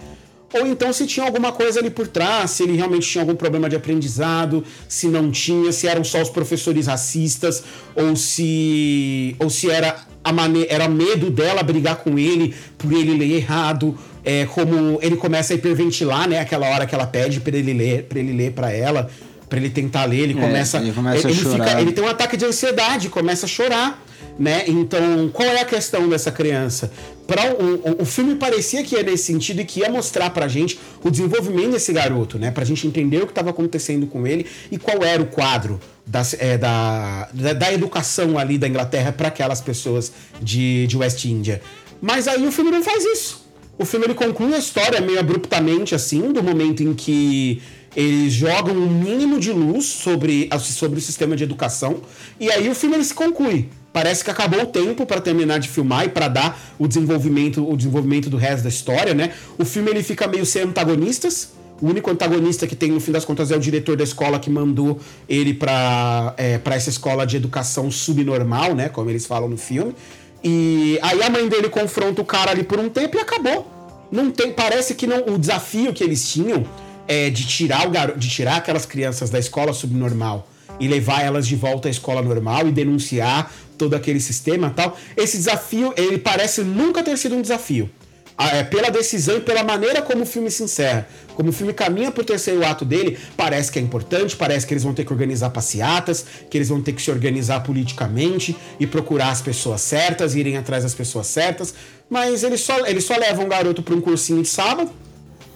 Ou 0.54 0.68
então 0.68 0.92
se 0.92 1.06
tinha 1.08 1.26
alguma 1.26 1.52
coisa 1.52 1.80
ali 1.80 1.90
por 1.90 2.08
trás, 2.08 2.52
se 2.52 2.64
ele 2.64 2.76
realmente 2.76 3.08
tinha 3.08 3.22
algum 3.22 3.36
problema 3.36 3.70
de 3.70 3.76
aprendizado, 3.76 4.64
se 4.88 5.08
não 5.08 5.32
tinha, 5.32 5.72
se 5.72 5.88
eram 5.88 6.04
só 6.04 6.22
os 6.22 6.30
professores 6.30 6.88
racistas, 6.88 7.64
ou 7.96 8.16
se 8.16 9.36
ou 9.40 9.50
se 9.50 9.70
era 9.70 9.96
a 10.24 10.34
maneira, 10.34 10.74
era 10.74 10.88
medo 10.90 11.30
dela 11.30 11.64
brigar 11.64 11.98
com 11.98 12.18
ele 12.18 12.54
por 12.78 12.92
ele 12.92 13.18
ler 13.18 13.38
errado, 13.38 13.98
é, 14.24 14.46
como 14.46 15.00
ele 15.02 15.16
começa 15.16 15.54
a 15.54 15.56
hiperventilar, 15.56 16.28
né? 16.28 16.40
Aquela 16.40 16.68
hora 16.70 16.86
que 16.86 16.96
ela 16.96 17.08
pede 17.08 17.40
para 17.40 17.58
ele 17.58 17.74
ler, 17.74 18.04
para 18.04 18.20
ele 18.20 18.34
ler 18.34 18.52
para 18.52 18.72
ela 18.72 19.10
para 19.50 19.60
ele 19.60 19.70
tentar 19.70 20.06
ler, 20.06 20.22
ele 20.22 20.38
é, 20.38 20.42
começa, 20.42 20.78
ele, 20.78 20.92
começa 20.92 21.28
ele, 21.28 21.40
a 21.40 21.44
chorar. 21.44 21.68
Fica, 21.68 21.82
ele 21.82 21.92
tem 21.92 22.04
um 22.04 22.08
ataque 22.08 22.38
de 22.38 22.46
ansiedade, 22.46 23.10
começa 23.10 23.46
a 23.46 23.50
chorar, 23.50 24.04
né? 24.38 24.64
Então, 24.68 25.30
qual 25.32 25.48
é 25.48 25.62
a 25.62 25.66
questão 25.66 26.10
dessa 26.10 26.32
criança? 26.32 26.92
Para 27.28 27.56
o, 27.56 28.04
o, 28.04 28.06
filme 28.06 28.36
parecia 28.36 28.84
que 28.84 28.96
ia 28.96 29.02
nesse 29.02 29.26
sentido 29.26 29.62
e 29.62 29.66
que 29.66 29.80
ia 29.80 29.90
mostrar 29.90 30.30
pra 30.30 30.48
gente 30.48 30.80
o 31.04 31.10
desenvolvimento 31.10 31.72
desse 31.72 31.92
garoto, 31.92 32.38
né? 32.38 32.52
Pra 32.52 32.64
gente 32.64 32.86
entender 32.86 33.18
o 33.18 33.26
que 33.26 33.32
estava 33.32 33.50
acontecendo 33.50 34.06
com 34.06 34.28
ele 34.28 34.46
e 34.72 34.78
qual 34.78 35.04
era 35.04 35.22
o 35.22 35.26
quadro 35.26 35.80
da, 36.06 36.22
é, 36.38 36.58
da, 36.58 37.28
da, 37.34 37.54
da, 37.54 37.74
educação 37.74 38.38
ali 38.38 38.58
da 38.58 38.68
Inglaterra 38.68 39.12
para 39.12 39.30
aquelas 39.30 39.60
pessoas 39.60 40.12
de, 40.40 40.86
de 40.86 40.98
West 40.98 41.26
India. 41.26 41.62
Mas 42.00 42.28
aí 42.28 42.46
o 42.46 42.52
filme 42.52 42.70
não 42.70 42.84
faz 42.84 43.04
isso. 43.04 43.44
O 43.78 43.86
filme 43.86 44.06
ele 44.06 44.14
conclui 44.14 44.54
a 44.54 44.60
história 44.60 45.02
meio 45.02 45.20
abruptamente, 45.20 45.96
assim, 45.96 46.32
do 46.32 46.44
momento 46.44 46.82
em 46.84 46.94
que 46.94 47.62
eles 47.96 48.34
jogam 48.34 48.76
um 48.76 48.88
mínimo 48.88 49.40
de 49.40 49.52
luz 49.52 49.86
sobre, 49.86 50.50
sobre 50.60 51.00
o 51.00 51.02
sistema 51.02 51.36
de 51.36 51.44
educação 51.44 52.02
e 52.40 52.52
aí 52.52 52.70
o 52.70 52.76
filme 52.76 52.96
ele 52.96 53.04
se 53.04 53.14
conclui. 53.14 53.70
Parece 53.94 54.26
que 54.26 54.30
acabou 54.30 54.62
o 54.64 54.66
tempo 54.66 55.06
para 55.06 55.22
terminar 55.22 55.58
de 55.58 55.70
filmar 55.70 56.06
e 56.06 56.10
para 56.10 56.28
dar 56.28 56.60
o 56.78 56.86
desenvolvimento, 56.86 57.66
o 57.66 57.78
desenvolvimento 57.78 58.30
do 58.30 58.36
resto 58.36 58.64
da 58.64 58.70
história, 58.70 59.14
né? 59.14 59.32
O 59.58 59.64
filme 59.64 59.90
ele 59.90 60.04
fica 60.04 60.28
meio 60.28 60.46
sem 60.46 60.64
antagonistas. 60.64 61.54
O 61.82 61.88
único 61.88 62.12
antagonista 62.12 62.68
que 62.68 62.76
tem, 62.76 62.92
no 62.92 63.00
fim 63.00 63.14
das 63.14 63.24
contas, 63.24 63.52
é 63.52 63.56
o 63.56 63.60
diretor 63.60 63.96
da 63.96 64.04
escola 64.04 64.38
que 64.38 64.50
mandou 64.50 65.00
ele 65.30 65.54
para 65.54 66.34
é, 66.38 66.60
essa 66.72 66.90
escola 66.90 67.26
de 67.26 67.38
educação 67.38 67.90
subnormal, 67.90 68.76
né? 68.76 68.90
Como 68.90 69.10
eles 69.10 69.26
falam 69.26 69.48
no 69.48 69.58
filme. 69.58 69.96
E 70.44 71.00
aí 71.02 71.24
a 71.24 71.30
mãe 71.30 71.48
dele 71.48 71.70
confronta 71.70 72.22
o 72.22 72.26
cara 72.26 72.52
ali 72.52 72.64
por 72.64 72.80
um 72.80 72.90
tempo 72.90 73.16
e 73.16 73.22
acabou. 73.22 73.66
Não 74.12 74.30
tem, 74.30 74.52
parece 74.52 74.94
que 74.94 75.08
não, 75.08 75.34
o 75.34 75.40
desafio 75.40 75.94
que 75.94 76.04
eles 76.04 76.30
tinham 76.30 76.66
é, 77.08 77.30
de 77.30 77.46
tirar 77.46 77.88
o 77.88 77.92
garo, 77.92 78.18
de 78.18 78.30
tirar 78.30 78.58
aquelas 78.58 78.86
crianças 78.86 79.30
da 79.30 79.40
escola 79.40 79.74
subnormal 79.74 80.48
e 80.80 80.88
levar 80.88 81.22
elas 81.24 81.48
de 81.48 81.56
volta 81.56 81.88
à 81.88 81.92
escola 81.92 82.22
normal 82.22 82.68
e 82.68 82.72
denunciar 82.72 83.52
todo 83.78 83.96
aquele 83.96 84.20
sistema 84.20 84.70
tal. 84.70 84.98
Esse 85.16 85.38
desafio, 85.38 85.94
ele 85.96 86.18
parece 86.18 86.62
nunca 86.62 87.04
ter 87.04 87.18
sido 87.18 87.36
um 87.36 87.42
desafio. 87.42 87.90
É, 88.38 88.66
pela 88.66 88.90
decisão 88.90 89.38
e 89.38 89.40
pela 89.40 89.64
maneira 89.64 90.02
como 90.02 90.24
o 90.24 90.26
filme 90.26 90.52
se 90.52 90.62
encerra. 90.62 91.08
Como 91.36 91.50
o 91.50 91.54
filme 91.54 91.72
caminha 91.72 92.12
para 92.12 92.22
o 92.22 92.26
terceiro 92.26 92.66
ato 92.66 92.84
dele, 92.84 93.18
parece 93.38 93.72
que 93.72 93.80
é 93.80 93.82
importante, 93.82 94.36
parece 94.36 94.68
que 94.68 94.74
eles 94.74 94.84
vão 94.84 94.94
ter 94.94 95.06
que 95.06 95.14
organizar 95.14 95.52
passeatas, 95.52 96.26
que 96.50 96.58
eles 96.58 96.68
vão 96.68 96.82
ter 96.82 96.92
que 96.92 97.02
se 97.02 97.10
organizar 97.10 97.62
politicamente 97.62 98.54
e 98.78 98.86
procurar 98.86 99.30
as 99.30 99.42
pessoas 99.42 99.80
certas, 99.80 100.36
irem 100.36 100.58
atrás 100.58 100.84
das 100.84 100.94
pessoas 100.94 101.28
certas. 101.28 101.74
Mas 102.10 102.44
eles 102.44 102.60
só, 102.60 102.86
eles 102.86 103.06
só 103.06 103.16
levam 103.16 103.46
um 103.46 103.50
garoto 103.50 103.82
para 103.82 103.96
um 103.96 104.02
cursinho 104.02 104.42
de 104.42 104.50
sábado, 104.50 104.92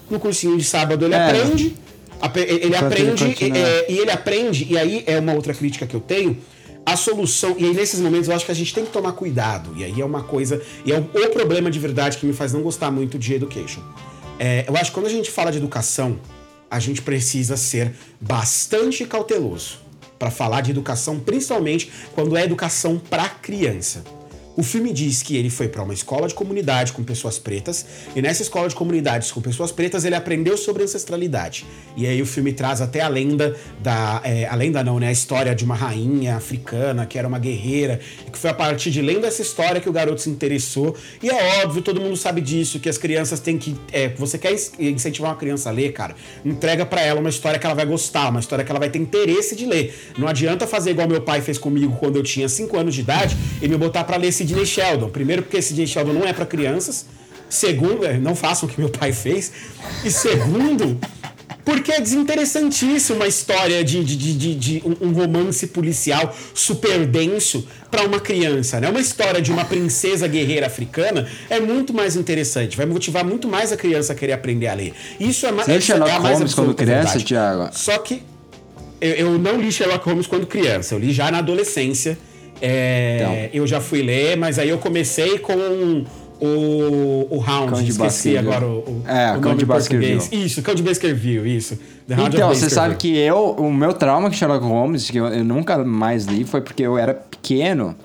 no 0.10 0.20
cursinho 0.20 0.58
de 0.58 0.64
sábado 0.64 1.06
ele 1.06 1.16
é. 1.16 1.26
aprende. 1.26 1.76
Ele 2.46 2.76
aprende 2.76 3.36
é, 3.58 3.86
e 3.90 3.98
ele 3.98 4.12
aprende, 4.12 4.68
e 4.70 4.78
aí 4.78 5.04
é 5.08 5.20
uma 5.20 5.34
outra 5.34 5.54
crítica 5.54 5.88
que 5.88 5.96
eu 5.96 6.02
tenho. 6.02 6.38
A 6.86 6.98
solução, 6.98 7.56
e 7.58 7.66
aí 7.66 7.74
nesses 7.74 8.00
momentos 8.02 8.28
eu 8.28 8.36
acho 8.36 8.46
que 8.46 8.52
a 8.52 8.56
gente 8.56 8.74
tem 8.74 8.84
que 8.84 8.92
tomar 8.92 9.14
cuidado, 9.14 9.72
e 9.78 9.86
aí 9.86 10.02
é 10.02 10.04
uma 10.04 10.24
coisa, 10.24 10.62
e 10.84 10.92
é 10.92 10.98
o, 10.98 11.02
o 11.02 11.30
problema 11.30 11.72
de 11.72 11.80
verdade 11.80 12.18
que 12.18 12.26
me 12.26 12.34
faz 12.34 12.52
não 12.52 12.62
gostar 12.62 12.92
muito 12.92 13.18
de 13.18 13.34
education. 13.34 13.82
É, 14.38 14.66
eu 14.68 14.76
acho 14.76 14.86
que 14.86 14.92
quando 14.92 15.06
a 15.06 15.10
gente 15.10 15.32
fala 15.32 15.52
de 15.52 15.60
educação, 15.60 16.20
a 16.70 16.80
gente 16.80 17.02
precisa 17.02 17.56
ser 17.56 17.94
bastante 18.20 19.06
cauteloso 19.06 19.80
para 20.18 20.30
falar 20.30 20.62
de 20.62 20.72
educação, 20.72 21.20
principalmente 21.20 21.90
quando 22.14 22.36
é 22.36 22.44
educação 22.44 23.00
para 23.00 23.30
criança. 23.30 24.04
O 24.60 24.64
filme 24.64 24.92
diz 24.92 25.24
que 25.24 25.38
ele 25.38 25.50
foi 25.50 25.70
para 25.70 25.82
uma 25.82 25.94
escola 25.94 26.28
de 26.28 26.34
comunidade 26.34 26.92
com 26.92 27.02
pessoas 27.02 27.40
pretas, 27.40 27.86
e 28.14 28.22
nessa 28.22 28.42
escola 28.42 28.68
de 28.68 28.76
comunidades 28.76 29.32
com 29.32 29.40
pessoas 29.40 29.72
pretas 29.72 30.04
ele 30.04 30.16
aprendeu 30.16 30.58
sobre 30.58 30.84
ancestralidade. 30.84 31.66
E 31.96 32.06
aí 32.06 32.22
o 32.22 32.26
filme 32.26 32.52
traz 32.52 32.82
até 32.82 33.00
a 33.00 33.08
lenda 33.08 33.56
da. 33.82 34.20
É, 34.22 34.48
a 34.48 34.56
lenda 34.56 34.84
não, 34.84 35.00
né? 35.00 35.08
A 35.08 35.12
história 35.14 35.56
de 35.56 35.64
uma 35.64 35.76
rainha 35.76 36.36
africana 36.36 37.06
que 37.06 37.18
era 37.18 37.26
uma 37.26 37.40
guerreira, 37.40 38.02
e 38.28 38.30
que 38.30 38.38
foi 38.38 38.50
a 38.50 38.54
partir 38.54 38.92
de 38.92 39.02
lendo 39.02 39.26
essa 39.26 39.42
história 39.42 39.80
que 39.80 39.88
o 39.88 39.94
garoto 39.94 40.20
se 40.20 40.30
interessou. 40.30 40.94
E 41.24 41.30
é 41.30 41.64
óbvio, 41.64 41.82
todo 41.82 42.02
mundo 42.02 42.18
sabe 42.18 42.42
disso, 42.42 42.82
que 42.82 42.90
as 42.90 42.98
crianças 42.98 43.40
têm 43.40 43.58
que. 43.58 43.78
É, 43.94 44.10
você 44.10 44.38
quer 44.38 44.54
incentivar 44.78 45.32
uma 45.32 45.38
criança 45.38 45.70
a 45.70 45.72
ler, 45.72 45.94
cara? 45.94 46.18
Entrega 46.44 46.86
para 46.86 47.00
ela 47.00 47.22
uma 47.22 47.30
história 47.30 47.58
que 47.58 47.66
ela 47.66 47.76
vai 47.76 47.86
gostar, 47.86 48.28
uma 48.28 48.42
história 48.42 48.66
que 48.66 48.70
ela 48.70 48.80
vai 48.80 48.90
ter 48.90 49.00
interesse 49.00 49.56
de 49.56 49.66
ler. 49.66 49.98
Não 50.18 50.28
adianta 50.28 50.68
fazer 50.68 50.92
igual 50.92 51.08
meu 51.08 51.22
pai 51.22 51.40
fez 51.40 51.58
comigo 51.58 51.96
quando 51.98 52.18
eu 52.18 52.24
tinha 52.24 52.50
5 52.50 52.78
anos 52.78 52.94
de 52.94 53.00
idade 53.00 53.38
e 53.62 53.68
me 53.70 53.78
botar 53.78 54.04
para 54.04 54.18
ler 54.18 54.28
esse 54.28 54.49
Sidney 54.50 54.66
Sheldon. 54.66 55.10
Primeiro, 55.10 55.44
porque 55.44 55.62
Sidney 55.62 55.88
Sheldon 55.88 56.14
não 56.14 56.26
é 56.26 56.34
para 56.34 56.46
crianças. 56.46 57.06
Segundo, 57.48 58.06
é, 58.06 58.18
não 58.18 58.36
façam 58.36 58.68
o 58.68 58.72
que 58.72 58.80
meu 58.80 58.90
pai 58.90 59.12
fez. 59.12 59.52
E 60.04 60.12
segundo, 60.12 61.00
porque 61.66 61.92
é 61.92 62.00
desinteressantíssimo 62.00 63.18
uma 63.18 63.28
história 63.28 63.84
de, 63.84 64.04
de, 64.04 64.16
de, 64.16 64.56
de, 64.56 64.84
um 65.02 65.12
romance 65.12 65.68
policial 65.68 66.36
super 66.54 67.06
denso 67.06 67.68
para 67.90 68.04
uma 68.04 68.20
criança, 68.20 68.80
né? 68.80 68.90
Uma 68.90 69.00
história 69.00 69.42
de 69.42 69.52
uma 69.52 69.66
princesa 69.66 70.28
guerreira 70.28 70.68
africana 70.68 71.28
é 71.50 71.60
muito 71.60 71.94
mais 71.94 72.16
interessante, 72.16 72.78
vai 72.78 72.86
motivar 72.86 73.26
muito 73.26 73.48
mais 73.48 73.72
a 73.72 73.78
criança 73.78 74.14
a 74.14 74.16
querer 74.16 74.34
aprender 74.34 74.68
a 74.68 74.74
ler. 74.74 74.94
Isso 75.20 75.46
é, 75.46 75.52
Você 75.52 75.78
isso 75.78 75.92
é 75.92 75.96
a 75.96 76.20
mais 76.20 76.38
Holmes 76.38 76.54
quando 76.54 76.76
criança, 76.76 77.20
Thiago? 77.20 77.70
Só 77.72 77.98
que 77.98 78.22
eu, 79.02 79.12
eu 79.12 79.40
não 79.40 79.60
li 79.60 79.72
Sherlock 79.72 80.08
Holmes 80.08 80.28
quando 80.28 80.46
criança, 80.46 80.94
eu 80.94 81.00
li 81.00 81.12
já 81.12 81.32
na 81.32 81.40
adolescência. 81.40 82.18
É, 82.62 83.18
então. 83.22 83.62
Eu 83.62 83.68
já 83.68 83.80
fui 83.80 84.02
ler, 84.02 84.38
mas 84.38 84.60
aí 84.60 84.70
eu 84.70 84.78
comecei 84.78 85.40
com 85.40 86.06
o, 86.42 87.28
o 87.30 87.38
Round, 87.38 87.74
Cão 87.74 87.84
de 87.84 87.90
esqueci 87.90 88.38
agora 88.38 88.66
o, 88.66 88.80
o, 88.80 89.04
é, 89.06 89.36
o 89.36 89.42
Cão 89.42 89.56
de 89.56 89.66
Baskerville. 89.66 90.22
Isso, 90.32 90.62
Cão 90.62 90.74
de 90.74 90.84
Baskerville, 90.84 91.56
isso. 91.56 91.78
então, 92.28 92.50
você 92.50 92.70
sabe 92.70 92.96
que 92.96 93.18
eu, 93.18 93.52
o 93.52 93.72
meu 93.72 93.94
trauma 93.94 94.30
com 94.30 94.36
Sherlock 94.36 94.66
Holmes, 94.66 95.10
que 95.10 95.18
eu, 95.18 95.28
eu, 95.28 95.44
nunca 95.44 95.78
mais 95.84 96.26
li, 96.26 96.46
foi 96.46 96.62
porque 96.62 96.84
eu 96.84 96.98
era 96.98 97.14
pequeno. 97.14 97.96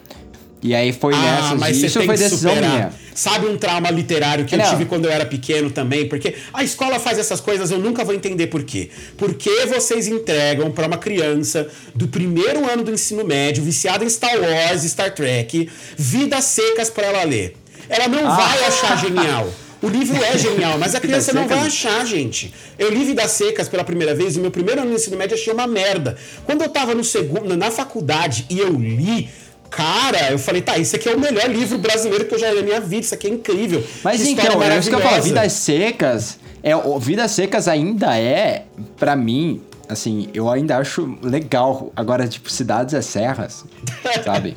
E 0.64 0.74
aí 0.74 0.94
foi 0.94 1.12
ah, 1.14 1.18
nessas. 1.20 1.60
Mas 1.60 1.76
isso 1.82 2.02
foi 2.02 2.16
decisão 2.16 2.54
superar. 2.54 2.70
minha. 2.72 2.92
Sabe 3.14 3.46
um 3.46 3.56
trauma 3.58 3.90
literário 3.90 4.46
que 4.46 4.56
Não. 4.56 4.64
eu 4.64 4.70
tive 4.70 4.86
quando 4.86 5.04
eu 5.04 5.10
era 5.10 5.26
pequeno 5.26 5.70
também? 5.70 6.08
Porque 6.08 6.34
a 6.54 6.64
escola 6.64 6.98
faz 6.98 7.18
essas 7.18 7.38
coisas, 7.38 7.70
eu 7.70 7.78
nunca 7.78 8.02
vou 8.02 8.14
entender 8.14 8.46
por 8.48 8.64
quê. 8.64 8.88
Por 9.18 9.34
que 9.34 9.66
vocês 9.66 10.08
entregam 10.08 10.70
para 10.72 10.86
uma 10.86 10.96
criança 10.96 11.68
do 11.94 12.08
primeiro 12.08 12.68
ano 12.68 12.82
do 12.82 12.90
ensino 12.90 13.24
médio, 13.24 13.62
viciada 13.62 14.04
em 14.04 14.08
Star 14.08 14.36
Wars, 14.40 14.82
Star 14.84 15.14
Trek, 15.14 15.68
vidas 15.96 16.44
secas 16.46 16.88
para 16.90 17.06
ela 17.08 17.22
ler? 17.24 17.56
ela 17.86 18.08
não 18.08 18.26
Ah. 18.26 18.34
vai 18.34 18.64
achar 18.64 18.96
genial. 18.98 19.52
O 19.82 19.88
livro 19.88 20.16
é 20.24 20.36
genial, 20.38 20.78
mas 20.78 20.94
a 20.94 21.00
criança 21.00 21.34
não 21.34 21.46
vai 21.46 21.58
achar, 21.58 22.06
gente. 22.06 22.54
Eu 22.78 22.88
li 22.88 23.04
Vidas 23.04 23.32
Secas 23.32 23.68
pela 23.68 23.84
primeira 23.84 24.14
vez, 24.14 24.34
e 24.34 24.40
meu 24.40 24.50
primeiro 24.50 24.80
ano 24.80 24.88
no 24.90 24.96
ensino 24.96 25.14
médio 25.18 25.34
achei 25.36 25.52
uma 25.52 25.66
merda. 25.66 26.16
Quando 26.46 26.62
eu 26.62 26.70
tava 26.70 26.94
no 26.94 27.04
segundo, 27.04 27.54
na 27.54 27.70
faculdade 27.70 28.46
e 28.48 28.58
eu 28.58 28.72
li, 28.72 29.28
cara, 29.76 30.30
eu 30.30 30.38
falei, 30.38 30.62
tá, 30.62 30.78
isso 30.78 30.94
aqui 30.96 31.08
é 31.08 31.14
o 31.14 31.20
melhor 31.20 31.48
livro 31.50 31.78
brasileiro 31.78 32.24
que 32.26 32.34
eu 32.34 32.38
já 32.38 32.50
li 32.50 32.56
na 32.56 32.62
minha 32.62 32.80
vida, 32.80 33.04
isso 33.04 33.14
aqui 33.14 33.26
é 33.26 33.30
incrível. 33.30 33.82
Mas 34.02 34.22
Que 34.22 34.30
então, 34.30 34.62
é 34.62 34.78
isso 34.78 34.88
que 34.88 34.94
eu 34.94 35.00
falo. 35.00 35.22
Vidas 35.22 35.52
Secas, 35.52 36.38
é, 36.62 36.70
Vidas 37.00 37.30
Secas 37.32 37.66
ainda 37.68 38.16
é, 38.18 38.64
pra 38.96 39.14
mim, 39.16 39.60
assim, 39.88 40.28
eu 40.32 40.48
ainda 40.48 40.78
acho 40.78 41.18
legal. 41.22 41.92
Agora, 41.94 42.26
tipo, 42.26 42.50
cidades 42.50 42.94
é 42.94 43.02
serras, 43.02 43.64
sabe? 44.24 44.54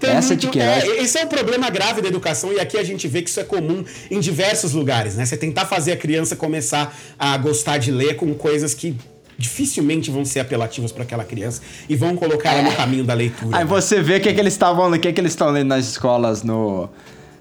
Essa 0.00 0.28
muito- 0.28 0.36
de 0.40 0.46
Queiroz. 0.48 0.84
é, 0.84 1.02
esse 1.02 1.18
é 1.18 1.24
um 1.24 1.28
problema 1.28 1.68
grave 1.68 2.00
da 2.00 2.08
educação 2.08 2.52
e 2.52 2.58
aqui 2.60 2.78
a 2.78 2.82
gente 2.84 3.06
vê 3.08 3.20
que 3.22 3.28
isso 3.30 3.40
é 3.40 3.44
comum 3.44 3.84
em 4.10 4.20
diversos 4.20 4.72
lugares, 4.72 5.16
né? 5.16 5.24
Você 5.26 5.36
tentar 5.36 5.66
fazer 5.66 5.92
a 5.92 5.96
criança 5.96 6.36
começar 6.36 6.96
a 7.18 7.36
gostar 7.36 7.78
de 7.78 7.90
ler 7.90 8.16
com 8.16 8.32
coisas 8.34 8.72
que 8.74 8.96
dificilmente 9.42 10.10
vão 10.10 10.24
ser 10.24 10.40
apelativas 10.40 10.92
para 10.92 11.02
aquela 11.02 11.24
criança 11.24 11.60
e 11.88 11.96
vão 11.96 12.14
colocar 12.14 12.52
ela 12.52 12.62
no 12.62 12.76
caminho 12.76 13.02
da 13.02 13.12
leitura. 13.12 13.56
É. 13.56 13.60
Aí 13.60 13.64
você 13.64 14.00
vê 14.00 14.16
o 14.16 14.20
que, 14.20 14.32
que 14.32 14.40
eles 14.40 14.52
estavam, 14.52 14.90
o 14.90 14.98
que, 14.98 15.12
que 15.12 15.20
eles 15.20 15.32
estão 15.32 15.50
lendo 15.50 15.68
nas 15.68 15.84
escolas 15.84 16.44
no, 16.44 16.88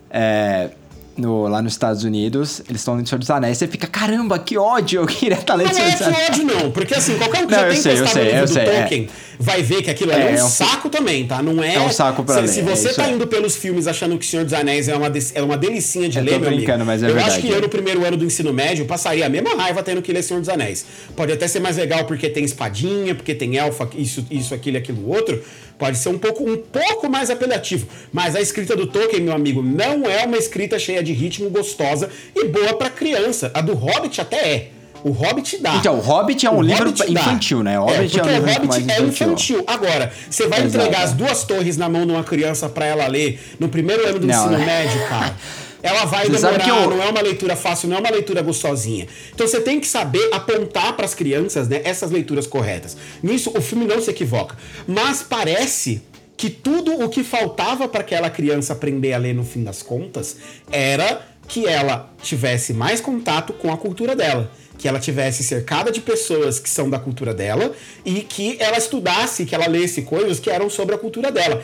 é, 0.10 0.72
no 1.18 1.47
lá 1.47 1.62
nos 1.62 1.74
Estados 1.74 2.03
Unidos. 2.03 2.62
Eles 2.70 2.82
estão 2.82 2.95
lendo 2.95 3.07
Senhor 3.07 3.20
dos 3.20 3.30
Anéis. 3.30 3.57
Você 3.57 3.68
fica, 3.68 3.88
caramba, 3.88 4.39
que 4.39 4.57
ódio! 4.57 5.01
Eu 5.01 5.05
queria 5.07 5.38
estar 5.38 5.55
lendo 5.55 5.68
Não 5.68 5.74
Senhor 5.76 5.88
é 5.89 5.91
dos 5.91 6.01
Anéis. 6.01 6.30
ódio, 6.30 6.43
não, 6.45 6.72
porque 6.72 6.93
assim, 6.93 7.18
qualquer 7.18 7.43
um 7.43 7.47
que 7.47 7.51
Não, 7.53 7.59
já 7.59 7.66
eu 7.68 7.74
tem 7.74 7.82
sei, 7.82 7.91
eu 7.99 8.07
sei, 8.07 8.24
no 8.34 8.39
eu 8.39 8.47
sei, 8.47 8.62
é. 8.64 8.80
Tolkien 8.80 9.09
vai 9.39 9.64
ver 9.64 9.82
que 9.82 9.89
aquilo 9.89 10.12
É, 10.12 10.16
é, 10.34 10.36
é 10.38 10.43
um 10.43 10.45
um 10.45 10.49
saco 10.49 10.89
também, 10.89 11.26
tá? 11.26 11.41
Não 11.41 11.64
é. 11.64 11.76
É 11.76 11.80
um 11.82 11.89
saco 11.91 12.24
pra 12.24 12.36
se, 12.36 12.41
ler, 12.41 12.47
Se 12.49 12.59
é 12.59 12.64
você 12.64 12.93
tá 12.93 13.05
aí. 13.05 13.14
indo 13.14 13.26
pelos 13.28 13.55
filmes 13.55 13.88
achando 13.88 14.18
que 14.18 14.26
Senhor 14.26 14.43
dos 14.45 14.53
Anéis 14.53 14.88
é 14.88 14.95
uma, 14.95 15.09
de- 15.09 15.32
é 15.34 15.41
uma 15.41 15.57
delicinha 15.57 16.07
de 16.07 16.18
Eu 16.20 16.24
ler, 16.24 16.34
tô 16.39 16.39
brincando, 16.45 16.86
mas 16.86 17.01
é 17.01 17.07
eu 17.09 17.14
verdade, 17.14 17.32
acho 17.36 17.41
que 17.41 17.51
é. 17.51 17.57
eu, 17.57 17.62
no 17.62 17.70
primeiro 17.70 18.05
ano 18.05 18.16
do 18.18 18.24
ensino 18.26 18.53
médio, 18.53 18.86
passaria 18.86 19.26
a 19.26 19.30
mesma 19.30 19.55
raiva 19.55 19.82
tendo 19.84 20.01
que 20.01 20.14
ler 20.14 20.22
Senhor 20.24 20.39
dos 20.39 20.49
Anéis. 20.49 20.86
Pode 21.16 21.32
até 21.32 21.47
ser 21.47 21.59
mais 21.59 21.78
legal 21.78 22.05
porque 22.05 22.30
tem 22.30 22.43
espadinha, 22.43 23.16
porque 23.16 23.34
tem 23.34 23.57
elfa, 23.57 23.89
isso, 23.95 24.26
isso, 24.30 24.53
aquilo 24.53 24.78
e 24.78 24.80
aquilo 24.80 25.09
outro. 25.09 25.41
Pode 25.78 25.98
ser 25.98 26.10
um 26.10 26.18
pouco, 26.18 26.44
um 26.50 26.58
pouco 26.58 27.10
mais 27.10 27.30
apelativo. 27.30 27.88
Mas 28.14 28.36
a 28.36 28.42
escrita 28.42 28.76
do 28.76 28.86
Tolkien, 28.88 29.22
meu 29.24 29.34
amigo, 29.34 29.62
não 29.64 30.06
é 30.10 30.26
uma 30.26 30.38
escrita 30.38 30.78
cheia 30.78 31.02
de 31.02 31.12
ritmo, 31.14 31.50
gostosa 31.50 32.10
e 32.36 32.46
boa 32.48 32.74
pra 32.76 32.90
criança. 32.90 33.50
A 33.54 33.62
do 33.62 33.74
Hobbit 33.74 34.22
até 34.22 34.38
é. 34.38 34.70
O 35.04 35.10
Hobbit 35.10 35.58
dá. 35.58 35.78
Então, 35.78 35.96
o 35.98 36.00
Hobbit 36.00 36.46
é 36.46 36.52
um 36.52 36.58
O 36.60 36.62
livro 36.62 36.86
Hobbit 36.86 37.12
dá. 37.12 37.22
infantil, 37.22 37.64
né? 37.64 37.80
O 37.80 37.86
Hobbit 37.86 38.20
é, 38.20 38.22
porque 38.22 38.22
um 38.22 38.24
livro 38.36 38.50
o 38.50 38.54
Hobbit 38.54 38.68
mais 38.68 38.88
é 38.88 39.02
infantil. 39.02 39.28
infantil. 39.28 39.64
Agora, 39.66 40.14
você 40.30 40.48
vai 40.48 40.60
Exato. 40.64 40.78
entregar 40.86 41.04
as 41.04 41.14
duas 41.14 41.44
torres 41.44 41.76
na 41.76 41.90
mão 41.90 42.06
de 42.06 42.12
uma 42.12 42.24
criança 42.24 42.70
pra 42.70 42.86
ela 42.86 43.08
ler 43.08 43.40
no 43.60 43.68
primeiro 43.68 44.08
ano 44.08 44.20
do 44.20 44.28
Não, 44.28 44.36
ensino 44.36 44.60
né? 44.60 44.66
médio, 44.66 45.08
cara. 45.10 45.36
Ela 45.84 46.06
vai 46.06 46.28
Você 46.28 46.34
demorar, 46.46 46.68
eu- 46.68 46.90
não 46.90 47.02
é 47.02 47.10
uma 47.10 47.22
leitura 47.22 47.56
fácil, 47.56 47.90
não 47.90 47.98
é 47.98 48.00
uma 48.00 48.10
leitura 48.12 48.42
gostosinha. 48.42 49.08
Então 49.34 49.48
você 49.48 49.60
tem 49.62 49.80
que 49.80 49.88
saber 49.88 50.30
apontar 50.32 50.94
pras 50.96 51.14
crianças, 51.14 51.68
né, 51.68 51.82
essas 51.84 52.12
leituras 52.12 52.46
corretas. 52.48 52.96
Nisso 53.24 53.52
o 53.56 53.62
filme 53.62 53.86
não 53.86 54.02
se 54.02 54.10
equivoca, 54.10 54.56
mas 54.88 55.24
parece 55.24 56.02
que 56.38 56.50
tudo 56.50 57.04
o 57.04 57.10
que 57.10 57.24
faltava 57.24 57.88
para 57.88 58.02
aquela 58.02 58.30
criança 58.30 58.74
aprender 58.74 59.14
a 59.14 59.18
ler 59.18 59.34
no 59.34 59.44
fim 59.44 59.64
das 59.64 59.82
contas 59.84 60.38
era 60.72 61.22
que 61.48 61.68
ela 61.68 62.12
tivesse 62.22 62.74
mais 62.74 63.00
contato 63.02 63.54
com 63.54 63.72
a 63.72 63.78
cultura 63.78 64.16
dela, 64.16 64.50
que 64.78 64.88
ela 64.88 65.00
tivesse 65.00 65.44
cercada 65.44 65.92
de 65.92 66.00
pessoas 66.02 66.58
que 66.60 66.70
são 66.70 66.90
da 66.90 66.98
cultura 66.98 67.34
dela 67.34 67.74
e 68.06 68.22
que 68.22 68.58
ela 68.60 68.78
estudasse, 68.78 69.46
que 69.46 69.54
ela 69.54 69.68
lesse 69.68 70.02
coisas 70.04 70.40
que 70.40 70.50
eram 70.50 70.70
sobre 70.70 70.96
a 70.96 70.98
cultura 70.98 71.32
dela. 71.32 71.64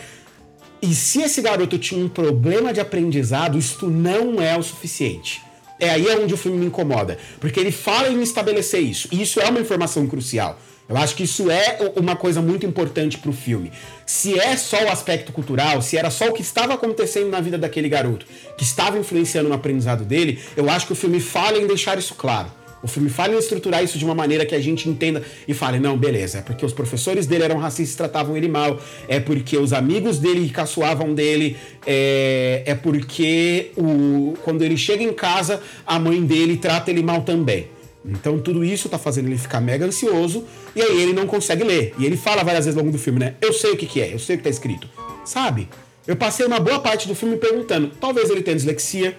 E 0.82 0.94
se 0.94 1.22
esse 1.22 1.42
garoto 1.42 1.78
tinha 1.78 2.04
um 2.04 2.10
problema 2.10 2.72
de 2.72 2.80
aprendizado, 2.80 3.58
isto 3.58 3.88
não 3.88 4.42
é 4.42 4.58
o 4.58 4.64
suficiente. 4.64 5.42
É 5.80 5.90
aí 5.90 6.08
onde 6.16 6.34
o 6.34 6.38
filme 6.38 6.58
me 6.58 6.66
incomoda. 6.66 7.18
Porque 7.40 7.60
ele 7.60 7.72
fala 7.72 8.10
em 8.10 8.22
estabelecer 8.22 8.82
isso. 8.82 9.08
E 9.12 9.22
isso 9.22 9.40
é 9.40 9.50
uma 9.50 9.60
informação 9.60 10.08
crucial. 10.08 10.60
Eu 10.90 10.96
acho 10.96 11.16
que 11.16 11.24
isso 11.24 11.52
é 11.52 11.92
uma 11.98 12.16
coisa 12.16 12.42
muito 12.42 12.66
importante 12.66 13.18
pro 13.18 13.34
filme. 13.34 13.72
Se 14.06 14.40
é 14.40 14.56
só 14.56 14.86
o 14.86 14.90
aspecto 14.90 15.34
cultural, 15.34 15.82
se 15.82 15.98
era 15.98 16.10
só 16.10 16.30
o 16.30 16.34
que 16.34 16.42
estava 16.42 16.74
acontecendo 16.74 17.30
na 17.30 17.42
vida 17.42 17.58
daquele 17.58 17.90
garoto, 17.90 18.26
que 18.58 18.64
estava 18.64 18.98
influenciando 18.98 19.50
no 19.50 19.56
aprendizado 19.56 20.06
dele, 20.06 20.40
eu 20.56 20.70
acho 20.70 20.88
que 20.88 20.94
o 20.94 20.96
filme 20.96 21.20
falha 21.20 21.58
em 21.58 21.68
deixar 21.68 21.98
isso 21.98 22.16
claro. 22.16 22.50
O 22.88 22.90
filme 22.90 23.10
falha 23.10 23.36
em 23.36 23.38
estruturar 23.38 23.84
isso 23.84 23.98
de 23.98 24.06
uma 24.06 24.16
maneira 24.16 24.46
que 24.46 24.56
a 24.56 24.62
gente 24.62 24.88
entenda 24.88 25.22
e 25.46 25.54
fale, 25.54 25.78
não, 25.78 25.98
beleza, 25.98 26.38
é 26.38 26.42
porque 26.42 26.66
os 26.66 26.72
professores 26.72 27.28
dele 27.28 27.44
eram 27.44 27.58
racistas 27.58 27.96
e 27.96 27.98
tratavam 27.98 28.38
ele 28.38 28.48
mal, 28.48 28.80
é 29.10 29.20
porque 29.20 29.58
os 29.58 29.74
amigos 29.74 30.20
dele 30.20 30.50
caçoavam 30.50 31.14
dele, 31.14 31.58
é, 31.86 32.64
é 32.66 32.74
porque 32.76 33.72
o, 33.76 34.36
quando 34.42 34.62
ele 34.62 34.78
chega 34.78 35.04
em 35.04 35.12
casa, 35.12 35.62
a 35.86 36.00
mãe 36.00 36.22
dele 36.26 36.56
trata 36.56 36.90
ele 36.90 37.04
mal 37.04 37.24
também. 37.24 37.68
Então 38.06 38.40
tudo 38.40 38.64
isso 38.64 38.88
tá 38.88 38.98
fazendo 38.98 39.28
ele 39.28 39.38
ficar 39.38 39.60
mega 39.60 39.86
ansioso 39.86 40.46
e 40.74 40.82
aí 40.82 41.02
ele 41.02 41.12
não 41.12 41.28
consegue 41.28 41.66
ler. 41.66 41.94
E 42.00 42.06
ele 42.06 42.16
fala 42.16 42.42
várias 42.42 42.64
vezes 42.64 42.78
ao 42.78 42.86
longo 42.86 42.96
do 42.96 43.04
filme, 43.04 43.20
né? 43.20 43.36
Eu 43.42 43.52
sei 43.52 43.72
o 43.72 43.76
que, 43.76 43.86
que 43.86 44.02
é, 44.02 44.14
eu 44.14 44.20
sei 44.20 44.36
o 44.36 44.38
que 44.38 44.46
tá 44.46 44.50
escrito. 44.50 44.88
Sabe? 45.26 45.68
Eu 46.08 46.16
passei 46.16 46.46
uma 46.46 46.58
boa 46.58 46.80
parte 46.80 47.06
do 47.06 47.14
filme 47.14 47.36
perguntando, 47.36 47.92
talvez 48.00 48.30
ele 48.30 48.42
tenha 48.42 48.56
dislexia, 48.56 49.18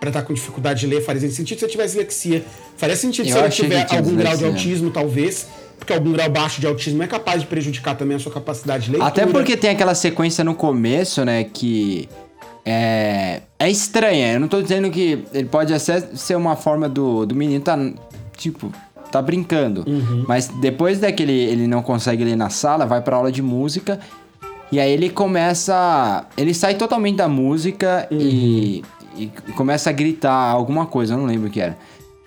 pra 0.00 0.10
estar 0.10 0.22
com 0.22 0.32
dificuldade 0.34 0.80
de 0.80 0.86
ler, 0.86 1.02
faria 1.02 1.20
sentido 1.30 1.58
se 1.58 1.64
eu 1.64 1.68
tivesse 1.68 1.94
dislexia. 1.94 2.44
Faria 2.76 2.96
sentido 2.96 3.28
Eu 3.28 3.36
se 3.36 3.42
que 3.42 3.62
tiver 3.62 3.86
algum 3.90 4.14
grau 4.16 4.32
de 4.32 4.38
dislexia. 4.38 4.46
autismo, 4.48 4.90
talvez. 4.90 5.46
Porque 5.78 5.92
algum 5.92 6.12
grau 6.12 6.30
baixo 6.30 6.60
de 6.60 6.66
autismo 6.66 7.02
é 7.02 7.06
capaz 7.06 7.42
de 7.42 7.46
prejudicar 7.46 7.96
também 7.96 8.16
a 8.16 8.20
sua 8.20 8.32
capacidade 8.32 8.84
de 8.84 8.90
leitura. 8.92 9.08
Até 9.08 9.26
porque 9.26 9.56
tem 9.56 9.70
aquela 9.70 9.94
sequência 9.94 10.42
no 10.42 10.54
começo, 10.54 11.24
né, 11.24 11.44
que 11.44 12.08
é, 12.64 13.42
é 13.58 13.70
estranha. 13.70 14.32
Eu 14.32 14.40
não 14.40 14.48
tô 14.48 14.60
dizendo 14.60 14.90
que 14.90 15.24
ele 15.32 15.48
pode 15.48 15.72
até 15.72 16.00
ser 16.00 16.34
uma 16.34 16.56
forma 16.56 16.88
do, 16.88 17.26
do 17.26 17.34
menino 17.34 17.62
tá, 17.62 17.78
tipo, 18.36 18.72
tá 19.12 19.22
brincando. 19.22 19.84
Uhum. 19.86 20.24
Mas 20.26 20.48
depois 20.48 20.98
daquele 20.98 21.32
ele 21.32 21.66
não 21.66 21.82
consegue 21.82 22.24
ler 22.24 22.36
na 22.36 22.50
sala, 22.50 22.86
vai 22.86 23.00
pra 23.00 23.16
aula 23.16 23.30
de 23.30 23.42
música. 23.42 24.00
E 24.72 24.80
aí 24.80 24.90
ele 24.90 25.08
começa. 25.08 26.26
Ele 26.36 26.52
sai 26.52 26.74
totalmente 26.74 27.16
da 27.16 27.28
música 27.28 28.08
e, 28.10 28.82
e 29.16 29.52
começa 29.52 29.90
a 29.90 29.92
gritar 29.92 30.32
alguma 30.32 30.86
coisa, 30.86 31.14
eu 31.14 31.18
não 31.18 31.26
lembro 31.26 31.48
o 31.48 31.50
que 31.50 31.60
era. 31.60 31.76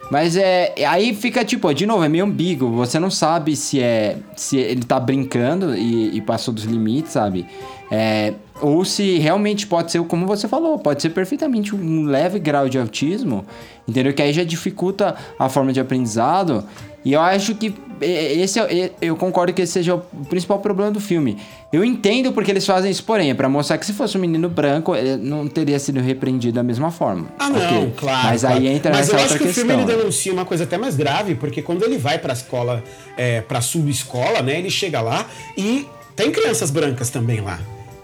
Mas 0.09 0.35
é. 0.35 0.73
Aí 0.87 1.13
fica 1.13 1.45
tipo, 1.45 1.71
de 1.73 1.85
novo, 1.85 2.03
é 2.03 2.09
meio 2.09 2.25
ambíguo. 2.25 2.71
Você 2.71 2.99
não 2.99 3.11
sabe 3.11 3.55
se 3.55 3.79
é. 3.79 4.17
Se 4.35 4.57
ele 4.57 4.83
tá 4.83 4.99
brincando 4.99 5.75
e, 5.75 6.17
e 6.17 6.21
passou 6.21 6.53
dos 6.53 6.63
limites, 6.63 7.11
sabe? 7.11 7.45
É, 7.91 8.33
ou 8.61 8.83
se 8.83 9.17
realmente 9.17 9.65
pode 9.65 9.91
ser, 9.91 10.03
como 10.03 10.25
você 10.25 10.47
falou, 10.47 10.77
pode 10.77 11.01
ser 11.01 11.09
perfeitamente 11.09 11.75
um 11.75 12.03
leve 12.05 12.37
grau 12.39 12.69
de 12.69 12.77
autismo, 12.77 13.45
entendeu? 13.87 14.13
Que 14.13 14.21
aí 14.21 14.33
já 14.33 14.43
dificulta 14.43 15.15
a 15.37 15.49
forma 15.49 15.71
de 15.71 15.79
aprendizado. 15.79 16.63
E 17.03 17.13
eu 17.13 17.21
acho 17.21 17.55
que 17.55 17.73
é, 18.01 18.33
esse 18.33 18.59
é- 18.59 18.77
é- 18.85 18.91
eu 19.01 19.15
concordo 19.15 19.53
que 19.53 19.61
esse 19.61 19.73
seja 19.73 19.95
o 19.95 19.99
principal 20.29 20.59
problema 20.59 20.91
do 20.91 20.99
filme. 20.99 21.37
Eu 21.71 21.83
entendo 21.85 22.31
porque 22.33 22.49
eles 22.51 22.65
fazem 22.65 22.89
isso, 22.91 23.03
porém, 23.03 23.29
é 23.29 23.33
pra 23.33 23.47
mostrar 23.47 23.77
que 23.77 23.85
se 23.85 23.93
fosse 23.93 24.17
um 24.17 24.21
menino 24.21 24.49
branco, 24.49 24.95
ele 24.95 25.15
não 25.17 25.47
teria 25.47 25.77
sido 25.79 25.99
repreendido 26.01 26.53
da 26.55 26.63
mesma 26.63 26.91
forma. 26.91 27.27
Ah, 27.37 27.49
não, 27.49 27.57
Ok. 27.83 27.93
claro. 27.97 28.27
Mas 28.27 28.41
claro. 28.41 28.57
aí 28.57 28.67
entra 28.67 28.91
Mas 28.91 28.99
nessa 29.07 29.11
eu 29.11 29.19
outra 29.19 29.25
acho 29.35 29.37
que 29.37 29.43
questão. 29.45 29.63
o 29.63 29.67
filme 29.67 29.83
ele 29.83 29.97
denuncia 29.97 30.33
uma 30.33 30.45
coisa 30.45 30.63
até 30.65 30.77
mais 30.77 30.95
grave, 30.95 31.35
porque 31.35 31.61
quando 31.61 31.83
ele 31.83 31.97
vai 31.97 32.17
pra 32.19 32.33
escola, 32.33 32.83
é, 33.17 33.41
pra 33.41 33.61
subescola, 33.61 34.41
né? 34.41 34.57
Ele 34.59 34.69
chega 34.69 34.99
lá 35.01 35.25
e 35.57 35.85
tem 36.15 36.31
crianças 36.31 36.71
brancas 36.71 37.09
também 37.09 37.39
lá. 37.41 37.59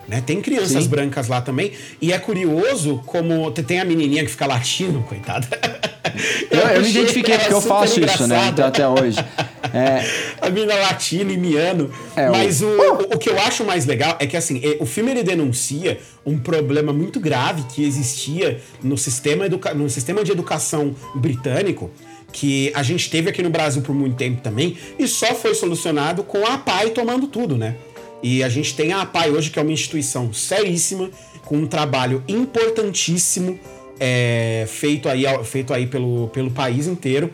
Né? 0.08 0.22
Tem 0.24 0.40
crianças 0.40 0.84
Sim. 0.84 0.90
brancas 0.90 1.28
lá 1.28 1.42
também. 1.42 1.72
E 2.00 2.14
é 2.14 2.20
curioso 2.20 3.02
como 3.08 3.50
te- 3.52 3.64
tem 3.64 3.80
a 3.80 3.86
menininha 3.86 4.24
que 4.24 4.30
fica 4.30 4.46
latindo, 4.46 5.00
coitada. 5.02 5.48
Eu, 6.52 6.60
eu 6.60 6.66
me 6.66 6.78
achei 6.78 6.92
identifiquei 6.92 7.38
porque 7.38 7.54
eu 7.54 7.62
faço 7.62 8.00
isso, 8.00 8.28
né? 8.28 8.50
Então 8.50 8.66
até 8.68 8.88
hoje. 8.88 9.18
É, 9.74 10.06
a 10.40 10.50
mina 10.50 10.74
latina 10.74 11.34
e 11.34 11.38
miano. 11.38 11.92
É, 12.16 12.30
Mas 12.30 12.62
o, 12.62 12.68
o, 12.68 13.16
o 13.16 13.18
que 13.18 13.30
eu 13.30 13.38
acho 13.40 13.66
mais 13.66 13.86
legal 13.86 14.16
é 14.22 14.26
que 14.26 14.38
assim, 14.38 14.62
eh, 14.64 14.78
o 14.80 14.86
filme 14.86 15.12
ele 15.12 15.22
denuncia 15.22 16.00
um 16.26 16.38
problema 16.38 16.94
muito 16.94 17.20
grave 17.20 17.64
que 17.64 17.84
existia 17.84 18.62
no 18.82 18.98
sistema, 18.98 19.48
educa 19.48 19.74
no 19.74 19.90
sistema 19.90 20.24
de 20.24 20.32
educação 20.32 20.96
britânico. 21.16 21.92
Que 22.32 22.72
a 22.74 22.84
gente 22.84 23.10
teve 23.10 23.30
aqui 23.30 23.44
no 23.44 23.50
Brasil 23.50 23.82
por 23.82 23.94
muito 23.94 24.16
tempo 24.16 24.42
também, 24.42 24.78
e 24.98 25.10
só 25.10 25.36
foi 25.36 25.54
solucionado 25.54 26.24
com 26.24 26.46
a 26.46 26.54
APAI 26.54 26.92
tomando 26.92 27.28
tudo, 27.28 27.58
né? 27.58 27.76
E 28.24 28.44
a 28.44 28.50
gente 28.50 28.76
tem 28.76 28.94
a 28.94 29.02
APAI 29.02 29.30
hoje, 29.32 29.50
que 29.50 29.60
é 29.60 29.62
uma 29.62 29.74
instituição 29.74 30.32
seríssima, 30.32 31.10
com 31.44 31.58
um 31.58 31.68
trabalho 31.68 32.24
importantíssimo 32.28 33.60
é, 34.00 34.66
feito 34.68 35.10
aí, 35.10 35.24
feito 35.44 35.74
aí 35.74 35.88
pelo, 35.88 36.28
pelo 36.30 36.52
país 36.52 36.88
inteiro. 36.88 37.32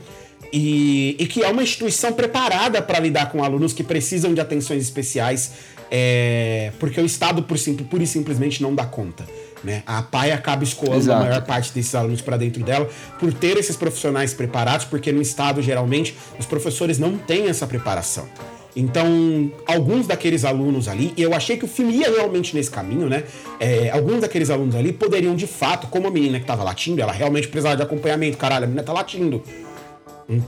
E, 0.54 1.16
e 1.18 1.28
que 1.28 1.44
é 1.44 1.48
uma 1.48 1.64
instituição 1.64 2.12
preparada 2.12 2.82
para 2.82 3.00
lidar 3.00 3.32
com 3.32 3.44
alunos 3.44 3.72
que 3.72 3.84
precisam 3.84 4.34
de 4.34 4.42
atenções 4.42 4.84
especiais, 4.84 5.54
é, 5.90 6.74
porque 6.78 7.00
o 7.00 7.06
Estado, 7.06 7.44
por, 7.44 7.58
pura 7.90 8.04
e 8.04 8.08
simplesmente, 8.08 8.62
não 8.62 8.76
dá 8.76 8.86
conta. 8.86 9.26
Né? 9.64 9.84
A 9.86 10.02
PAI 10.02 10.32
acaba 10.32 10.64
escoando 10.64 10.98
Exato. 10.98 11.22
a 11.22 11.26
maior 11.26 11.46
parte 11.46 11.72
desses 11.72 11.94
alunos 11.94 12.22
para 12.22 12.36
dentro 12.36 12.64
dela 12.64 12.90
por 13.20 13.32
ter 13.32 13.58
esses 13.58 13.76
profissionais 13.76 14.34
preparados, 14.34 14.86
porque 14.86 15.12
no 15.12 15.22
Estado, 15.22 15.62
geralmente, 15.62 16.16
os 16.40 16.46
professores 16.46 16.98
não 16.98 17.18
têm 17.18 17.48
essa 17.48 17.68
preparação. 17.68 18.28
Então, 18.76 19.52
alguns 19.66 20.08
daqueles 20.08 20.46
alunos 20.46 20.88
ali, 20.88 21.14
e 21.18 21.22
eu 21.22 21.34
achei 21.34 21.58
que 21.58 21.66
o 21.66 21.68
filme 21.68 21.94
ia 21.94 22.10
realmente 22.10 22.56
nesse 22.56 22.72
caminho, 22.72 23.10
né? 23.10 23.24
É, 23.60 23.90
alguns 23.90 24.22
daqueles 24.22 24.50
alunos 24.50 24.76
ali 24.76 24.94
poderiam, 24.94 25.36
de 25.36 25.48
fato, 25.48 25.88
como 25.88 26.08
a 26.08 26.12
menina 26.12 26.40
que 26.40 26.46
tava 26.46 26.64
latindo, 26.64 27.02
ela 27.02 27.12
realmente 27.12 27.48
precisava 27.48 27.76
de 27.76 27.84
acompanhamento. 27.84 28.38
Caralho, 28.38 28.64
a 28.64 28.68
menina 28.68 28.84
tá 28.84 28.94
latindo. 28.94 29.44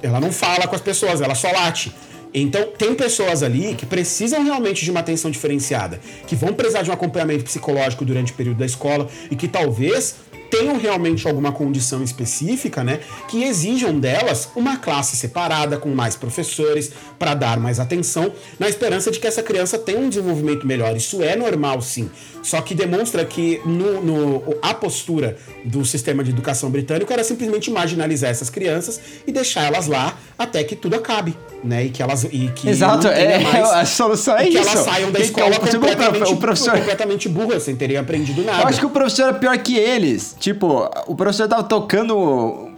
Ela 0.01 0.19
não 0.19 0.31
fala 0.31 0.67
com 0.67 0.75
as 0.75 0.81
pessoas, 0.81 1.19
ela 1.19 1.35
só 1.35 1.51
late. 1.51 1.93
Então, 2.33 2.69
tem 2.77 2.95
pessoas 2.95 3.43
ali 3.43 3.75
que 3.75 3.85
precisam 3.85 4.43
realmente 4.43 4.83
de 4.83 4.89
uma 4.89 5.01
atenção 5.01 5.29
diferenciada, 5.29 5.99
que 6.25 6.35
vão 6.35 6.53
precisar 6.53 6.81
de 6.81 6.89
um 6.89 6.93
acompanhamento 6.93 7.43
psicológico 7.43 8.03
durante 8.03 8.31
o 8.31 8.35
período 8.35 8.57
da 8.57 8.65
escola 8.65 9.07
e 9.29 9.35
que 9.35 9.47
talvez 9.47 10.15
tenham 10.53 10.77
realmente 10.77 11.27
alguma 11.27 11.51
condição 11.51 12.03
específica, 12.03 12.83
né, 12.83 12.99
que 13.27 13.43
exijam 13.43 13.99
delas 13.99 14.49
uma 14.55 14.77
classe 14.77 15.17
separada 15.17 15.77
com 15.77 15.89
mais 15.89 16.15
professores 16.15 16.91
para 17.17 17.33
dar 17.33 17.59
mais 17.59 17.79
atenção, 17.79 18.31
na 18.59 18.69
esperança 18.69 19.09
de 19.09 19.19
que 19.19 19.25
essa 19.25 19.41
criança 19.41 19.79
tenha 19.79 19.97
um 19.97 20.09
desenvolvimento 20.09 20.67
melhor. 20.67 20.95
Isso 20.95 21.23
é 21.23 21.35
normal, 21.35 21.81
sim. 21.81 22.07
Só 22.43 22.61
que 22.61 22.75
demonstra 22.75 23.23
que 23.23 23.61
no, 23.65 24.01
no, 24.03 24.55
a 24.61 24.73
postura 24.73 25.37
do 25.63 25.85
sistema 25.85 26.23
de 26.23 26.31
educação 26.31 26.69
britânico 26.69 27.11
era 27.13 27.23
simplesmente 27.23 27.71
marginalizar 27.71 28.29
essas 28.29 28.49
crianças 28.49 28.99
e 29.25 29.31
deixar 29.31 29.63
elas 29.63 29.87
lá 29.87 30.13
até 30.37 30.61
que 30.63 30.75
tudo 30.75 30.95
acabe, 30.97 31.37
né? 31.63 31.85
E 31.85 31.89
que 31.89 32.03
elas 32.03 32.25
e 32.25 32.51
que 32.53 32.67
Exato, 32.67 33.07
é, 33.07 33.39
mais, 33.39 33.71
a 33.71 33.85
solução 33.85 34.35
é 34.37 34.45
e 34.47 34.51
que 34.51 34.59
isso. 34.59 34.69
elas 34.69 34.83
saiam 34.85 35.09
da 35.09 35.19
Que- 35.19 35.25
escola 35.25 35.51
que 35.51 35.71
completamente, 35.71 36.33
o 36.33 36.37
professor- 36.37 36.77
completamente 36.77 37.29
burras, 37.29 37.63
sem 37.63 37.77
terem 37.77 37.95
aprendido 37.95 38.43
nada. 38.43 38.63
Eu 38.63 38.67
acho 38.67 38.79
que 38.81 38.85
o 38.85 38.89
professor 38.89 39.29
é 39.29 39.33
pior 39.33 39.57
que 39.59 39.77
eles. 39.77 40.35
Tipo, 40.37 40.89
o 41.07 41.15
professor 41.15 41.47
tava 41.47 41.63
tocando 41.63 42.69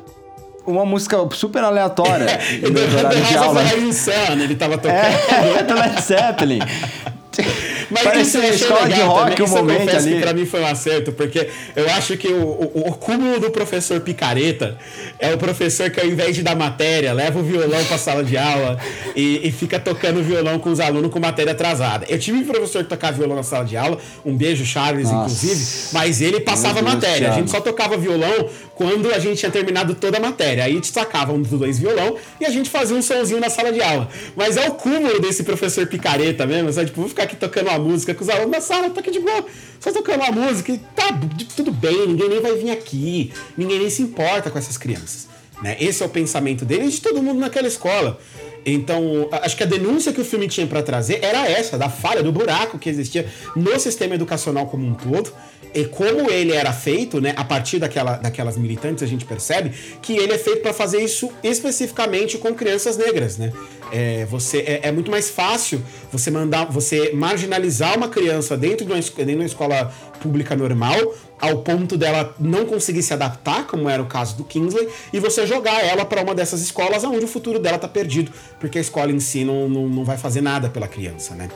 uma 0.67 0.85
música 0.85 1.17
super 1.31 1.63
aleatória 1.63 2.39
no 2.61 2.99
horário 2.99 3.21
de 3.23 3.35
aula. 3.37 3.63
Sun, 3.91 4.39
ele 4.43 4.55
tava 4.55 4.77
tocando. 4.77 4.95
É, 4.95 5.63
do 5.63 5.73
Led 5.73 6.01
Zeppelin. 6.03 6.59
Mas 7.89 8.03
Parecia 8.03 8.47
isso 8.49 8.63
escola 8.63 8.83
de 8.83 8.89
legal 8.89 9.09
rock 9.09 9.35
também. 9.35 9.45
um 9.45 9.55
momento 9.55 9.95
ali. 9.95 10.13
que 10.15 10.19
pra 10.21 10.33
mim 10.33 10.45
foi 10.45 10.61
um 10.61 10.65
acerto, 10.65 11.11
porque 11.11 11.47
eu 11.75 11.89
acho 11.91 12.17
que 12.17 12.27
o, 12.27 12.41
o, 12.43 12.83
o 12.87 12.93
cúmulo 12.93 13.39
do 13.39 13.51
professor 13.51 13.99
picareta 14.01 14.77
é 15.19 15.33
o 15.33 15.37
professor 15.37 15.89
que 15.89 15.99
ao 15.99 16.05
invés 16.07 16.35
de 16.35 16.43
dar 16.43 16.55
matéria, 16.55 17.13
leva 17.13 17.39
o 17.39 17.43
violão 17.43 17.83
pra 17.85 17.97
sala 17.97 18.23
de 18.23 18.37
aula 18.37 18.79
e, 19.15 19.47
e 19.47 19.51
fica 19.51 19.79
tocando 19.79 20.21
violão 20.23 20.59
com 20.59 20.69
os 20.71 20.79
alunos 20.79 21.11
com 21.11 21.19
matéria 21.19 21.51
atrasada. 21.51 22.05
Eu 22.09 22.17
tive 22.19 22.37
um 22.39 22.45
professor 22.45 22.83
que 22.83 22.89
tocava 22.89 23.17
violão 23.17 23.35
na 23.35 23.43
sala 23.43 23.65
de 23.65 23.77
aula, 23.77 23.97
um 24.25 24.35
beijo, 24.35 24.65
Charles, 24.65 25.09
Nossa. 25.09 25.15
inclusive, 25.45 25.89
mas 25.93 26.21
ele 26.21 26.39
passava 26.39 26.81
Deus, 26.81 26.93
matéria. 26.93 27.31
A 27.31 27.35
gente 27.35 27.49
só 27.51 27.61
tocava 27.61 27.97
violão 27.97 28.49
quando 28.75 29.11
a 29.13 29.19
gente 29.19 29.39
tinha 29.39 29.51
terminado 29.51 29.95
toda 29.95 30.17
a 30.17 30.19
matéria. 30.19 30.63
Aí 30.65 30.79
destacava 30.79 31.31
um 31.33 31.41
dos 31.41 31.51
dois 31.51 31.79
violão 31.79 32.15
e 32.39 32.45
a 32.45 32.49
gente 32.49 32.69
fazia 32.69 32.95
um 32.95 33.01
sonzinho 33.01 33.39
na 33.39 33.49
sala 33.49 33.71
de 33.71 33.81
aula. 33.81 34.09
Mas 34.35 34.57
é 34.57 34.67
o 34.67 34.73
cúmulo 34.73 35.19
desse 35.19 35.43
professor 35.43 35.87
picareta 35.87 36.45
mesmo, 36.45 36.71
sabe? 36.71 36.87
Tipo, 36.87 37.01
vou 37.01 37.09
ficar 37.09 37.23
aqui 37.23 37.35
tocando 37.35 37.69
uma 37.75 37.89
música 37.89 38.13
com 38.13 38.23
os 38.23 38.29
alunos 38.29 38.51
na 38.51 38.61
sala, 38.61 38.89
tô 38.89 38.99
aqui 38.99 39.11
de 39.11 39.19
boa, 39.19 39.45
só 39.79 39.91
tocando 39.91 40.21
uma 40.23 40.31
música 40.31 40.71
e 40.71 40.77
tá 40.77 41.19
tudo 41.55 41.71
bem, 41.71 42.07
ninguém 42.07 42.29
nem 42.29 42.41
vai 42.41 42.55
vir 42.55 42.71
aqui, 42.71 43.31
ninguém 43.57 43.79
nem 43.79 43.89
se 43.89 44.01
importa 44.01 44.49
com 44.49 44.57
essas 44.57 44.77
crianças. 44.77 45.27
Né? 45.61 45.77
Esse 45.79 46.03
é 46.03 46.05
o 46.05 46.09
pensamento 46.09 46.65
dele 46.65 46.85
e 46.85 46.89
de 46.89 47.01
todo 47.01 47.21
mundo 47.21 47.39
naquela 47.39 47.67
escola. 47.67 48.19
Então, 48.65 49.29
acho 49.31 49.55
que 49.55 49.63
a 49.63 49.67
denúncia 49.67 50.11
que 50.11 50.19
o 50.19 50.25
filme 50.25 50.47
tinha 50.47 50.65
pra 50.65 50.81
trazer 50.81 51.19
era 51.21 51.47
essa, 51.47 51.77
da 51.77 51.87
falha, 51.87 52.23
do 52.23 52.31
buraco 52.31 52.79
que 52.79 52.89
existia 52.89 53.27
no 53.55 53.79
sistema 53.79 54.15
educacional 54.15 54.65
como 54.65 54.85
um 54.87 54.95
todo. 54.95 55.31
E 55.73 55.83
como 55.83 56.31
ele 56.31 56.53
era 56.53 56.71
feito, 56.71 57.19
né, 57.19 57.33
a 57.35 57.43
partir 57.43 57.79
daquela, 57.79 58.15
daquelas 58.15 58.57
militantes, 58.57 59.03
a 59.03 59.05
gente 59.05 59.25
percebe 59.25 59.71
que 60.01 60.13
ele 60.13 60.31
é 60.31 60.37
feito 60.37 60.61
para 60.61 60.73
fazer 60.73 61.03
isso 61.03 61.29
especificamente 61.43 62.37
com 62.37 62.55
crianças 62.55 62.95
negras, 62.95 63.37
né? 63.37 63.51
É, 63.91 64.25
você, 64.25 64.59
é, 64.59 64.79
é 64.83 64.91
muito 64.91 65.11
mais 65.11 65.29
fácil 65.29 65.81
você 66.11 66.31
mandar, 66.31 66.65
você 66.71 67.11
marginalizar 67.13 67.97
uma 67.97 68.07
criança 68.07 68.55
dentro 68.55 68.85
de 68.85 68.91
uma, 68.93 68.99
dentro 68.99 69.25
de 69.25 69.35
uma 69.35 69.45
escola 69.45 69.93
pública 70.21 70.55
normal, 70.55 71.13
ao 71.45 71.57
ponto 71.59 71.97
dela 71.97 72.33
não 72.39 72.65
conseguir 72.65 73.03
se 73.03 73.13
adaptar, 73.13 73.67
como 73.67 73.89
era 73.89 74.01
o 74.01 74.05
caso 74.05 74.35
do 74.35 74.43
Kingsley, 74.43 74.87
e 75.13 75.19
você 75.19 75.45
jogar 75.45 75.83
ela 75.83 76.05
para 76.05 76.21
uma 76.21 76.33
dessas 76.33 76.61
escolas 76.61 77.03
onde 77.03 77.25
o 77.25 77.27
futuro 77.27 77.59
dela 77.59 77.77
tá 77.77 77.87
perdido, 77.87 78.31
porque 78.59 78.77
a 78.77 78.81
escola 78.81 79.11
em 79.11 79.19
si 79.19 79.43
não, 79.43 79.69
não, 79.69 79.87
não 79.87 80.03
vai 80.03 80.17
fazer 80.17 80.41
nada 80.41 80.69
pela 80.69 80.87
criança, 80.87 81.35
né? 81.35 81.49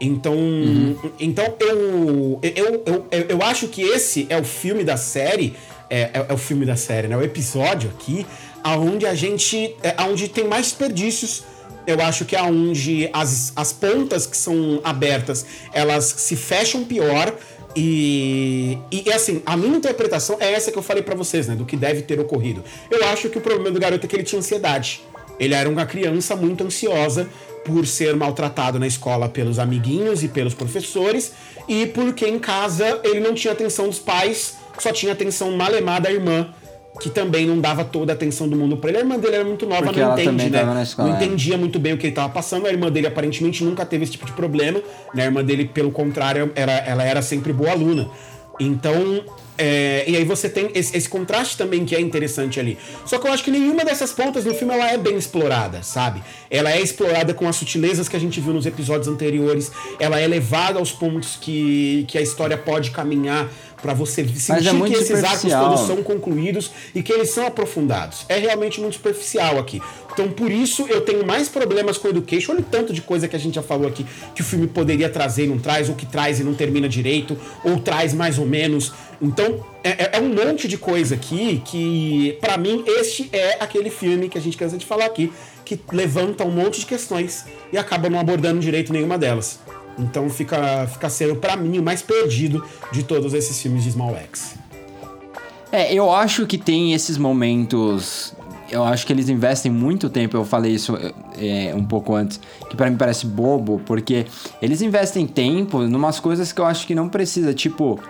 Então, 0.00 0.34
então 1.18 1.54
eu, 1.60 2.40
eu, 2.42 2.82
eu, 2.86 3.06
eu, 3.10 3.20
eu 3.28 3.42
acho 3.42 3.68
que 3.68 3.82
esse 3.82 4.26
é 4.28 4.38
o 4.38 4.44
filme 4.44 4.84
da 4.84 4.96
série, 4.96 5.54
é, 5.88 6.00
é, 6.00 6.26
é 6.28 6.32
o 6.32 6.38
filme 6.38 6.66
da 6.66 6.76
série, 6.76 7.08
né? 7.08 7.16
O 7.16 7.22
episódio 7.22 7.90
aqui, 7.90 8.26
aonde 8.62 9.06
a 9.06 9.14
gente, 9.14 9.76
é, 9.82 9.94
aonde 9.96 10.28
tem 10.28 10.46
mais 10.46 10.66
desperdícios. 10.66 11.44
Eu 11.86 12.00
acho 12.00 12.24
que 12.24 12.34
é 12.34 12.38
aonde 12.38 13.10
as, 13.12 13.52
as 13.54 13.70
pontas 13.70 14.26
que 14.26 14.36
são 14.36 14.80
abertas, 14.82 15.44
elas 15.72 16.04
se 16.04 16.34
fecham 16.34 16.82
pior. 16.82 17.34
E, 17.76 18.78
e, 18.90 19.12
assim, 19.12 19.42
a 19.44 19.56
minha 19.56 19.76
interpretação 19.76 20.36
é 20.38 20.52
essa 20.52 20.70
que 20.70 20.78
eu 20.78 20.82
falei 20.82 21.02
pra 21.02 21.14
vocês, 21.14 21.48
né? 21.48 21.56
Do 21.56 21.64
que 21.64 21.76
deve 21.76 22.02
ter 22.02 22.20
ocorrido. 22.20 22.62
Eu 22.90 23.04
acho 23.06 23.28
que 23.28 23.38
o 23.38 23.40
problema 23.40 23.70
do 23.70 23.80
garoto 23.80 24.06
é 24.06 24.08
que 24.08 24.14
ele 24.14 24.22
tinha 24.22 24.38
ansiedade. 24.38 25.02
Ele 25.40 25.54
era 25.54 25.68
uma 25.68 25.84
criança 25.84 26.36
muito 26.36 26.62
ansiosa 26.64 27.28
por 27.64 27.86
ser 27.86 28.14
maltratado 28.14 28.78
na 28.78 28.86
escola 28.86 29.28
pelos 29.28 29.58
amiguinhos 29.58 30.22
e 30.22 30.28
pelos 30.28 30.54
professores, 30.54 31.32
e 31.66 31.86
porque 31.86 32.26
em 32.26 32.38
casa 32.38 33.00
ele 33.02 33.20
não 33.20 33.34
tinha 33.34 33.52
atenção 33.52 33.88
dos 33.88 33.98
pais, 33.98 34.56
só 34.78 34.92
tinha 34.92 35.12
atenção 35.12 35.50
malemar 35.56 36.00
da 36.02 36.12
irmã, 36.12 36.52
que 37.00 37.10
também 37.10 37.46
não 37.46 37.60
dava 37.60 37.84
toda 37.84 38.12
a 38.12 38.14
atenção 38.14 38.48
do 38.48 38.56
mundo 38.56 38.76
pra 38.76 38.90
ele. 38.90 38.98
A 38.98 39.00
irmã 39.00 39.18
dele 39.18 39.36
era 39.36 39.44
muito 39.44 39.66
nova, 39.66 39.84
Porque 39.84 40.00
não 40.00 40.18
entende, 40.18 40.50
né? 40.50 40.82
escola, 40.82 41.08
não 41.08 41.16
é. 41.16 41.24
entendia 41.24 41.58
muito 41.58 41.78
bem 41.78 41.92
o 41.92 41.98
que 41.98 42.06
ele 42.06 42.14
tava 42.14 42.32
passando. 42.32 42.66
A 42.66 42.70
irmã 42.70 42.90
dele 42.90 43.06
aparentemente 43.06 43.64
nunca 43.64 43.84
teve 43.84 44.04
esse 44.04 44.12
tipo 44.12 44.26
de 44.26 44.32
problema, 44.32 44.80
né? 45.12 45.22
A 45.22 45.26
irmã 45.26 45.44
dele, 45.44 45.64
pelo 45.64 45.90
contrário, 45.90 46.52
era, 46.54 46.72
ela 46.72 47.02
era 47.04 47.20
sempre 47.20 47.52
boa 47.52 47.72
aluna. 47.72 48.08
Então, 48.60 49.24
é, 49.56 50.04
e 50.08 50.16
aí 50.16 50.24
você 50.24 50.48
tem 50.48 50.70
esse, 50.74 50.96
esse 50.96 51.08
contraste 51.08 51.56
também 51.56 51.84
que 51.84 51.94
é 51.94 52.00
interessante 52.00 52.58
ali. 52.58 52.78
Só 53.04 53.18
que 53.18 53.26
eu 53.26 53.32
acho 53.32 53.44
que 53.44 53.50
nenhuma 53.50 53.84
dessas 53.84 54.12
pontas 54.12 54.44
no 54.44 54.54
filme 54.54 54.74
ela 54.74 54.90
é 54.90 54.98
bem 54.98 55.16
explorada, 55.16 55.82
sabe? 55.82 56.22
Ela 56.50 56.72
é 56.72 56.80
explorada 56.80 57.32
com 57.34 57.48
as 57.48 57.56
sutilezas 57.56 58.08
que 58.08 58.16
a 58.16 58.20
gente 58.20 58.40
viu 58.40 58.52
nos 58.52 58.66
episódios 58.66 59.08
anteriores. 59.08 59.70
Ela 59.98 60.20
é 60.20 60.26
levada 60.26 60.78
aos 60.78 60.92
pontos 60.92 61.36
que, 61.40 62.04
que 62.08 62.18
a 62.18 62.22
história 62.22 62.56
pode 62.56 62.90
caminhar 62.90 63.48
pra 63.84 63.92
você 63.92 64.26
sentir 64.26 64.66
é 64.66 64.70
que 64.96 65.02
esses 65.02 65.10
arcos 65.24 65.52
todos 65.68 65.80
são 65.86 66.02
concluídos 66.02 66.70
e 66.94 67.02
que 67.02 67.12
eles 67.12 67.28
são 67.28 67.46
aprofundados. 67.46 68.24
É 68.30 68.38
realmente 68.38 68.80
muito 68.80 68.94
superficial 68.94 69.58
aqui. 69.58 69.78
Então, 70.10 70.28
por 70.30 70.50
isso, 70.50 70.86
eu 70.88 71.02
tenho 71.02 71.26
mais 71.26 71.50
problemas 71.50 71.98
com 71.98 72.08
Education. 72.08 72.52
Olha 72.52 72.60
o 72.60 72.64
tanto 72.64 72.94
de 72.94 73.02
coisa 73.02 73.28
que 73.28 73.36
a 73.36 73.38
gente 73.38 73.56
já 73.56 73.62
falou 73.62 73.86
aqui 73.86 74.06
que 74.34 74.40
o 74.40 74.44
filme 74.44 74.66
poderia 74.66 75.10
trazer 75.10 75.44
e 75.44 75.48
não 75.48 75.58
traz, 75.58 75.90
ou 75.90 75.94
que 75.94 76.06
traz 76.06 76.40
e 76.40 76.44
não 76.44 76.54
termina 76.54 76.88
direito, 76.88 77.36
ou 77.62 77.78
traz 77.78 78.14
mais 78.14 78.38
ou 78.38 78.46
menos. 78.46 78.90
Então, 79.20 79.62
é, 79.82 79.90
é- 79.90 80.10
é 80.14 80.20
um 80.20 80.28
monte 80.32 80.66
de 80.66 80.78
coisa 80.78 81.14
aqui 81.16 81.60
que, 81.64 82.38
pra 82.40 82.56
mim, 82.56 82.84
este 82.86 83.28
é 83.32 83.58
aquele 83.62 83.90
filme 83.90 84.30
que 84.30 84.38
a 84.38 84.40
gente 84.40 84.56
cansa 84.56 84.78
de 84.78 84.86
falar 84.86 85.04
aqui, 85.06 85.30
que 85.64 85.78
levanta 85.92 86.44
um 86.44 86.50
monte 86.50 86.80
de 86.80 86.86
questões 86.86 87.44
e 87.72 87.76
acaba 87.76 88.08
não 88.08 88.18
abordando 88.18 88.60
direito 88.60 88.92
nenhuma 88.92 89.18
delas. 89.18 89.58
Então 89.98 90.28
fica, 90.28 90.86
fica 90.86 91.08
sendo, 91.08 91.36
pra 91.36 91.56
mim, 91.56 91.78
o 91.78 91.82
mais 91.82 92.02
perdido 92.02 92.64
de 92.92 93.02
todos 93.02 93.34
esses 93.34 93.60
filmes 93.60 93.84
de 93.84 93.92
Small 93.92 94.14
X. 94.16 94.56
É, 95.70 95.92
eu 95.92 96.12
acho 96.12 96.46
que 96.46 96.56
tem 96.56 96.92
esses 96.94 97.18
momentos. 97.18 98.34
Eu 98.70 98.84
acho 98.84 99.06
que 99.06 99.12
eles 99.12 99.28
investem 99.28 99.70
muito 99.70 100.08
tempo. 100.08 100.36
Eu 100.36 100.44
falei 100.44 100.72
isso 100.72 100.96
é, 101.38 101.72
um 101.74 101.84
pouco 101.84 102.14
antes, 102.14 102.40
que 102.68 102.76
pra 102.76 102.88
mim 102.90 102.96
parece 102.96 103.26
bobo, 103.26 103.80
porque 103.84 104.26
eles 104.62 104.80
investem 104.82 105.26
tempo 105.26 105.80
numas 105.80 106.18
coisas 106.18 106.52
que 106.52 106.60
eu 106.60 106.64
acho 106.64 106.86
que 106.86 106.94
não 106.94 107.08
precisa. 107.08 107.52
Tipo, 107.52 108.00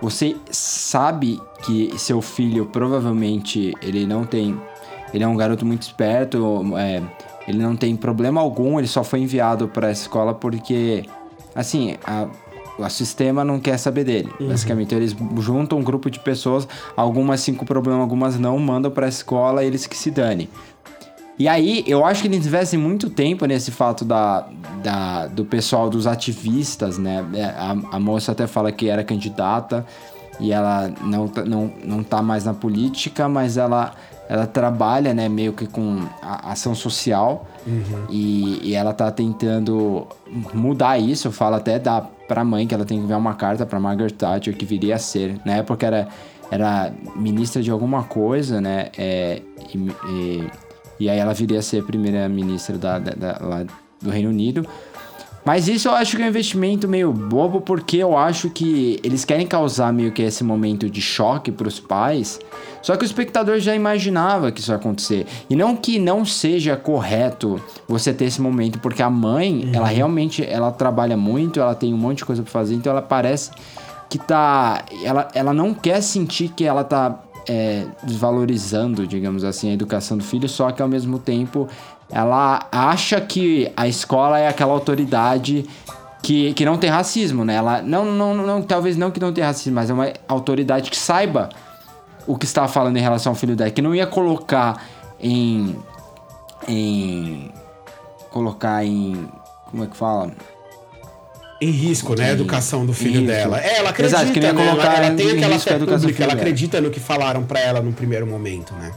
você 0.00 0.36
sabe 0.50 1.40
que 1.64 1.92
seu 1.98 2.20
filho 2.20 2.66
provavelmente 2.66 3.72
ele 3.82 4.06
não 4.06 4.24
tem. 4.24 4.58
Ele 5.14 5.24
é 5.24 5.28
um 5.28 5.36
garoto 5.36 5.64
muito 5.64 5.82
esperto, 5.82 6.62
é, 6.76 7.02
ele 7.48 7.58
não 7.58 7.76
tem 7.76 7.96
problema 7.96 8.40
algum, 8.40 8.78
ele 8.78 8.88
só 8.88 9.02
foi 9.02 9.20
enviado 9.20 9.68
pra 9.68 9.90
escola 9.90 10.34
porque, 10.34 11.04
assim, 11.56 11.96
a, 12.06 12.26
o 12.78 12.88
sistema 12.90 13.42
não 13.44 13.58
quer 13.58 13.78
saber 13.78 14.04
dele. 14.04 14.30
Basicamente, 14.38 14.94
eles 14.94 15.16
juntam 15.38 15.78
um 15.78 15.82
grupo 15.82 16.10
de 16.10 16.20
pessoas, 16.20 16.68
algumas 16.96 17.44
com 17.56 17.64
problema, 17.64 18.00
algumas 18.00 18.38
não, 18.38 18.58
mandam 18.58 18.90
pra 18.90 19.08
escola 19.08 19.64
e 19.64 19.66
eles 19.66 19.86
que 19.86 19.96
se 19.96 20.10
dane. 20.10 20.48
E 21.38 21.48
aí, 21.48 21.84
eu 21.86 22.04
acho 22.04 22.22
que 22.22 22.28
eles 22.28 22.46
investem 22.46 22.78
muito 22.78 23.10
tempo 23.10 23.44
nesse 23.44 23.70
fato 23.70 24.04
da, 24.04 24.46
da- 24.82 25.26
do 25.26 25.44
pessoal, 25.44 25.90
dos 25.90 26.06
ativistas, 26.06 26.96
né? 26.96 27.24
É, 27.34 27.44
A, 27.44 27.76
a 27.96 28.00
moça 28.00 28.32
até 28.32 28.46
fala 28.46 28.72
que 28.72 28.88
era 28.88 29.04
candidata 29.04 29.84
e 30.40 30.50
ela 30.52 30.90
não, 31.02 31.28
tá- 31.28 31.44
não, 31.44 31.70
não 31.84 32.02
tá 32.02 32.22
mais 32.22 32.44
na 32.44 32.54
política, 32.54 33.28
mas 33.28 33.58
ela, 33.58 33.92
ela 34.30 34.46
trabalha, 34.46 35.12
né, 35.12 35.28
meio 35.28 35.52
que 35.52 35.66
com 35.66 36.06
a- 36.22 36.52
ação 36.52 36.74
social 36.74 37.46
e, 38.10 38.60
e 38.70 38.74
ela 38.74 38.92
tá 38.92 39.10
tentando 39.10 40.06
mudar 40.54 40.98
isso. 40.98 41.30
Fala 41.32 41.56
até 41.56 41.78
da, 41.78 42.00
pra 42.00 42.44
mãe 42.44 42.66
que 42.66 42.74
ela 42.74 42.84
tem 42.84 42.98
que 42.98 43.04
enviar 43.04 43.18
uma 43.18 43.34
carta 43.34 43.66
pra 43.66 43.80
Margaret 43.80 44.10
Thatcher, 44.10 44.56
que 44.56 44.64
viria 44.64 44.94
a 44.96 44.98
ser. 44.98 45.38
Na 45.44 45.54
época 45.56 45.86
era, 45.86 46.08
era 46.50 46.92
ministra 47.16 47.62
de 47.62 47.70
alguma 47.70 48.04
coisa, 48.04 48.60
né? 48.60 48.88
É, 48.96 49.42
e, 49.74 49.78
e- 50.10 50.50
e 50.98 51.10
aí 51.10 51.18
ela 51.18 51.34
viria 51.34 51.58
a 51.58 51.62
ser 51.62 51.84
primeira 51.84 52.28
ministra 52.28 52.78
da, 52.78 52.98
da- 52.98 53.12
da- 53.12 53.66
do 54.00 54.10
Reino 54.10 54.30
Unido. 54.30 54.66
Mas 55.46 55.68
isso 55.68 55.86
eu 55.86 55.94
acho 55.94 56.16
que 56.16 56.22
é 56.22 56.26
um 56.26 56.28
investimento 56.28 56.88
meio 56.88 57.12
bobo, 57.12 57.60
porque 57.60 57.98
eu 57.98 58.18
acho 58.18 58.50
que 58.50 58.98
eles 59.04 59.24
querem 59.24 59.46
causar 59.46 59.92
meio 59.92 60.10
que 60.10 60.20
esse 60.20 60.42
momento 60.42 60.90
de 60.90 61.00
choque 61.00 61.52
para 61.52 61.68
os 61.68 61.78
pais. 61.78 62.40
Só 62.82 62.96
que 62.96 63.04
o 63.04 63.06
espectador 63.06 63.60
já 63.60 63.72
imaginava 63.72 64.50
que 64.50 64.60
isso 64.60 64.72
ia 64.72 64.76
acontecer. 64.76 65.24
E 65.48 65.54
não 65.54 65.76
que 65.76 66.00
não 66.00 66.24
seja 66.24 66.76
correto 66.76 67.60
você 67.86 68.12
ter 68.12 68.24
esse 68.24 68.40
momento, 68.40 68.80
porque 68.80 69.00
a 69.00 69.08
mãe, 69.08 69.70
ela 69.72 69.86
realmente 69.86 70.44
ela 70.44 70.72
trabalha 70.72 71.16
muito, 71.16 71.60
ela 71.60 71.76
tem 71.76 71.94
um 71.94 71.96
monte 71.96 72.18
de 72.18 72.24
coisa 72.24 72.42
para 72.42 72.50
fazer, 72.50 72.74
então 72.74 72.90
ela 72.90 73.02
parece 73.02 73.52
que 74.08 74.18
tá. 74.18 74.84
Ela, 75.04 75.28
ela 75.32 75.52
não 75.52 75.72
quer 75.72 76.00
sentir 76.00 76.48
que 76.48 76.64
ela 76.64 76.82
tá 76.82 77.22
é, 77.48 77.86
desvalorizando, 78.02 79.06
digamos 79.06 79.44
assim, 79.44 79.70
a 79.70 79.74
educação 79.74 80.16
do 80.16 80.24
filho, 80.24 80.48
só 80.48 80.70
que 80.70 80.82
ao 80.82 80.88
mesmo 80.88 81.18
tempo 81.18 81.68
ela 82.10 82.66
acha 82.70 83.20
que 83.20 83.70
a 83.76 83.88
escola 83.88 84.38
é 84.38 84.48
aquela 84.48 84.72
autoridade 84.72 85.66
que, 86.22 86.52
que 86.54 86.64
não 86.64 86.76
tem 86.76 86.90
racismo, 86.90 87.44
né? 87.44 87.54
Ela 87.54 87.82
não, 87.82 88.04
não, 88.04 88.34
não, 88.34 88.62
talvez 88.62 88.96
não 88.96 89.10
que 89.10 89.20
não 89.20 89.32
tenha 89.32 89.46
racismo, 89.46 89.74
mas 89.74 89.90
é 89.90 89.92
uma 89.92 90.12
autoridade 90.28 90.90
que 90.90 90.96
saiba 90.96 91.48
o 92.26 92.36
que 92.36 92.44
está 92.44 92.66
falando 92.66 92.96
em 92.96 93.00
relação 93.00 93.32
ao 93.32 93.36
filho 93.36 93.54
dela, 93.54 93.70
que 93.70 93.82
não 93.82 93.94
ia 93.94 94.06
colocar 94.06 94.82
em 95.20 95.76
em 96.66 97.52
colocar 98.30 98.84
em 98.84 99.28
como 99.70 99.84
é 99.84 99.86
que 99.86 99.96
fala? 99.96 100.32
Em 101.60 101.70
risco, 101.70 102.14
né? 102.14 102.30
A 102.30 102.32
educação 102.32 102.84
do 102.84 102.92
filho 102.92 103.18
Isso. 103.18 103.26
dela. 103.26 103.58
É, 103.60 103.78
ela 103.78 103.90
acredita, 103.90 104.22
Exato, 104.22 104.40
né? 104.40 104.46
Ela- 104.48 104.64
colocar 104.64 105.02
ela 105.04 105.14
tem 105.14 105.26
em 105.26 105.36
aquela 105.36 105.58
fé 105.58 105.78
pública, 105.78 106.24
ela 106.24 106.32
acredita 106.34 106.80
no 106.80 106.90
que 106.90 107.00
falaram 107.00 107.44
pra 107.44 107.58
ela 107.60 107.80
no 107.80 107.92
primeiro 107.92 108.26
momento, 108.26 108.74
né? 108.74 108.92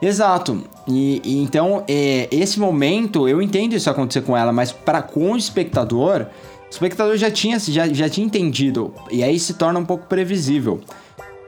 Exato. 0.00 0.64
E, 0.86 1.20
e 1.24 1.42
então, 1.42 1.84
é, 1.88 2.28
esse 2.30 2.58
momento, 2.58 3.28
eu 3.28 3.40
entendo 3.40 3.74
isso 3.74 3.88
acontecer 3.88 4.22
com 4.22 4.36
ela, 4.36 4.52
mas 4.52 4.72
para 4.72 5.00
com 5.00 5.32
o 5.32 5.36
espectador, 5.36 6.26
o 6.66 6.70
espectador 6.70 7.16
já 7.16 7.30
tinha, 7.30 7.58
já, 7.58 7.86
já 7.88 8.08
tinha 8.08 8.26
entendido. 8.26 8.92
E 9.10 9.22
aí 9.22 9.38
se 9.38 9.54
torna 9.54 9.78
um 9.78 9.84
pouco 9.84 10.06
previsível. 10.06 10.80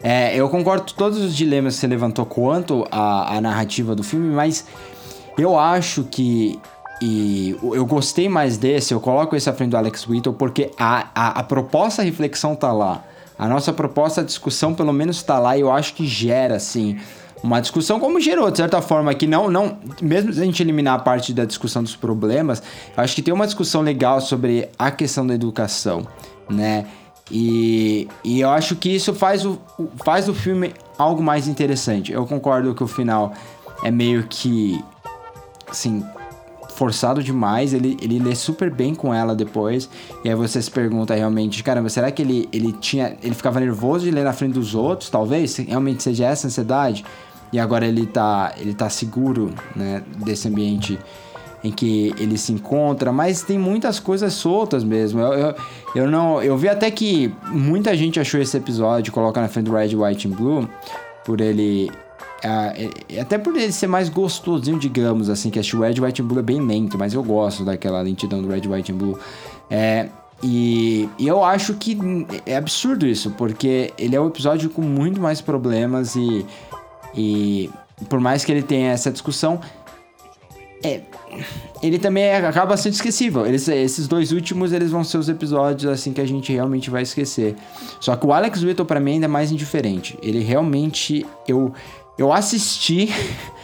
É, 0.02 0.36
eu 0.36 0.48
concordo 0.48 0.92
com 0.92 0.98
todos 0.98 1.18
os 1.18 1.34
dilemas 1.34 1.74
que 1.74 1.80
você 1.80 1.86
levantou 1.86 2.24
quanto 2.26 2.86
à, 2.90 3.36
à 3.36 3.40
narrativa 3.40 3.94
do 3.94 4.02
filme, 4.02 4.32
mas 4.34 4.66
eu 5.36 5.58
acho 5.58 6.04
que. 6.04 6.58
E 7.00 7.56
eu 7.62 7.84
gostei 7.84 8.28
mais 8.28 8.56
desse, 8.56 8.94
eu 8.94 9.00
coloco 9.00 9.36
esse 9.36 9.50
à 9.50 9.52
frente 9.52 9.70
do 9.70 9.76
Alex 9.76 10.06
Whittle, 10.08 10.34
porque 10.34 10.70
a, 10.78 11.08
a, 11.14 11.40
a 11.40 11.42
proposta 11.42 12.00
a 12.00 12.04
reflexão 12.04 12.54
tá 12.56 12.72
lá. 12.72 13.04
A 13.38 13.46
nossa 13.46 13.72
proposta, 13.72 14.22
a 14.22 14.24
discussão, 14.24 14.74
pelo 14.74 14.92
menos, 14.92 15.22
tá 15.22 15.38
lá 15.38 15.56
e 15.58 15.60
eu 15.60 15.70
acho 15.70 15.92
que 15.92 16.06
gera, 16.06 16.56
assim, 16.56 16.98
uma 17.42 17.60
discussão 17.60 18.00
como 18.00 18.18
gerou, 18.18 18.50
de 18.50 18.56
certa 18.56 18.80
forma, 18.80 19.12
que 19.14 19.26
não, 19.26 19.50
não, 19.50 19.76
mesmo 20.00 20.32
se 20.32 20.40
a 20.40 20.44
gente 20.44 20.62
eliminar 20.62 20.94
a 20.94 20.98
parte 20.98 21.34
da 21.34 21.44
discussão 21.44 21.82
dos 21.82 21.94
problemas, 21.94 22.62
eu 22.96 23.02
acho 23.02 23.14
que 23.14 23.20
tem 23.20 23.34
uma 23.34 23.44
discussão 23.44 23.82
legal 23.82 24.22
sobre 24.22 24.70
a 24.78 24.90
questão 24.90 25.26
da 25.26 25.34
educação, 25.34 26.06
né? 26.48 26.86
E, 27.30 28.08
e 28.24 28.40
eu 28.40 28.50
acho 28.50 28.76
que 28.76 28.88
isso 28.88 29.12
faz 29.12 29.44
o, 29.44 29.60
faz 30.04 30.28
o 30.28 30.34
filme 30.34 30.72
algo 30.96 31.22
mais 31.22 31.46
interessante. 31.48 32.12
Eu 32.12 32.24
concordo 32.24 32.74
que 32.74 32.82
o 32.82 32.86
final 32.86 33.34
é 33.82 33.90
meio 33.90 34.26
que, 34.28 34.82
assim, 35.68 36.04
forçado 36.76 37.22
demais, 37.22 37.72
ele, 37.72 37.96
ele 38.02 38.18
lê 38.18 38.34
super 38.34 38.70
bem 38.70 38.94
com 38.94 39.12
ela 39.12 39.34
depois, 39.34 39.88
e 40.22 40.28
aí 40.28 40.34
você 40.34 40.60
se 40.60 40.70
pergunta 40.70 41.14
realmente, 41.14 41.62
caramba, 41.62 41.88
será 41.88 42.10
que 42.10 42.20
ele, 42.22 42.48
ele 42.52 42.72
tinha. 42.72 43.16
ele 43.22 43.34
ficava 43.34 43.58
nervoso 43.58 44.04
de 44.04 44.10
ler 44.10 44.24
na 44.24 44.32
frente 44.32 44.52
dos 44.52 44.74
outros, 44.74 45.08
talvez? 45.08 45.56
Realmente 45.56 46.02
seja 46.02 46.26
essa 46.26 46.46
ansiedade? 46.46 47.04
E 47.52 47.58
agora 47.58 47.86
ele 47.86 48.06
tá, 48.06 48.52
ele 48.58 48.74
tá 48.74 48.90
seguro, 48.90 49.54
né, 49.74 50.02
desse 50.18 50.48
ambiente 50.48 50.98
em 51.64 51.72
que 51.72 52.14
ele 52.18 52.36
se 52.36 52.52
encontra, 52.52 53.10
mas 53.10 53.42
tem 53.42 53.58
muitas 53.58 53.98
coisas 53.98 54.34
soltas 54.34 54.84
mesmo. 54.84 55.20
Eu, 55.20 55.32
eu, 55.32 55.54
eu 55.94 56.10
não. 56.10 56.42
Eu 56.42 56.56
vi 56.56 56.68
até 56.68 56.90
que 56.90 57.32
muita 57.48 57.96
gente 57.96 58.20
achou 58.20 58.40
esse 58.40 58.56
episódio, 58.56 59.12
coloca 59.12 59.40
na 59.40 59.48
frente 59.48 59.64
do 59.64 59.72
Red, 59.72 59.96
White 59.96 60.28
and 60.28 60.32
Blue, 60.32 60.68
por 61.24 61.40
ele. 61.40 61.90
Ah, 62.44 62.74
é- 63.08 63.20
até 63.20 63.38
por 63.38 63.56
ele 63.56 63.72
ser 63.72 63.86
mais 63.86 64.08
gostosinho, 64.08 64.78
digamos 64.78 65.28
assim, 65.30 65.50
que 65.50 65.58
o 65.58 65.80
Red, 65.80 66.00
White 66.00 66.22
and 66.22 66.26
Blue 66.26 66.38
é 66.38 66.42
bem 66.42 66.60
lento, 66.60 66.98
mas 66.98 67.14
eu 67.14 67.22
gosto 67.22 67.64
daquela 67.64 68.00
lentidão 68.02 68.42
do 68.42 68.48
Red, 68.48 68.62
White 68.68 68.92
and 68.92 68.96
Blue. 68.96 69.18
É, 69.70 70.08
e, 70.42 71.08
e 71.18 71.26
eu 71.26 71.42
acho 71.44 71.74
que 71.74 71.96
é 72.44 72.56
absurdo 72.56 73.06
isso, 73.06 73.30
porque 73.32 73.92
ele 73.98 74.14
é 74.14 74.20
um 74.20 74.28
episódio 74.28 74.68
com 74.68 74.82
muito 74.82 75.20
mais 75.20 75.40
problemas 75.40 76.14
e, 76.14 76.44
e 77.14 77.70
por 78.08 78.20
mais 78.20 78.44
que 78.44 78.52
ele 78.52 78.62
tenha 78.62 78.92
essa 78.92 79.10
discussão, 79.10 79.58
é, 80.84 81.00
ele 81.82 81.98
também 81.98 82.24
é- 82.24 82.46
acaba 82.46 82.76
sendo 82.76 82.92
esquecível. 82.92 83.46
Eles, 83.46 83.66
esses 83.66 84.06
dois 84.06 84.30
últimos, 84.30 84.72
eles 84.72 84.90
vão 84.90 85.02
ser 85.02 85.18
os 85.18 85.28
episódios 85.28 85.90
assim 85.90 86.12
que 86.12 86.20
a 86.20 86.26
gente 86.26 86.52
realmente 86.52 86.90
vai 86.90 87.02
esquecer. 87.02 87.56
Só 87.98 88.14
que 88.14 88.26
o 88.26 88.32
Alex 88.32 88.62
Whittle 88.62 88.86
pra 88.86 89.00
mim 89.00 89.12
ainda 89.12 89.24
é 89.24 89.28
mais 89.28 89.50
indiferente. 89.50 90.18
Ele 90.22 90.40
realmente 90.40 91.26
eu 91.48 91.72
eu 92.18 92.32
assisti 92.32 93.12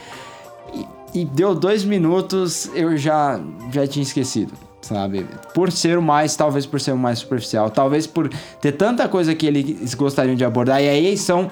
e, 1.13 1.21
e 1.21 1.25
deu 1.25 1.55
dois 1.55 1.83
minutos, 1.83 2.69
eu 2.73 2.97
já 2.97 3.39
já 3.71 3.87
tinha 3.87 4.03
esquecido, 4.03 4.53
sabe? 4.81 5.25
Por 5.53 5.71
ser 5.71 5.97
o 5.97 6.01
mais, 6.01 6.35
talvez 6.35 6.65
por 6.65 6.79
ser 6.79 6.91
o 6.91 6.97
mais 6.97 7.19
superficial, 7.19 7.69
talvez 7.69 8.05
por 8.07 8.29
ter 8.61 8.73
tanta 8.73 9.07
coisa 9.07 9.33
que 9.35 9.45
eles 9.45 9.93
gostariam 9.93 10.35
de 10.35 10.45
abordar. 10.45 10.81
E 10.81 10.89
aí 10.89 11.17
são 11.17 11.51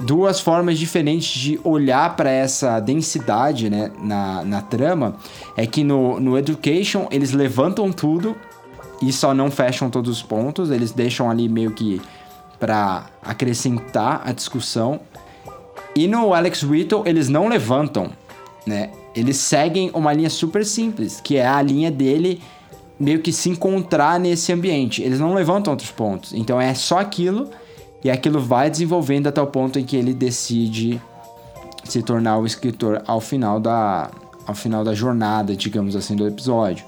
duas 0.00 0.40
formas 0.40 0.78
diferentes 0.78 1.28
de 1.28 1.60
olhar 1.62 2.16
para 2.16 2.30
essa 2.30 2.80
densidade 2.80 3.68
né, 3.68 3.90
na, 4.00 4.44
na 4.44 4.62
trama. 4.62 5.16
É 5.56 5.66
que 5.66 5.84
no, 5.84 6.18
no 6.18 6.38
Education 6.38 7.06
eles 7.10 7.32
levantam 7.32 7.92
tudo 7.92 8.36
e 9.02 9.12
só 9.12 9.32
não 9.34 9.50
fecham 9.50 9.88
todos 9.90 10.10
os 10.10 10.22
pontos, 10.22 10.70
eles 10.70 10.92
deixam 10.92 11.30
ali 11.30 11.48
meio 11.48 11.70
que 11.70 12.00
para 12.58 13.06
acrescentar 13.22 14.22
a 14.24 14.32
discussão. 14.32 15.00
E 15.94 16.06
no 16.06 16.32
Alex 16.32 16.62
Whittle 16.62 17.02
eles 17.06 17.28
não 17.28 17.48
levantam, 17.48 18.10
né? 18.66 18.90
Eles 19.14 19.36
seguem 19.36 19.90
uma 19.92 20.12
linha 20.12 20.30
super 20.30 20.64
simples, 20.64 21.20
que 21.20 21.36
é 21.36 21.46
a 21.46 21.60
linha 21.60 21.90
dele 21.90 22.40
meio 22.98 23.20
que 23.20 23.32
se 23.32 23.48
encontrar 23.48 24.20
nesse 24.20 24.52
ambiente. 24.52 25.02
Eles 25.02 25.18
não 25.18 25.34
levantam 25.34 25.72
outros 25.72 25.90
pontos. 25.90 26.32
Então 26.32 26.60
é 26.60 26.74
só 26.74 26.98
aquilo 26.98 27.48
e 28.04 28.10
aquilo 28.10 28.40
vai 28.40 28.70
desenvolvendo 28.70 29.26
até 29.26 29.40
o 29.40 29.46
ponto 29.46 29.78
em 29.78 29.84
que 29.84 29.96
ele 29.96 30.14
decide 30.14 31.00
se 31.84 32.02
tornar 32.02 32.38
o 32.38 32.46
escritor 32.46 33.02
ao 33.06 33.20
final 33.20 33.58
da 33.58 34.10
ao 34.46 34.54
final 34.54 34.82
da 34.82 34.94
jornada, 34.94 35.54
digamos 35.54 35.94
assim, 35.94 36.16
do 36.16 36.26
episódio. 36.26 36.84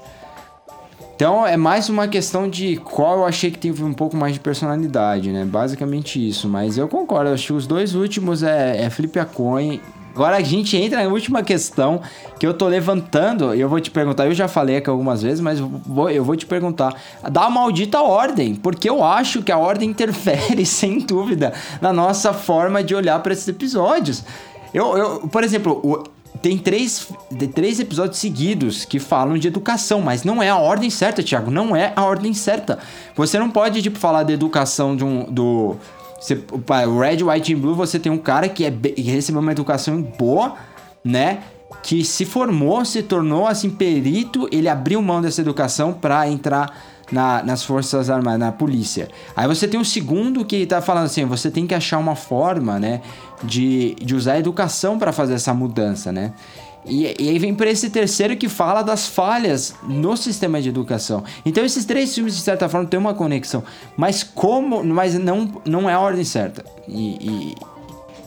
Então 1.15 1.45
é 1.45 1.55
mais 1.55 1.89
uma 1.89 2.07
questão 2.07 2.49
de 2.49 2.77
qual 2.77 3.19
eu 3.19 3.25
achei 3.25 3.51
que 3.51 3.57
teve 3.59 3.83
um 3.83 3.93
pouco 3.93 4.17
mais 4.17 4.33
de 4.33 4.39
personalidade, 4.39 5.31
né? 5.31 5.45
Basicamente 5.45 6.25
isso. 6.27 6.47
Mas 6.49 6.77
eu 6.77 6.87
concordo, 6.87 7.31
acho 7.31 7.47
que 7.47 7.53
os 7.53 7.67
dois 7.67 7.93
últimos 7.95 8.41
é, 8.43 8.83
é 8.83 8.89
Flip 8.89 9.17
a 9.19 9.25
Coin. 9.25 9.79
Agora 10.15 10.37
a 10.37 10.41
gente 10.41 10.77
entra 10.77 11.03
na 11.03 11.09
última 11.09 11.41
questão 11.41 11.99
que 12.39 12.45
eu 12.45 12.53
tô 12.53 12.67
levantando 12.67 13.55
e 13.55 13.61
eu 13.61 13.69
vou 13.69 13.79
te 13.79 13.89
perguntar. 13.89 14.25
Eu 14.27 14.33
já 14.33 14.47
falei 14.47 14.77
aqui 14.77 14.89
algumas 14.89 15.21
vezes, 15.23 15.39
mas 15.39 15.59
vou, 15.59 16.09
eu 16.09 16.23
vou 16.23 16.35
te 16.35 16.45
perguntar. 16.45 16.93
Da 17.31 17.49
maldita 17.49 17.99
ordem, 18.01 18.53
porque 18.53 18.87
eu 18.89 19.03
acho 19.03 19.41
que 19.41 19.51
a 19.51 19.57
ordem 19.57 19.89
interfere, 19.89 20.65
sem 20.67 20.99
dúvida, 20.99 21.53
na 21.81 21.91
nossa 21.93 22.31
forma 22.33 22.83
de 22.83 22.93
olhar 22.93 23.19
para 23.23 23.33
esses 23.33 23.47
episódios. 23.47 24.23
Eu, 24.71 24.97
eu, 24.97 25.19
por 25.27 25.43
exemplo, 25.43 25.79
o- 25.83 26.03
tem 26.43 26.57
três, 26.57 27.07
três 27.55 27.79
episódios 27.79 28.19
seguidos 28.19 28.83
que 28.83 28.99
falam 28.99 29.37
de 29.37 29.47
educação, 29.47 30.01
mas 30.01 30.25
não 30.25 30.43
é 30.43 30.49
a 30.49 30.57
ordem 30.57 30.89
certa, 30.89 31.23
Thiago. 31.23 31.49
Não 31.49 31.73
é 31.73 31.93
a 31.95 32.03
ordem 32.03 32.33
certa. 32.33 32.79
Você 33.15 33.39
não 33.39 33.49
pode, 33.49 33.81
tipo, 33.81 33.97
falar 33.97 34.23
de 34.23 34.33
educação 34.33 34.93
de 34.93 35.05
um. 35.05 35.23
Do, 35.23 35.77
você, 36.19 36.35
Red, 36.35 37.23
White 37.23 37.53
and 37.53 37.59
Blue, 37.59 37.73
você 37.73 37.97
tem 37.97 38.11
um 38.11 38.17
cara 38.17 38.49
que, 38.49 38.65
é, 38.65 38.71
que 38.71 39.01
recebeu 39.03 39.39
uma 39.39 39.53
educação 39.53 40.01
boa, 40.01 40.55
né? 41.01 41.43
Que 41.81 42.03
se 42.03 42.25
formou, 42.25 42.83
se 42.83 43.01
tornou 43.01 43.47
assim 43.47 43.69
perito, 43.69 44.49
ele 44.51 44.67
abriu 44.67 45.01
mão 45.01 45.21
dessa 45.21 45.39
educação 45.39 45.93
pra 45.93 46.27
entrar 46.27 46.77
na- 47.13 47.43
nas 47.43 47.63
forças 47.63 48.09
armadas, 48.09 48.39
na 48.39 48.51
polícia. 48.51 49.07
Aí 49.35 49.47
você 49.47 49.67
tem 49.67 49.79
o 49.79 49.85
segundo 49.85 50.43
que 50.43 50.65
tá 50.65 50.81
falando 50.81 51.05
assim, 51.05 51.23
você 51.25 51.49
tem 51.51 51.65
que 51.67 51.73
achar 51.75 51.97
uma 51.99 52.15
forma, 52.15 52.79
né, 52.79 53.01
de, 53.43 53.95
de 54.01 54.15
usar 54.15 54.33
a 54.33 54.39
educação 54.39 54.97
para 54.97 55.11
fazer 55.13 55.35
essa 55.35 55.53
mudança, 55.53 56.11
né? 56.11 56.33
E, 56.85 57.03
e 57.17 57.29
aí 57.29 57.39
vem 57.39 57.55
para 57.55 57.69
esse 57.69 57.89
terceiro 57.89 58.35
que 58.35 58.49
fala 58.49 58.81
das 58.81 59.07
falhas 59.07 59.73
no 59.87 60.17
sistema 60.17 60.61
de 60.61 60.67
educação. 60.67 61.23
Então 61.45 61.63
esses 61.63 61.85
três 61.85 62.13
filmes 62.13 62.35
de 62.35 62.41
certa 62.41 62.67
forma 62.67 62.85
têm 62.87 62.99
uma 62.99 63.13
conexão, 63.13 63.63
mas 63.95 64.21
como, 64.23 64.83
mas 64.83 65.13
não 65.17 65.61
não 65.65 65.89
é 65.89 65.93
a 65.93 65.99
ordem 65.99 66.25
certa. 66.25 66.65
E, 66.85 67.15
e- 67.21 67.55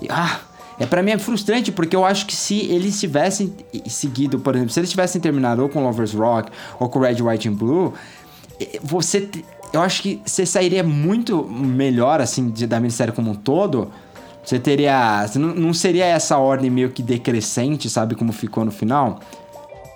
e- 0.02 0.08
ah, 0.08 0.40
é 0.78 0.86
para 0.86 1.02
mim 1.02 1.10
é 1.10 1.18
frustrante 1.18 1.70
porque 1.70 1.94
eu 1.94 2.02
acho 2.04 2.24
que 2.26 2.34
se 2.34 2.60
eles 2.70 2.98
tivessem 2.98 3.52
seguido, 3.88 4.38
por 4.38 4.54
exemplo, 4.54 4.72
se 4.72 4.80
eles 4.80 4.90
tivessem 4.90 5.20
terminado 5.20 5.62
ou 5.62 5.68
com 5.68 5.82
Lovers 5.84 6.14
Rock 6.14 6.50
ou 6.80 6.88
com 6.88 6.98
Red, 7.00 7.20
White 7.22 7.48
and 7.50 7.54
Blue, 7.54 7.92
você 8.82 9.28
eu 9.72 9.82
acho 9.82 10.02
que 10.02 10.22
você 10.24 10.46
sairia 10.46 10.82
muito 10.82 11.44
melhor 11.44 12.20
assim 12.20 12.48
de- 12.50 12.66
da 12.66 12.78
minissérie 12.80 13.12
como 13.12 13.32
um 13.32 13.34
todo. 13.34 13.90
Você 14.44 14.58
teria, 14.60 15.26
não, 15.34 15.48
não 15.54 15.74
seria 15.74 16.04
essa 16.04 16.38
ordem 16.38 16.70
meio 16.70 16.90
que 16.90 17.02
decrescente, 17.02 17.90
sabe 17.90 18.14
como 18.14 18.32
ficou 18.32 18.64
no 18.64 18.70
final? 18.70 19.18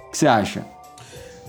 O 0.09 0.11
que 0.11 0.19
você 0.19 0.27
acha? 0.27 0.65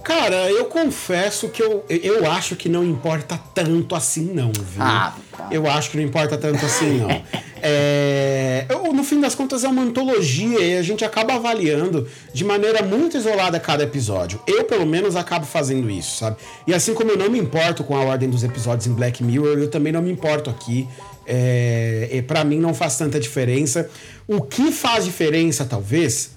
Cara, 0.04 0.50
eu 0.52 0.66
confesso 0.66 1.50
que 1.50 1.62
eu, 1.62 1.86
eu 1.90 2.30
acho 2.30 2.56
que 2.56 2.68
não 2.68 2.84
importa 2.84 3.40
tanto 3.54 3.96
assim, 3.96 4.34
não, 4.34 4.52
viu? 4.52 4.82
Ah, 4.82 5.14
tá. 5.36 5.48
Eu 5.52 5.70
acho 5.70 5.92
que 5.92 5.98
não 5.98 6.04
importa 6.04 6.38
tanto 6.38 6.66
assim, 6.66 6.98
não. 7.00 7.10
É, 7.64 8.66
eu, 8.70 8.92
no 8.92 9.04
fim 9.04 9.22
das 9.22 9.36
contas, 9.36 9.64
é 9.64 9.68
uma 9.68 9.84
antologia 9.84 10.60
e 10.60 10.78
a 10.80 10.82
gente 10.82 11.06
acaba 11.06 11.36
avaliando 11.36 12.08
de 12.34 12.44
maneira 12.44 12.82
muito 12.82 13.16
isolada 13.16 13.60
cada 13.60 13.84
episódio. 13.84 14.42
Eu, 14.48 14.64
pelo 14.64 14.84
menos, 14.84 15.16
acabo 15.16 15.46
fazendo 15.46 15.88
isso, 15.88 16.18
sabe? 16.18 16.38
E 16.66 16.74
assim 16.74 16.96
como 16.96 17.12
eu 17.12 17.18
não 17.18 17.30
me 17.30 17.38
importo 17.38 17.84
com 17.84 17.96
a 17.96 18.02
ordem 18.02 18.30
dos 18.30 18.44
episódios 18.44 18.88
em 18.88 18.94
Black 18.94 19.24
Mirror, 19.24 19.60
eu 19.60 19.70
também 19.70 19.94
não 19.94 20.02
me 20.02 20.12
importo 20.12 20.50
aqui. 20.50 20.88
É, 21.28 22.10
e 22.12 22.22
para 22.24 22.44
mim 22.44 22.60
não 22.60 22.74
faz 22.74 22.98
tanta 22.98 23.20
diferença. 23.20 23.88
O 24.28 24.42
que 24.42 24.72
faz 24.72 25.06
diferença, 25.06 25.64
talvez, 25.64 26.32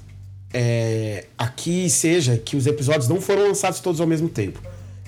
é, 0.54 1.24
aqui 1.36 1.90
seja 1.90 2.36
que 2.38 2.56
os 2.56 2.66
episódios 2.66 3.08
não 3.08 3.20
foram 3.20 3.48
lançados 3.48 3.80
todos 3.80 4.00
ao 4.00 4.06
mesmo 4.06 4.28
tempo. 4.28 4.60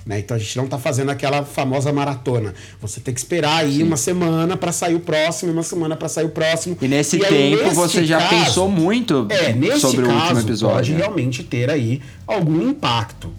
Né? 0.05 0.19
Então 0.19 0.37
a 0.37 0.39
gente 0.39 0.55
não 0.57 0.67
tá 0.67 0.77
fazendo 0.77 1.09
aquela 1.09 1.43
famosa 1.43 1.91
maratona. 1.91 2.53
Você 2.81 2.99
tem 2.99 3.13
que 3.13 3.19
esperar 3.19 3.57
aí 3.65 3.81
uma 3.83 3.97
semana 3.97 4.55
para 4.55 4.71
sair 4.71 4.95
o 4.95 4.99
próximo, 5.01 5.51
e 5.51 5.53
uma 5.53 5.63
semana 5.63 5.95
para 5.97 6.07
sair 6.07 6.25
o 6.25 6.29
próximo. 6.29 6.77
E 6.81 6.87
nesse 6.87 7.15
aí, 7.17 7.29
tempo 7.29 7.63
neste 7.63 7.75
você 7.75 8.05
já 8.05 8.19
caso- 8.19 8.45
pensou 8.45 8.69
muito 8.69 9.25
é, 9.29 9.51
nesse 9.53 9.79
sobre 9.81 10.03
o 10.03 10.07
caso, 10.07 10.21
último 10.21 10.39
episódio. 10.41 10.75
Pode 10.75 10.91
né? 10.93 10.97
realmente 10.99 11.43
ter 11.43 11.69
aí 11.69 12.01
algum 12.25 12.69
impacto. 12.69 13.29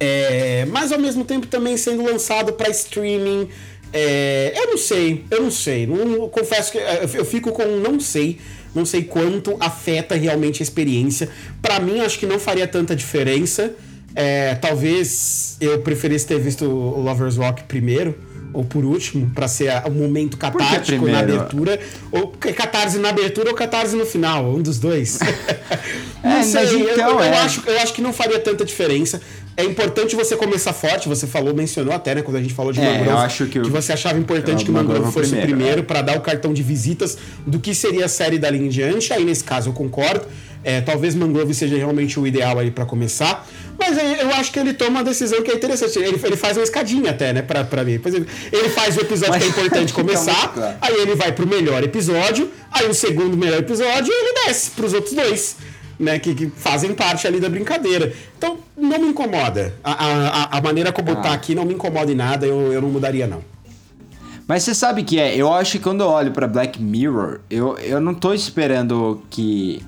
É, 0.00 0.66
mas 0.70 0.92
ao 0.92 0.98
mesmo 0.98 1.24
tempo 1.24 1.46
também 1.46 1.76
sendo 1.76 2.02
lançado 2.04 2.52
para 2.54 2.68
streaming. 2.70 3.48
é, 3.92 4.52
eu 4.56 4.66
não 4.66 4.76
sei, 4.78 5.24
eu 5.30 5.42
não 5.42 5.50
sei. 5.50 5.86
Não, 5.86 6.28
confesso 6.28 6.72
que 6.72 6.78
é, 6.78 7.08
eu 7.14 7.24
fico 7.24 7.52
com 7.52 7.62
um 7.62 7.80
não 7.80 8.00
sei. 8.00 8.38
Não 8.74 8.84
sei 8.84 9.04
quanto 9.04 9.56
afeta 9.60 10.14
realmente 10.14 10.62
a 10.62 10.64
experiência. 10.64 11.28
Pra 11.60 11.78
mim, 11.78 12.00
acho 12.00 12.18
que 12.18 12.26
não 12.26 12.38
faria 12.38 12.66
tanta 12.66 12.96
diferença. 12.96 13.74
É, 14.14 14.54
talvez 14.56 15.56
eu 15.60 15.80
preferisse 15.80 16.26
ter 16.26 16.38
visto 16.38 16.64
o 16.64 17.00
Lovers 17.00 17.36
Rock 17.36 17.64
primeiro 17.64 18.31
ou 18.52 18.64
por 18.64 18.84
último, 18.84 19.30
pra 19.34 19.48
ser 19.48 19.70
o 19.86 19.90
momento 19.90 20.36
catártico 20.36 21.06
na 21.06 21.20
abertura. 21.20 21.78
Ou 22.10 22.28
catarse 22.28 22.98
na 22.98 23.08
abertura 23.10 23.50
ou 23.50 23.54
catarse 23.56 23.96
no 23.96 24.04
final, 24.06 24.44
um 24.54 24.60
dos 24.62 24.78
dois. 24.78 25.18
não 26.22 26.30
É, 26.38 26.42
sei, 26.42 26.64
eu- 26.82 26.92
então, 26.92 27.10
eu, 27.18 27.20
é. 27.22 27.38
acho, 27.38 27.62
eu 27.66 27.78
acho 27.80 27.92
que 27.92 28.02
não 28.02 28.12
faria 28.12 28.38
tanta 28.38 28.64
diferença. 28.64 29.20
É 29.56 29.64
importante 29.64 30.16
você 30.16 30.34
começar 30.34 30.72
forte, 30.72 31.08
você 31.08 31.26
falou, 31.26 31.54
mencionou 31.54 31.92
até, 31.92 32.14
né, 32.14 32.22
quando 32.22 32.36
a 32.38 32.40
gente 32.40 32.54
falou 32.54 32.72
de 32.72 32.80
É, 32.80 32.84
Mangrove, 32.84 33.10
eu 33.10 33.18
acho 33.18 33.46
que 33.46 33.58
o- 33.58 33.68
você 33.68 33.92
achava 33.92 34.18
importante 34.18 34.62
o 34.62 34.64
que 34.64 34.70
o 34.70 34.74
Mangrove 34.74 35.00
Mangrove 35.00 35.14
fosse 35.14 35.34
o 35.34 35.36
primeiro, 35.38 35.56
primeiro 35.58 35.82
pra 35.84 36.00
dar 36.00 36.16
o 36.16 36.20
cartão 36.22 36.54
de 36.54 36.62
visitas 36.62 37.18
do 37.46 37.58
que 37.58 37.74
seria 37.74 38.06
a 38.06 38.08
série 38.08 38.38
dali 38.38 38.58
em 38.58 38.68
diante. 38.68 39.12
Aí, 39.12 39.24
nesse 39.24 39.44
caso, 39.44 39.68
eu 39.68 39.72
concordo. 39.74 40.24
É, 40.64 40.80
talvez 40.80 41.14
Mangrove 41.14 41.52
seja 41.54 41.76
realmente 41.76 42.18
o 42.20 42.26
ideal 42.26 42.58
aí 42.58 42.70
pra 42.70 42.86
começar. 42.86 43.46
Mas 43.84 44.20
eu 44.20 44.30
acho 44.34 44.52
que 44.52 44.58
ele 44.58 44.72
toma 44.72 44.90
uma 45.00 45.04
decisão 45.04 45.42
que 45.42 45.50
é 45.50 45.54
interessante. 45.54 45.98
Ele, 45.98 46.20
ele 46.22 46.36
faz 46.36 46.56
uma 46.56 46.62
escadinha 46.62 47.10
até, 47.10 47.32
né, 47.32 47.42
pra, 47.42 47.64
pra 47.64 47.82
mim. 47.84 47.98
Por 47.98 48.08
exemplo, 48.08 48.28
ele 48.52 48.68
faz 48.68 48.96
o 48.96 49.00
episódio 49.00 49.34
Mas- 49.34 49.42
que 49.42 49.48
é 49.48 49.50
importante 49.50 49.92
começar, 49.94 50.52
claro. 50.52 50.76
aí 50.80 50.94
ele 51.00 51.14
vai 51.14 51.32
pro 51.32 51.46
melhor 51.46 51.82
episódio, 51.82 52.50
aí 52.70 52.86
o 52.88 52.94
segundo 52.94 53.36
melhor 53.36 53.58
episódio 53.58 54.12
e 54.12 54.14
ele 54.24 54.46
desce 54.46 54.70
pros 54.70 54.92
outros 54.94 55.14
dois. 55.14 55.56
Né, 56.00 56.18
que, 56.18 56.34
que 56.34 56.50
fazem 56.56 56.92
parte 56.94 57.28
ali 57.28 57.38
da 57.38 57.48
brincadeira. 57.48 58.12
Então, 58.36 58.58
não 58.76 58.98
me 58.98 59.06
incomoda. 59.08 59.72
A, 59.84 59.92
a, 59.92 60.58
a- 60.58 60.60
maneira 60.62 60.90
como 60.90 61.12
Ah. 61.12 61.16
tá 61.16 61.32
aqui 61.32 61.54
não 61.54 61.64
me 61.64 61.74
incomoda 61.74 62.10
em 62.10 62.14
nada, 62.16 62.44
eu, 62.46 62.72
eu 62.72 62.80
não 62.82 62.88
mudaria, 62.88 63.26
não. 63.26 63.44
Mas 64.48 64.64
você 64.64 64.74
sabe 64.74 65.04
que 65.04 65.20
é, 65.20 65.36
eu 65.36 65.52
acho 65.52 65.72
que 65.72 65.78
quando 65.78 66.00
eu 66.02 66.08
olho 66.08 66.32
pra 66.32 66.48
Black 66.48 66.82
Mirror, 66.82 67.40
eu, 67.48 67.78
eu 67.78 68.00
não 68.00 68.14
tô 68.14 68.34
esperando 68.34 69.22
que. 69.30 69.80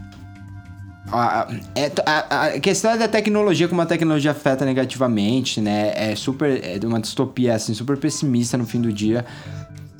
A, 1.16 1.48
é- 1.74 1.92
a- 2.04 2.46
a 2.46 2.60
questão 2.60 2.90
é 2.90 2.98
da 2.98 3.08
tecnologia, 3.08 3.68
como 3.68 3.80
a 3.80 3.86
tecnologia 3.86 4.32
afeta 4.32 4.64
negativamente, 4.64 5.60
né? 5.60 5.92
É 5.94 6.16
super. 6.16 6.60
É 6.64 6.78
uma 6.86 7.00
distopia, 7.00 7.54
assim, 7.54 7.72
super 7.74 7.96
pessimista 7.96 8.56
no 8.58 8.66
fim 8.66 8.80
do 8.80 8.92
dia. 8.92 9.24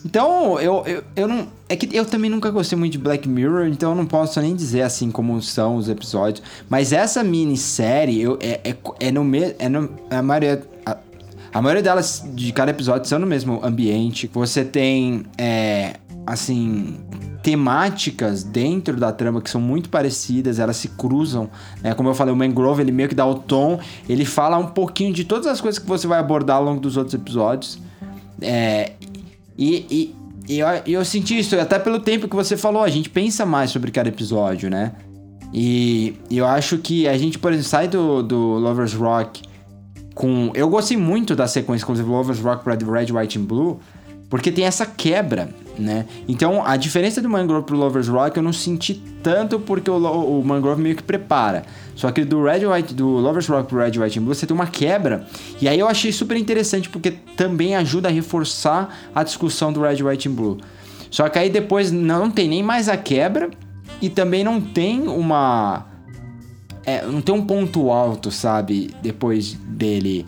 Então, 0.05 0.61
eu, 0.61 0.83
eu, 0.87 1.03
eu 1.17 1.27
não. 1.29 1.47
É 1.69 1.77
que 1.77 1.97
eu 1.97 2.05
também 2.05 2.29
nunca 2.31 2.51
gostei 2.51 2.77
muito 2.79 2.93
de 2.93 2.99
Black 2.99 3.27
Mirror, 3.27 3.67
então 3.69 3.91
eu 3.93 3.97
não 3.97 4.05
posso 4.05 4.39
nem 4.41 4.55
dizer 4.55 4.83
assim 4.83 5.11
como 5.11 5.41
são 5.41 5.77
os 5.77 5.89
episódios. 5.89 6.43
Mas 6.69 6.93
essa 6.93 7.25
minissérie, 7.25 8.21
eu, 8.21 8.39
é, 8.41 8.61
é, 8.65 8.77
é 9.01 9.11
no 9.11 9.25
mesmo. 9.25 9.55
É 9.59 9.69
no, 9.69 9.89
a 10.11 10.21
maioria. 10.21 10.63
A, 10.85 10.97
a 11.55 11.63
maioria 11.63 11.83
delas, 11.83 12.23
de 12.35 12.53
cada 12.53 12.73
episódio, 12.73 13.09
são 13.09 13.19
no 13.19 13.27
mesmo 13.27 13.61
ambiente. 13.65 14.29
Você 14.35 14.65
tem, 14.65 15.25
é, 15.39 15.95
assim, 16.27 16.99
temáticas 17.43 18.43
dentro 18.43 18.97
da 18.97 19.13
trama 19.13 19.41
que 19.41 19.51
são 19.51 19.61
muito 19.61 19.89
parecidas, 19.89 20.59
elas 20.59 20.77
se 20.77 20.89
cruzam. 20.89 21.51
Né? 21.83 21.95
Como 21.95 22.09
eu 22.09 22.15
falei, 22.15 22.33
o 22.33 22.37
Mangrove, 22.37 22.83
ele 22.83 22.93
meio 22.93 23.09
que 23.09 23.15
dá 23.15 23.27
o 23.27 23.35
tom, 23.35 23.79
ele 24.09 24.25
fala 24.25 24.57
um 24.57 24.67
pouquinho 24.67 25.13
de 25.13 25.25
todas 25.25 25.47
as 25.47 25.61
coisas 25.61 25.79
que 25.79 25.87
você 25.87 26.07
vai 26.07 26.19
abordar 26.19 26.57
ao 26.57 26.65
longo 26.65 26.81
dos 26.81 26.97
outros 26.97 27.15
episódios. 27.15 27.79
É, 28.41 28.93
e, 29.57 29.87
e, 29.91 30.17
e 30.49 30.59
eu, 30.59 30.67
eu 30.87 31.05
senti 31.05 31.39
isso, 31.39 31.59
até 31.59 31.79
pelo 31.79 32.01
tempo 32.01 32.29
que 32.29 32.35
você 32.35 32.57
falou, 32.57 32.83
a 32.83 32.89
gente 32.89 33.11
pensa 33.11 33.45
mais 33.45 33.71
sobre 33.71 33.91
cada 33.91 34.09
episódio, 34.09 34.71
né? 34.71 34.93
E, 35.53 36.17
e 36.29 36.39
eu 36.39 36.47
acho 36.47 36.79
que 36.79 37.07
a 37.07 37.17
gente, 37.17 37.39
por 37.39 37.53
exemplo, 37.53 37.69
sai 37.69 37.87
do, 37.87 38.23
do 38.23 38.39
Lovers 38.59 38.93
Rock 38.95 39.43
com. 40.15 40.51
Eu 40.55 40.69
gostei 40.69 40.97
muito 40.97 41.37
da 41.37 41.47
sequência, 41.47 41.85
inclusive 41.85 42.09
Lovers 42.09 42.41
Rock 42.41 42.65
para 42.65 42.75
Red, 42.75 43.13
White 43.13 43.39
and 43.39 43.45
Blue, 43.45 43.79
porque 44.29 44.51
tem 44.51 44.65
essa 44.65 44.85
quebra, 44.85 45.49
né? 45.79 46.07
Então 46.29 46.65
a 46.65 46.77
diferença 46.77 47.21
do 47.21 47.29
Mangrove 47.29 47.67
pro 47.67 47.77
Lovers 47.77 48.09
Rock 48.09 48.37
eu 48.37 48.43
não 48.43 48.53
senti 48.53 48.95
tanto 49.23 49.59
porque 49.59 49.91
o, 49.91 49.97
o 49.97 50.45
Mangrove 50.45 50.81
meio 50.81 50.97
que 50.97 51.03
prepara. 51.03 51.65
Só 51.95 52.11
que 52.11 52.25
do 52.25 52.43
Red 52.43 52.67
White, 52.67 52.95
do 52.95 53.09
Lovers 53.09 53.47
Rock 53.47 53.69
pro 53.69 53.79
Red 53.79 53.99
White 53.99 54.19
and 54.19 54.23
Blue 54.23 54.35
você 54.35 54.47
tem 54.47 54.55
uma 54.55 54.67
quebra. 54.67 55.27
E 55.61 55.69
aí 55.69 55.79
eu 55.79 55.89
achei 55.89 56.13
super 56.13 56.37
interessante 56.37 56.89
porque 56.89 57.13
também 57.37 57.77
ajuda 57.77 58.09
a 58.09 58.13
reforçar 58.13 59.11
a 59.15 59.23
discussão 59.23 59.73
do 59.73 59.81
Red 59.81 60.03
White 60.03 60.29
and 60.29 60.33
Blue. 60.33 60.59
Só 61.11 61.29
que 61.29 61.39
aí 61.39 61.51
depois 61.51 61.93
não 61.93 62.31
tem 62.31 62.49
nem 62.49 62.63
mais 62.63 62.89
a 62.89 62.97
quebra 62.97 63.51
e 64.01 64.09
também 64.09 64.43
não 64.43 64.61
tem 64.61 65.07
uma 65.07 65.87
é, 66.87 67.03
não 67.03 67.21
tem 67.21 67.35
um 67.35 67.45
ponto 67.45 67.91
alto, 67.91 68.31
sabe? 68.31 68.91
Depois 69.03 69.55
dele. 69.55 70.27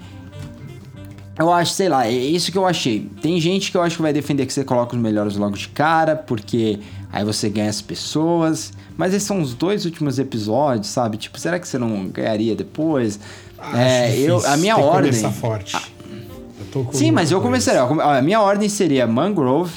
Eu 1.38 1.52
acho, 1.52 1.72
sei 1.72 1.88
lá, 1.88 2.06
é 2.06 2.10
isso 2.12 2.50
que 2.50 2.56
eu 2.56 2.64
achei. 2.66 3.10
Tem 3.20 3.38
gente 3.38 3.70
que 3.70 3.76
eu 3.76 3.82
acho 3.82 3.96
que 3.96 4.02
vai 4.02 4.12
defender 4.12 4.46
que 4.46 4.52
você 4.52 4.64
coloca 4.64 4.96
os 4.96 5.02
melhores 5.02 5.36
logo 5.36 5.54
de 5.56 5.68
cara, 5.68 6.16
porque 6.16 6.78
aí 7.12 7.24
você 7.24 7.50
ganha 7.50 7.68
as 7.68 7.82
pessoas. 7.82 8.72
Mas 8.96 9.12
esses 9.12 9.28
são 9.28 9.42
os 9.42 9.52
dois 9.52 9.84
últimos 9.84 10.18
episódios, 10.18 10.86
sabe? 10.88 11.18
Tipo, 11.18 11.38
será 11.38 11.58
que 11.58 11.68
você 11.68 11.76
não 11.76 12.06
ganharia 12.08 12.56
depois? 12.56 13.20
é, 13.74 14.06
Acho 14.06 14.16
eu, 14.16 14.36
difícil, 14.36 14.52
a 14.52 14.56
minha 14.56 14.74
tem 14.74 14.82
que 14.84 14.88
ordem. 14.90 15.10
começar 15.10 15.30
forte. 15.32 15.76
Eu 16.58 16.66
tô 16.72 16.84
com 16.84 16.92
Sim, 16.94 17.10
mas 17.10 17.30
eu 17.30 17.38
com 17.38 17.46
começaria. 17.46 17.82
A 17.82 18.22
minha 18.22 18.40
ordem 18.40 18.68
seria 18.70 19.06
Mangrove. 19.06 19.74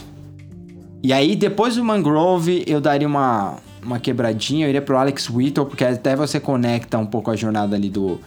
E 1.04 1.12
aí, 1.12 1.36
depois 1.36 1.76
do 1.76 1.84
Mangrove, 1.84 2.64
eu 2.68 2.80
daria 2.80 3.08
uma, 3.08 3.58
uma 3.84 4.00
quebradinha. 4.00 4.66
Eu 4.66 4.70
iria 4.70 4.82
pro 4.82 4.98
Alex 4.98 5.30
Whittle, 5.30 5.66
porque 5.66 5.84
até 5.84 6.16
você 6.16 6.40
conecta 6.40 6.98
um 6.98 7.06
pouco 7.06 7.30
a 7.32 7.36
jornada 7.36 7.76
ali 7.76 7.90
do, 7.90 8.20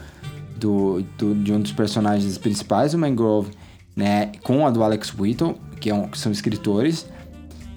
do, 0.62 1.02
do- 1.18 1.34
de 1.34 1.52
um 1.52 1.60
dos 1.60 1.72
personagens 1.72 2.38
principais 2.38 2.92
do 2.92 2.98
Mangrove, 2.98 3.50
né? 3.96 4.30
Com 4.42 4.64
a 4.66 4.70
do 4.70 4.82
Alex 4.82 5.12
Whittle, 5.18 5.56
que, 5.80 5.90
é 5.90 5.94
um- 5.94 6.06
que 6.08 6.16
são 6.18 6.30
escritores. 6.30 7.06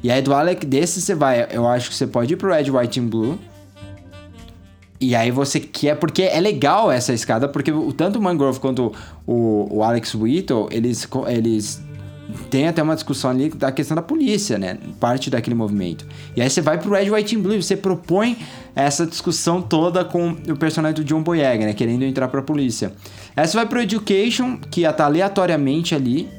E 0.04 0.12
aí, 0.12 0.22
do 0.22 0.34
Alex, 0.34 0.64
desse 0.66 1.02
você 1.02 1.16
vai. 1.16 1.48
Eu 1.52 1.68
acho 1.68 1.90
que 1.90 1.96
você 1.96 2.06
pode 2.06 2.34
ir 2.34 2.38
pro 2.38 2.54
Red, 2.54 2.70
White 2.70 3.00
and 3.00 3.08
Blue. 3.08 3.40
E 5.02 5.14
aí 5.16 5.30
você 5.30 5.60
quer, 5.60 5.96
porque 5.98 6.24
é 6.24 6.40
legal 6.40 6.90
essa 6.92 7.12
escada, 7.14 7.50
porque 7.50 7.72
o, 7.72 7.92
tanto 7.92 8.18
o 8.18 8.22
Mangrove 8.22 8.60
quanto 8.60 8.94
o, 9.28 9.68
o 9.70 9.84
Alex 9.84 10.16
Whittle, 10.16 10.70
eles, 10.72 11.08
eles 11.28 11.82
têm 12.49 12.67
até 12.67 12.82
uma 12.82 12.95
discussão 12.95 13.30
ali 13.32 13.49
da 13.49 13.71
questão 13.71 13.95
da 13.95 14.01
polícia, 14.01 14.57
né? 14.57 14.78
Parte 14.99 15.30
daquele 15.30 15.55
movimento. 15.55 16.05
E 16.36 16.41
aí 16.41 16.49
você 16.49 16.61
vai 16.61 16.78
pro 16.78 16.91
Red, 16.91 17.09
White 17.09 17.36
and 17.36 17.41
Blue, 17.41 17.61
você 17.61 17.76
propõe 17.76 18.38
essa 18.76 19.05
discussão 19.05 19.61
toda 19.61 20.03
com 20.03 20.32
o 20.47 20.57
personagem 20.57 20.95
do 20.95 21.03
John 21.03 21.21
Boyega, 21.21 21.65
né? 21.65 21.73
Querendo 21.73 22.03
entrar 22.03 22.28
pra 22.28 22.41
polícia. 22.41 22.93
Aí 23.36 23.47
você 23.47 23.55
vai 23.55 23.65
pro 23.65 23.82
Education, 23.82 24.57
que 24.69 24.86
estar 24.86 25.05
aleatoriamente 25.05 25.93
ali. 25.93 26.30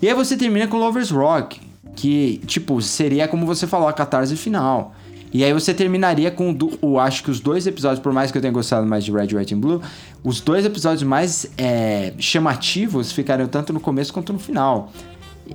E 0.00 0.08
aí 0.08 0.14
você 0.14 0.36
termina 0.36 0.66
com 0.66 0.76
Lovers 0.76 1.10
Rock, 1.10 1.60
que, 1.94 2.40
tipo, 2.46 2.80
seria 2.82 3.26
como 3.26 3.46
você 3.46 3.66
falou, 3.66 3.88
a 3.88 3.92
catarse 3.92 4.36
final. 4.36 4.94
E 5.32 5.44
aí 5.44 5.52
você 5.52 5.74
terminaria 5.74 6.30
com, 6.30 6.50
o 6.50 6.78
o, 6.80 6.98
acho 6.98 7.22
que 7.22 7.30
os 7.30 7.40
dois 7.40 7.66
episódios, 7.66 8.00
por 8.00 8.12
mais 8.12 8.30
que 8.30 8.38
eu 8.38 8.42
tenha 8.42 8.52
gostado 8.52 8.86
mais 8.86 9.04
de 9.04 9.12
Red, 9.12 9.34
White 9.34 9.54
and 9.54 9.58
Blue, 9.58 9.82
os 10.24 10.40
dois 10.40 10.64
episódios 10.64 11.02
mais 11.02 11.50
é, 11.58 12.14
chamativos 12.18 13.12
ficariam 13.12 13.48
tanto 13.48 13.72
no 13.72 13.80
começo 13.80 14.12
quanto 14.12 14.32
no 14.32 14.38
final. 14.38 14.90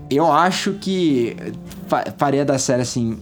Eu 0.09 0.31
acho 0.31 0.73
que 0.73 1.35
fa- 1.87 2.05
faria 2.17 2.45
da 2.45 2.57
série, 2.57 2.81
assim, 2.81 3.17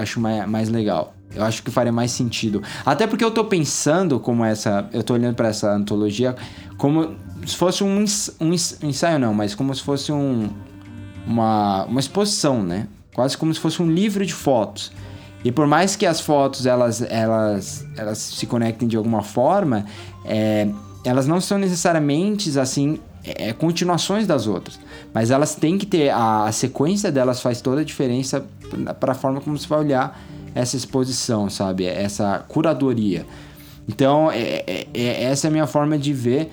acho 0.00 0.20
mais, 0.20 0.48
mais 0.48 0.68
legal. 0.68 1.14
Eu 1.34 1.44
acho 1.44 1.62
que 1.62 1.70
faria 1.70 1.92
mais 1.92 2.10
sentido. 2.12 2.62
Até 2.84 3.06
porque 3.06 3.24
eu 3.24 3.30
tô 3.30 3.44
pensando 3.44 4.18
como 4.18 4.44
essa... 4.44 4.88
Eu 4.92 5.02
tô 5.02 5.12
olhando 5.14 5.34
pra 5.34 5.48
essa 5.48 5.70
antologia 5.72 6.34
como 6.78 7.14
se 7.46 7.56
fosse 7.56 7.84
um, 7.84 8.04
um 8.40 8.52
ens- 8.52 8.78
ensaio, 8.82 9.18
não, 9.18 9.34
mas 9.34 9.54
como 9.54 9.74
se 9.74 9.82
fosse 9.82 10.10
um, 10.12 10.48
uma, 11.26 11.84
uma 11.84 12.00
exposição, 12.00 12.62
né? 12.62 12.86
Quase 13.14 13.36
como 13.36 13.52
se 13.52 13.60
fosse 13.60 13.82
um 13.82 13.90
livro 13.90 14.24
de 14.24 14.32
fotos. 14.32 14.92
E 15.44 15.52
por 15.52 15.66
mais 15.66 15.94
que 15.94 16.06
as 16.06 16.20
fotos 16.20 16.64
elas, 16.66 17.02
elas, 17.02 17.86
elas 17.96 18.18
se 18.18 18.46
conectem 18.46 18.88
de 18.88 18.96
alguma 18.96 19.22
forma, 19.22 19.84
é, 20.24 20.66
elas 21.04 21.26
não 21.26 21.40
são 21.40 21.58
necessariamente 21.58 22.58
assim 22.58 22.98
é, 23.26 23.52
continuações 23.52 24.26
das 24.26 24.46
outras, 24.46 24.78
mas 25.12 25.30
elas 25.30 25.54
têm 25.54 25.78
que 25.78 25.86
ter 25.86 26.10
a, 26.10 26.44
a 26.44 26.52
sequência 26.52 27.10
delas 27.10 27.40
faz 27.40 27.60
toda 27.60 27.80
a 27.80 27.84
diferença 27.84 28.44
para 29.00 29.12
a 29.12 29.14
forma 29.14 29.40
como 29.40 29.56
se 29.56 29.66
vai 29.68 29.80
olhar 29.80 30.20
essa 30.54 30.76
exposição, 30.76 31.50
sabe? 31.50 31.84
Essa 31.84 32.44
curadoria. 32.48 33.26
Então, 33.88 34.30
é, 34.30 34.64
é, 34.66 34.86
é, 34.94 35.24
essa 35.24 35.46
é 35.46 35.48
a 35.48 35.50
minha 35.50 35.66
forma 35.66 35.98
de 35.98 36.12
ver. 36.12 36.50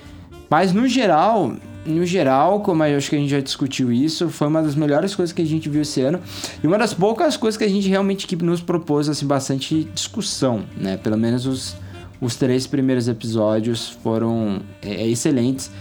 Mas 0.49 0.71
no 0.71 0.87
geral, 0.87 1.53
no 1.85 2.05
geral, 2.05 2.59
como 2.61 2.83
eu 2.83 2.97
acho 2.97 3.09
que 3.09 3.15
a 3.15 3.19
gente 3.19 3.31
já 3.31 3.39
discutiu 3.39 3.91
isso, 3.91 4.29
foi 4.29 4.47
uma 4.47 4.61
das 4.61 4.75
melhores 4.75 5.15
coisas 5.15 5.33
que 5.33 5.41
a 5.41 5.45
gente 5.45 5.67
viu 5.67 5.81
esse 5.81 6.01
ano 6.01 6.19
e 6.63 6.67
uma 6.67 6.77
das 6.77 6.93
poucas 6.93 7.35
coisas 7.35 7.57
que 7.57 7.63
a 7.63 7.69
gente 7.69 7.87
realmente 7.87 8.27
que 8.27 8.35
nos 8.35 8.61
propôs 8.61 9.09
assim 9.09 9.25
bastante 9.25 9.85
discussão, 9.93 10.63
né? 10.77 10.97
Pelo 10.97 11.17
menos 11.17 11.45
os, 11.45 11.75
os 12.21 12.35
três 12.35 12.67
primeiros 12.67 13.07
episódios 13.07 13.89
foram 14.03 14.61
é, 14.81 15.07
excelentes. 15.07 15.71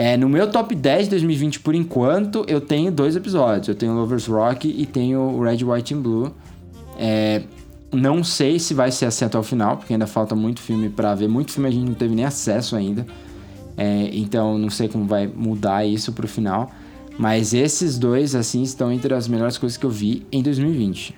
É, 0.00 0.16
no 0.16 0.28
meu 0.28 0.48
top 0.48 0.76
10 0.76 1.06
de 1.06 1.10
2020, 1.10 1.58
por 1.58 1.74
enquanto, 1.74 2.44
eu 2.46 2.60
tenho 2.60 2.92
dois 2.92 3.16
episódios. 3.16 3.66
Eu 3.66 3.74
tenho 3.74 3.94
Lovers 3.94 4.28
Rock 4.28 4.68
e 4.68 4.86
tenho 4.86 5.42
Red, 5.42 5.64
White 5.64 5.92
and 5.92 6.00
Blue. 6.00 6.32
É, 6.96 7.42
não 7.90 8.22
sei 8.22 8.60
se 8.60 8.74
vai 8.74 8.92
ser 8.92 9.06
assim 9.06 9.24
até 9.24 9.36
o 9.36 9.42
final, 9.42 9.76
porque 9.76 9.92
ainda 9.92 10.06
falta 10.06 10.36
muito 10.36 10.60
filme 10.60 10.88
para 10.88 11.16
ver. 11.16 11.26
Muito 11.26 11.50
filme 11.50 11.68
a 11.68 11.72
gente 11.72 11.84
não 11.84 11.94
teve 11.94 12.14
nem 12.14 12.24
acesso 12.24 12.76
ainda. 12.76 13.04
É, 13.76 14.10
então 14.12 14.56
não 14.56 14.70
sei 14.70 14.86
como 14.86 15.04
vai 15.04 15.26
mudar 15.26 15.84
isso 15.84 16.12
pro 16.12 16.28
final. 16.28 16.70
Mas 17.18 17.52
esses 17.52 17.98
dois, 17.98 18.36
assim, 18.36 18.62
estão 18.62 18.92
entre 18.92 19.12
as 19.12 19.26
melhores 19.26 19.58
coisas 19.58 19.76
que 19.76 19.84
eu 19.84 19.90
vi 19.90 20.24
em 20.30 20.44
2020. 20.44 21.12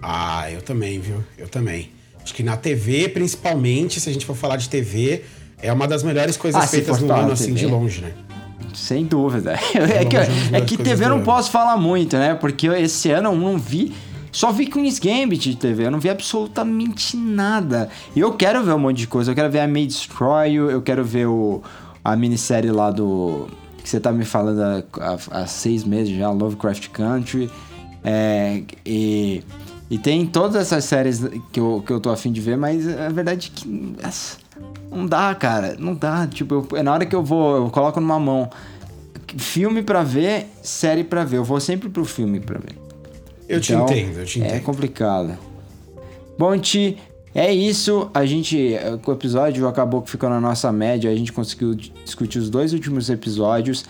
Ah, 0.00 0.50
eu 0.50 0.62
também, 0.62 0.98
viu? 1.00 1.22
Eu 1.36 1.50
também. 1.50 1.90
Acho 2.24 2.32
que 2.32 2.42
na 2.42 2.56
TV, 2.56 3.10
principalmente, 3.10 4.00
se 4.00 4.08
a 4.08 4.12
gente 4.12 4.24
for 4.24 4.34
falar 4.34 4.56
de 4.56 4.70
TV, 4.70 5.22
é 5.62 5.72
uma 5.72 5.86
das 5.88 6.02
melhores 6.02 6.36
coisas 6.36 6.62
Ah, 6.62 6.66
feitas 6.66 7.00
no 7.00 7.12
ano, 7.12 7.32
assim, 7.32 7.54
de 7.54 7.66
longe, 7.66 8.00
né? 8.02 8.12
Sem 8.74 9.04
dúvida. 9.04 9.58
É 9.74 10.04
que, 10.04 10.16
é 10.56 10.60
que 10.60 10.76
TV 10.76 11.04
eu 11.04 11.10
não 11.10 11.22
posso 11.22 11.50
falar 11.50 11.76
muito, 11.76 12.16
né? 12.16 12.34
Porque 12.34 12.66
esse 12.68 13.10
ano 13.10 13.30
eu 13.30 13.36
não 13.36 13.58
vi. 13.58 13.92
Só 14.30 14.50
vi 14.50 14.64
Queen's 14.66 14.98
Gambit 14.98 15.50
de 15.50 15.56
TV, 15.56 15.86
eu 15.86 15.90
não 15.90 16.00
vi 16.00 16.08
absolutamente 16.08 17.16
nada. 17.18 17.90
E 18.16 18.20
eu 18.20 18.32
quero 18.32 18.62
ver 18.64 18.72
um 18.72 18.78
monte 18.78 18.96
de 18.98 19.06
coisa. 19.06 19.30
Eu 19.30 19.34
quero 19.34 19.50
ver 19.50 19.60
a 19.60 19.68
May 19.68 19.86
Destroy 19.86 20.54
eu 20.54 20.80
quero 20.80 21.04
ver 21.04 21.26
o, 21.26 21.62
a 22.02 22.16
minissérie 22.16 22.70
lá 22.70 22.90
do. 22.90 23.46
Que 23.82 23.88
você 23.88 24.00
tá 24.00 24.10
me 24.10 24.24
falando 24.24 24.60
há, 24.98 25.16
há- 25.30 25.46
seis 25.46 25.84
meses 25.84 26.16
já, 26.16 26.30
Lovecraft 26.30 26.88
Country. 26.88 27.50
É, 28.02 28.62
e, 28.86 29.42
e 29.90 29.98
tem 29.98 30.24
todas 30.24 30.56
essas 30.56 30.84
séries 30.84 31.20
que 31.52 31.60
eu, 31.60 31.82
que 31.86 31.92
eu 31.92 32.00
tô 32.00 32.08
afim 32.10 32.32
de 32.32 32.40
ver, 32.40 32.56
mas 32.56 32.88
a 32.88 33.10
verdade 33.10 33.52
é 33.54 33.60
que. 33.60 33.68
nossa, 34.02 34.38
Não 34.92 35.06
dá, 35.06 35.34
cara. 35.34 35.76
Não 35.78 35.94
dá. 35.94 36.26
Tipo, 36.26 36.66
eu- 36.72 36.82
na 36.82 36.92
hora 36.92 37.06
que 37.06 37.14
eu 37.16 37.22
vou, 37.22 37.56
eu 37.56 37.70
coloco 37.70 37.98
numa 38.00 38.18
mão 38.20 38.48
filme 39.38 39.82
pra 39.82 40.02
ver, 40.02 40.46
série 40.62 41.02
pra 41.04 41.24
ver. 41.24 41.38
Eu 41.38 41.44
vou 41.44 41.58
sempre 41.60 41.88
pro 41.88 42.04
filme 42.04 42.38
pra 42.40 42.58
ver. 42.58 42.76
Eu 43.48 43.60
te 43.60 43.72
Então, 43.72 43.84
entendo, 43.86 44.18
eu 44.18 44.24
te 44.26 44.42
É 44.42 44.46
entendo. 44.46 44.62
complicado. 44.62 45.38
Bom, 46.38 46.56
Ti, 46.58 46.96
é 47.34 47.52
isso. 47.52 48.10
A 48.14 48.24
gente. 48.26 48.76
O 49.06 49.12
episódio 49.12 49.66
acabou 49.66 50.02
que 50.02 50.10
ficou 50.10 50.28
na 50.28 50.40
nossa 50.40 50.70
média. 50.72 51.10
A 51.10 51.14
gente 51.14 51.32
conseguiu 51.32 51.74
discutir 51.74 52.38
os 52.38 52.48
dois 52.50 52.72
últimos 52.72 53.08
episódios. 53.10 53.84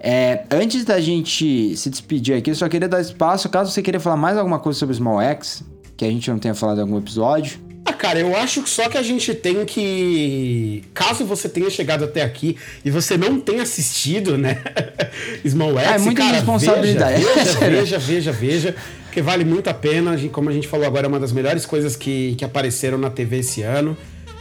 É, 0.00 0.44
antes 0.50 0.84
da 0.84 1.00
gente 1.00 1.76
se 1.76 1.90
despedir 1.90 2.36
aqui, 2.36 2.50
eu 2.50 2.54
só 2.54 2.68
queria 2.68 2.88
dar 2.88 3.00
espaço, 3.00 3.48
caso 3.48 3.72
você 3.72 3.82
queira 3.82 3.98
falar 3.98 4.16
mais 4.16 4.36
alguma 4.38 4.60
coisa 4.60 4.78
sobre 4.78 4.94
Small 4.94 5.20
X, 5.20 5.64
que 5.96 6.04
a 6.04 6.08
gente 6.08 6.30
não 6.30 6.38
tenha 6.38 6.54
falado 6.54 6.78
em 6.78 6.82
algum 6.82 6.96
episódio. 6.98 7.58
Ah, 7.84 7.92
cara, 7.92 8.18
eu 8.18 8.36
acho 8.36 8.62
que 8.62 8.68
só 8.68 8.88
que 8.88 8.98
a 8.98 9.02
gente 9.02 9.34
tem 9.34 9.64
que. 9.64 10.84
Caso 10.92 11.24
você 11.24 11.48
tenha 11.48 11.70
chegado 11.70 12.04
até 12.04 12.22
aqui 12.22 12.56
e 12.84 12.90
você 12.90 13.16
não 13.16 13.40
tenha 13.40 13.62
assistido, 13.62 14.36
né? 14.36 14.62
Small 15.46 15.78
X, 15.78 15.88
Ah, 15.88 15.94
é 15.94 15.98
muita 15.98 16.22
cara, 16.22 16.34
responsabilidade. 16.36 17.24
Veja, 17.24 17.34
veja, 17.34 17.58
veja, 17.58 17.98
veja, 17.98 18.32
veja, 18.32 18.76
porque 19.04 19.22
vale 19.22 19.44
muito 19.44 19.68
a 19.68 19.74
pena. 19.74 20.16
Como 20.30 20.50
a 20.50 20.52
gente 20.52 20.68
falou 20.68 20.86
agora, 20.86 21.06
é 21.06 21.08
uma 21.08 21.20
das 21.20 21.32
melhores 21.32 21.64
coisas 21.64 21.96
que, 21.96 22.34
que 22.36 22.44
apareceram 22.44 22.98
na 22.98 23.10
TV 23.10 23.38
esse 23.38 23.62
ano. 23.62 23.96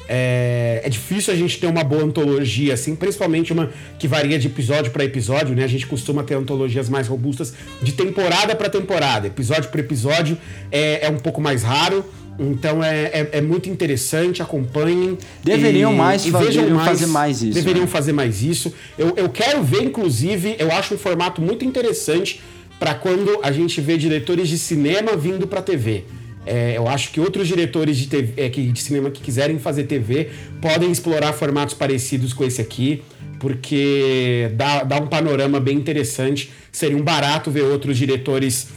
É, 0.09 0.81
é 0.83 0.89
difícil 0.89 1.33
a 1.33 1.37
gente 1.37 1.59
ter 1.59 1.67
uma 1.67 1.83
boa 1.83 2.03
antologia, 2.03 2.73
assim, 2.73 2.95
principalmente 2.95 3.51
uma 3.51 3.69
que 3.99 4.07
varia 4.07 4.39
de 4.39 4.47
episódio 4.47 4.91
para 4.91 5.03
episódio, 5.03 5.53
né? 5.53 5.63
A 5.63 5.67
gente 5.67 5.85
costuma 5.85 6.23
ter 6.23 6.35
antologias 6.35 6.87
mais 6.87 7.07
robustas 7.07 7.53
de 7.81 7.91
temporada 7.91 8.55
para 8.55 8.69
temporada, 8.69 9.27
episódio 9.27 9.69
por 9.69 9.79
episódio 9.79 10.37
é, 10.71 11.05
é 11.05 11.09
um 11.09 11.17
pouco 11.17 11.41
mais 11.41 11.63
raro. 11.63 12.05
Então 12.39 12.83
é, 12.83 13.05
é, 13.05 13.29
é 13.33 13.41
muito 13.41 13.67
interessante, 13.69 14.41
acompanhem. 14.41 15.17
Deveriam 15.43 15.93
mais 15.93 16.25
fa- 16.25 16.37
vejam 16.39 16.63
deveriam 16.63 16.85
fazer 16.85 17.05
mais 17.07 17.41
isso, 17.41 17.53
Deveriam 17.53 17.85
né? 17.85 17.87
fazer 17.91 18.13
mais 18.13 18.43
isso. 18.43 18.73
Eu, 18.97 19.13
eu 19.17 19.29
quero 19.29 19.63
ver, 19.63 19.81
inclusive, 19.83 20.55
eu 20.59 20.71
acho 20.71 20.93
um 20.93 20.97
formato 20.97 21.41
muito 21.41 21.65
interessante 21.65 22.41
para 22.79 22.93
quando 22.93 23.39
a 23.41 23.51
gente 23.51 23.81
vê 23.81 23.97
diretores 23.97 24.47
de 24.49 24.57
cinema 24.57 25.15
vindo 25.17 25.47
para 25.47 25.61
TV. 25.63 26.03
É, 26.45 26.77
eu 26.77 26.87
acho 26.87 27.11
que 27.11 27.19
outros 27.19 27.47
diretores 27.47 27.97
de, 27.97 28.07
TV, 28.07 28.33
é, 28.37 28.49
que- 28.49 28.71
de 28.71 28.81
cinema 28.81 29.09
que 29.09 29.19
quiserem 29.21 29.57
fazer 29.59 29.83
TV 29.85 30.29
podem 30.61 30.91
explorar 30.91 31.33
formatos 31.33 31.73
parecidos 31.73 32.33
com 32.33 32.43
esse 32.45 32.61
aqui, 32.61 33.01
porque 33.39 34.49
dá, 34.55 34.83
dá 34.83 34.97
um 34.97 35.07
panorama 35.07 35.59
bem 35.59 35.75
interessante. 35.77 36.51
Seria 36.71 36.95
um 36.95 37.01
barato 37.01 37.49
ver 37.49 37.63
outros 37.63 37.97
diretores 37.97 38.67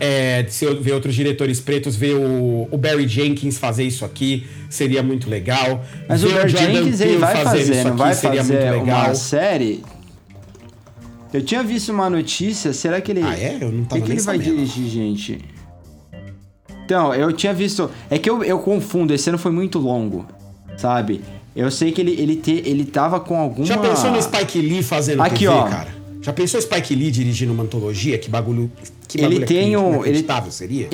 é, 0.00 0.44
se 0.48 0.64
eu 0.64 0.80
ver 0.80 0.92
outros 0.92 1.14
diretores 1.14 1.60
pretos, 1.60 1.96
ver 1.96 2.14
o, 2.14 2.68
o 2.70 2.76
Barry 2.78 3.06
Jenkins 3.08 3.58
fazer 3.58 3.84
isso 3.84 4.04
aqui, 4.04 4.46
seria 4.70 5.02
muito 5.02 5.28
legal. 5.28 5.84
Mas 6.08 6.22
ver 6.22 6.28
o 6.28 6.32
Barry 6.34 6.48
Jordan 6.50 6.72
Jenkins 6.72 7.00
ele 7.00 7.16
vai 7.18 7.36
fazendo 7.36 7.44
fazer, 7.58 7.72
isso 7.78 7.88
aqui 7.88 7.96
vai 7.96 8.14
seria 8.14 8.44
fazer 8.44 8.52
muito 8.70 8.80
legal. 8.84 9.04
uma 9.06 9.14
série. 9.14 9.82
Eu 11.32 11.42
tinha 11.42 11.62
visto 11.62 11.90
uma 11.92 12.08
notícia, 12.08 12.72
será 12.72 13.00
que 13.00 13.12
ele. 13.12 13.22
Ah, 13.22 13.38
é? 13.38 13.58
Eu 13.60 13.70
não 13.72 13.84
tava 13.84 14.00
O 14.00 14.04
que, 14.04 14.08
que 14.08 14.08
nem 14.08 14.16
ele 14.18 14.26
vai 14.26 14.36
sabendo. 14.38 14.54
dirigir, 14.56 14.88
gente? 14.88 15.44
Então, 16.84 17.12
eu 17.14 17.32
tinha 17.32 17.52
visto. 17.52 17.90
É 18.08 18.18
que 18.18 18.30
eu, 18.30 18.42
eu 18.44 18.58
confundo, 18.60 19.12
esse 19.12 19.28
ano 19.28 19.38
foi 19.38 19.50
muito 19.50 19.78
longo, 19.78 20.24
sabe? 20.76 21.20
Eu 21.54 21.70
sei 21.70 21.90
que 21.90 22.00
ele, 22.00 22.12
ele, 22.12 22.36
te, 22.36 22.62
ele 22.64 22.84
tava 22.84 23.18
com 23.18 23.36
alguma. 23.36 23.66
Já 23.66 23.78
pensou 23.78 24.10
no 24.10 24.22
Spike 24.22 24.60
Lee 24.60 24.82
fazendo 24.82 25.22
Aqui, 25.22 25.40
TV, 25.40 25.48
ó. 25.48 25.64
cara? 25.64 25.88
Já 26.26 26.32
pensou 26.32 26.60
Spike 26.60 26.92
Lee 26.92 27.12
dirigindo 27.12 27.52
uma 27.52 27.62
antologia? 27.62 28.18
Que 28.18 28.28
bagulho. 28.28 28.68
Que 29.06 29.16
Ele 29.16 29.28
bagulho 29.28 29.46
tem 29.46 29.76
um- 29.76 30.04
ele- 30.04 30.26
seria? 30.50 30.88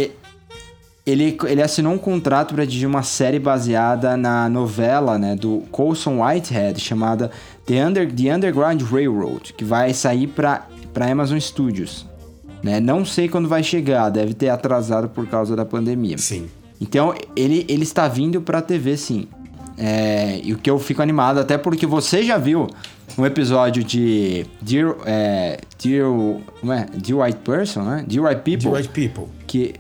Ele, 1.07 1.39
ele 1.49 1.63
assinou 1.63 1.95
um 1.95 1.99
contrato 1.99 2.55
para 2.55 2.67
dirigir 2.67 2.87
uma 2.87 3.03
série 3.03 3.39
baseada 3.39 4.15
na 4.15 4.47
novela 4.51 5.19
né, 5.19 5.35
do 5.35 5.63
Colson 5.71 6.23
Whitehead 6.23 6.79
chamada 6.79 7.31
The, 7.65 7.83
Under, 7.83 8.13
The 8.13 8.35
Underground 8.37 8.83
Railroad, 8.83 9.55
que 9.55 9.65
vai 9.65 9.95
sair 9.95 10.27
para 10.27 10.67
Amazon 11.11 11.39
Studios. 11.39 12.05
Né? 12.63 12.79
Não 12.79 13.03
sei 13.03 13.27
quando 13.27 13.49
vai 13.49 13.63
chegar, 13.63 14.11
deve 14.11 14.35
ter 14.35 14.51
atrasado 14.51 15.09
por 15.09 15.27
causa 15.27 15.57
da 15.57 15.65
pandemia. 15.65 16.19
Sim. 16.19 16.47
Então 16.79 17.15
ele, 17.35 17.65
ele 17.71 17.85
está 17.85 18.07
vindo 18.07 18.43
pra 18.43 18.61
TV 18.61 18.99
sim. 18.99 19.27
É, 19.77 20.41
e 20.43 20.53
o 20.53 20.59
que 20.59 20.69
eu 20.71 20.79
fico 20.79 21.03
animado, 21.03 21.39
até 21.39 21.57
porque 21.57 21.87
você 21.87 22.23
já 22.23 22.39
viu 22.39 22.69
um 23.17 23.27
episódio 23.27 23.83
de 23.83 24.47
Dear, 24.61 24.95
é, 25.05 25.59
Dear, 25.83 26.07
como 26.61 26.73
é? 26.73 26.87
Dear 26.95 27.19
White 27.21 27.39
Person, 27.45 27.83
né? 27.83 28.05
Dear 28.07 28.25
White 28.27 28.43
People. 28.43 28.71
The 28.71 28.77
Right 28.77 28.89
People. 28.89 29.25
Que, 29.47 29.75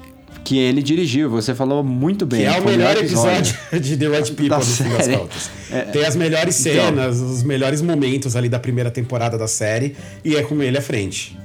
que 0.44 0.58
ele 0.58 0.82
dirigiu, 0.82 1.30
você 1.30 1.54
falou 1.54 1.82
muito 1.84 2.26
bem. 2.26 2.40
Que 2.40 2.46
é 2.46 2.60
o 2.60 2.64
melhor 2.64 2.96
episódio 2.96 3.54
de 3.80 3.96
The 3.96 4.08
Right 4.08 4.30
People, 4.32 4.48
Da 4.48 4.58
no 4.58 4.64
fim 4.64 4.88
das 4.88 5.04
série. 5.04 5.16
contas. 5.16 5.50
Tem 5.92 6.04
as 6.04 6.16
melhores 6.16 6.54
cenas, 6.54 7.20
os 7.20 7.42
melhores 7.42 7.80
momentos 7.80 8.36
ali 8.36 8.48
da 8.48 8.58
primeira 8.58 8.90
temporada 8.90 9.38
da 9.38 9.46
série, 9.46 9.96
e 10.24 10.36
é 10.36 10.42
com 10.42 10.62
ele 10.62 10.76
à 10.76 10.82
frente. 10.82 11.38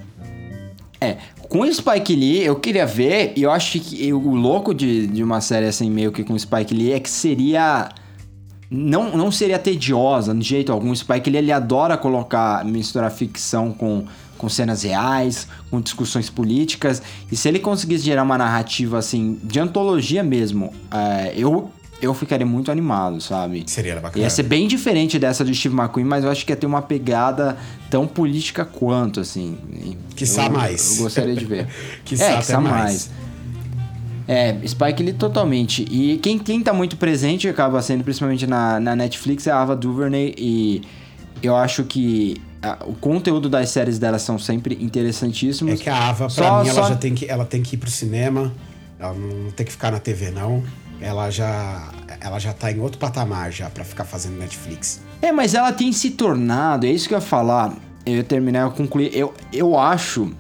É, 1.00 1.18
com 1.48 1.60
o 1.60 1.74
Spike 1.74 2.16
Lee, 2.16 2.44
eu 2.44 2.56
queria 2.56 2.86
ver, 2.86 3.34
e 3.36 3.44
eu 3.44 3.52
acho 3.52 3.80
que 3.80 4.12
o 4.12 4.36
louco 4.36 4.74
de, 4.74 5.08
de 5.08 5.24
uma 5.24 5.40
série 5.40 5.68
assim, 5.68 5.90
meio 5.90 6.12
que 6.12 6.24
com 6.24 6.34
o 6.34 6.40
Spike 6.40 6.74
Lee, 6.74 6.92
é 6.94 7.00
que 7.00 7.10
seria. 7.10 7.90
Não, 8.70 9.16
não 9.16 9.32
seria 9.32 9.58
tediosa 9.58 10.34
de 10.36 10.46
jeito 10.46 10.72
algum. 10.72 10.92
O 10.92 10.96
Spike 10.96 11.30
Lee 11.30 11.38
ele 11.38 11.52
adora 11.52 11.98
colocar, 11.98 12.66
misturar 12.66 13.10
ficção 13.10 13.72
com, 13.72 14.06
com 14.38 14.50
cenas 14.50 14.84
reais, 14.84 15.48
com 15.72 15.80
discussões 15.80 16.30
políticas. 16.30 17.02
E 17.32 17.36
se 17.36 17.48
ele 17.48 17.60
conseguisse 17.60 18.04
gerar 18.04 18.24
uma 18.24 18.38
narrativa 18.38 18.98
assim, 18.98 19.40
de 19.44 19.60
antologia 19.60 20.22
mesmo, 20.22 20.74
é, 20.92 21.34
eu, 21.38 21.72
eu 22.02 22.14
ficaria 22.14 22.46
muito 22.46 22.70
animado, 22.70 23.22
sabe? 23.22 23.64
Seria 23.68 23.96
bacana. 24.02 24.24
Ia 24.24 24.30
ser 24.30 24.44
bem 24.44 24.68
diferente 24.68 25.18
dessa 25.18 25.46
do 25.46 25.54
Steve 25.54 25.76
McQueen, 25.76 26.06
mas 26.06 26.26
eu 26.26 26.30
acho 26.30 26.46
que 26.46 26.52
ia 26.52 26.58
ter 26.58 26.68
uma 26.68 26.82
pegada 26.82 27.58
tão 27.90 28.06
política 28.06 28.66
quanto, 28.66 29.22
assim. 29.22 29.58
Quiçá 30.14 30.48
Eu- 30.48 30.52
mais. 30.52 30.98
Eu 30.98 31.04
gostaria 31.04 31.36
de 31.36 31.46
ver. 31.46 31.68
Quiçá 32.04 32.26
é, 32.26 32.58
mais. 32.58 32.64
mais. 32.64 33.12
É, 34.28 34.56
Spike 34.68 35.02
Lee 35.04 35.14
totalmente. 35.14 35.86
E 35.90 36.18
quem, 36.18 36.38
quem 36.38 36.62
tá 36.62 36.74
muito 36.74 36.98
presente 36.98 37.48
acaba 37.48 37.82
sendo, 37.82 38.04
principalmente 38.04 38.46
na, 38.46 38.80
na 38.80 38.96
Netflix, 38.96 39.48
é 39.48 39.52
a 39.52 39.62
Ava 39.62 39.76
DuVernay. 39.76 40.34
E 40.38 40.82
eu 41.42 41.56
acho 41.56 41.84
que 41.86 42.36
a- 42.62 42.78
o 42.86 42.94
conteúdo 42.94 43.48
das 43.48 43.70
séries 43.70 43.98
dela 43.98 44.20
são 44.20 44.38
sempre 44.38 44.78
interessantíssimos. 44.82 45.80
É 45.80 45.84
que 45.84 45.90
a 45.90 46.10
Ava, 46.10 46.26
pra 46.26 46.30
Só- 46.30 46.64
mim, 46.64 46.70
ela 46.70 46.82
só- 46.84 46.90
já 46.90 46.96
tem 46.96 47.16
que, 47.16 47.26
ela 47.26 47.46
tem 47.46 47.62
que 47.64 47.76
ir 47.76 47.78
pro 47.80 47.90
cinema. 47.90 48.54
Ela 49.00 49.14
não 49.14 49.52
tem 49.52 49.66
que 49.66 49.72
ficar 49.72 49.92
na 49.92 50.00
TV, 50.00 50.32
não. 50.32 50.62
Ela 51.00 51.30
já, 51.30 51.90
ela 52.20 52.40
já 52.40 52.52
tá 52.52 52.72
em 52.72 52.80
outro 52.80 52.98
patamar 52.98 53.52
já 53.52 53.70
para 53.70 53.84
ficar 53.86 54.04
fazendo 54.04 54.38
Netflix. 54.38 55.02
É, 55.22 55.32
mas 55.32 55.54
ela 55.54 55.72
tem 55.72 55.92
se 55.94 56.10
tornado, 56.12 56.86
é 56.86 56.90
isso 56.90 57.08
que 57.08 57.14
eu 57.14 57.20
ia 57.20 57.22
falar. 57.22 57.74
Eu 58.06 58.16
ia 58.16 58.24
terminar, 58.24 58.62
eu 58.62 58.72
concluir. 58.72 59.12
Eu, 59.16 59.34
eu 59.54 59.78
acho 59.78 60.32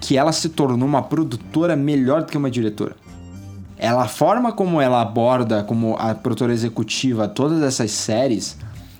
que 0.00 0.16
ela 0.18 0.32
se 0.32 0.48
tornou 0.50 0.86
uma 0.86 1.02
produtora 1.02 1.74
melhor 1.74 2.22
do 2.22 2.26
que 2.26 2.36
uma 2.36 2.50
diretora. 2.50 2.96
Ela, 3.82 4.04
a 4.04 4.08
forma 4.08 4.52
como 4.52 4.80
ela 4.80 5.02
aborda, 5.02 5.64
como 5.64 5.96
a 5.98 6.14
produtora 6.14 6.52
executiva, 6.52 7.26
todas 7.26 7.60
essas 7.64 7.90
séries, 7.90 8.56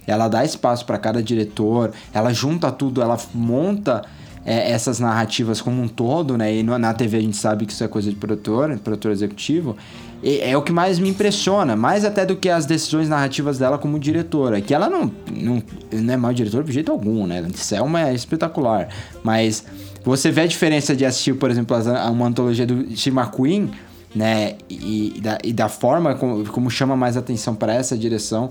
ela 0.08 0.26
dá 0.26 0.44
espaço 0.44 0.84
para 0.84 0.98
cada 0.98 1.22
diretor, 1.22 1.92
ela 2.12 2.32
junta 2.32 2.68
tudo, 2.72 3.00
ela 3.00 3.16
monta 3.32 4.02
é, 4.44 4.72
essas 4.72 4.98
narrativas 4.98 5.60
como 5.60 5.80
um 5.80 5.86
todo, 5.86 6.36
né? 6.36 6.52
E 6.52 6.64
na 6.64 6.92
TV 6.92 7.18
a 7.18 7.20
gente 7.20 7.36
sabe 7.36 7.64
que 7.64 7.72
isso 7.72 7.84
é 7.84 7.86
coisa 7.86 8.10
de 8.10 8.16
produtor, 8.16 8.76
produtor 8.80 9.12
executivo. 9.12 9.76
E 10.20 10.40
é 10.40 10.56
o 10.56 10.62
que 10.62 10.72
mais 10.72 10.98
me 10.98 11.10
impressiona, 11.10 11.76
mais 11.76 12.04
até 12.04 12.26
do 12.26 12.34
que 12.34 12.48
as 12.48 12.66
decisões 12.66 13.08
narrativas 13.08 13.60
dela 13.60 13.78
como 13.78 14.00
diretora. 14.00 14.60
Que 14.60 14.74
ela 14.74 14.90
não, 14.90 15.12
não, 15.30 15.62
não 15.92 16.12
é 16.12 16.16
mau 16.16 16.32
diretor 16.32 16.64
de 16.64 16.72
jeito 16.72 16.90
algum, 16.90 17.24
né? 17.24 17.46
Selma 17.54 18.08
é 18.08 18.14
espetacular. 18.14 18.88
Mas 19.22 19.64
você 20.04 20.32
vê 20.32 20.40
a 20.40 20.46
diferença 20.48 20.96
de 20.96 21.04
assistir, 21.04 21.34
por 21.34 21.52
exemplo, 21.52 21.76
uma 22.10 22.26
antologia 22.26 22.66
do 22.66 22.96
Steve 22.96 23.16
McQueen, 23.16 23.70
né? 24.14 24.56
E, 24.68 25.14
e, 25.16 25.20
da, 25.20 25.38
e 25.42 25.52
da 25.52 25.68
forma 25.68 26.14
como, 26.14 26.44
como 26.48 26.70
chama 26.70 26.96
mais 26.96 27.16
atenção 27.16 27.54
para 27.54 27.74
essa 27.74 27.96
direção. 27.96 28.50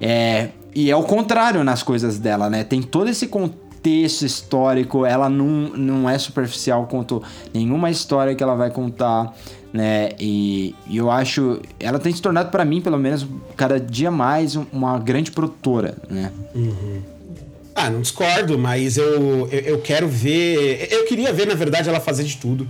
É, 0.00 0.48
e 0.74 0.90
é 0.90 0.96
o 0.96 1.02
contrário 1.02 1.64
nas 1.64 1.82
coisas 1.82 2.18
dela, 2.18 2.48
né? 2.48 2.64
Tem 2.64 2.82
todo 2.82 3.08
esse 3.08 3.26
contexto 3.26 4.24
histórico, 4.24 5.04
ela 5.04 5.28
não, 5.28 5.70
não 5.70 6.10
é 6.10 6.18
superficial 6.18 6.86
quanto 6.86 7.22
nenhuma 7.52 7.90
história 7.90 8.34
que 8.34 8.42
ela 8.42 8.54
vai 8.54 8.70
contar, 8.70 9.34
né? 9.72 10.10
E, 10.18 10.74
e 10.86 10.96
eu 10.96 11.10
acho. 11.10 11.60
Ela 11.80 11.98
tem 11.98 12.12
se 12.12 12.22
tornado, 12.22 12.50
para 12.50 12.64
mim, 12.64 12.80
pelo 12.80 12.98
menos, 12.98 13.26
cada 13.56 13.80
dia 13.80 14.10
mais 14.10 14.56
uma 14.56 14.98
grande 14.98 15.30
produtora, 15.30 15.96
né? 16.08 16.30
Uhum. 16.54 17.02
Ah, 17.74 17.88
não 17.90 18.00
discordo, 18.00 18.58
mas 18.58 18.96
eu, 18.96 19.48
eu, 19.50 19.60
eu, 19.60 19.80
quero 19.80 20.08
ver. 20.08 20.88
Eu 20.90 21.06
queria 21.06 21.32
ver, 21.32 21.46
na 21.46 21.54
verdade, 21.54 21.88
ela 21.88 22.00
fazer 22.00 22.24
de 22.24 22.36
tudo 22.36 22.66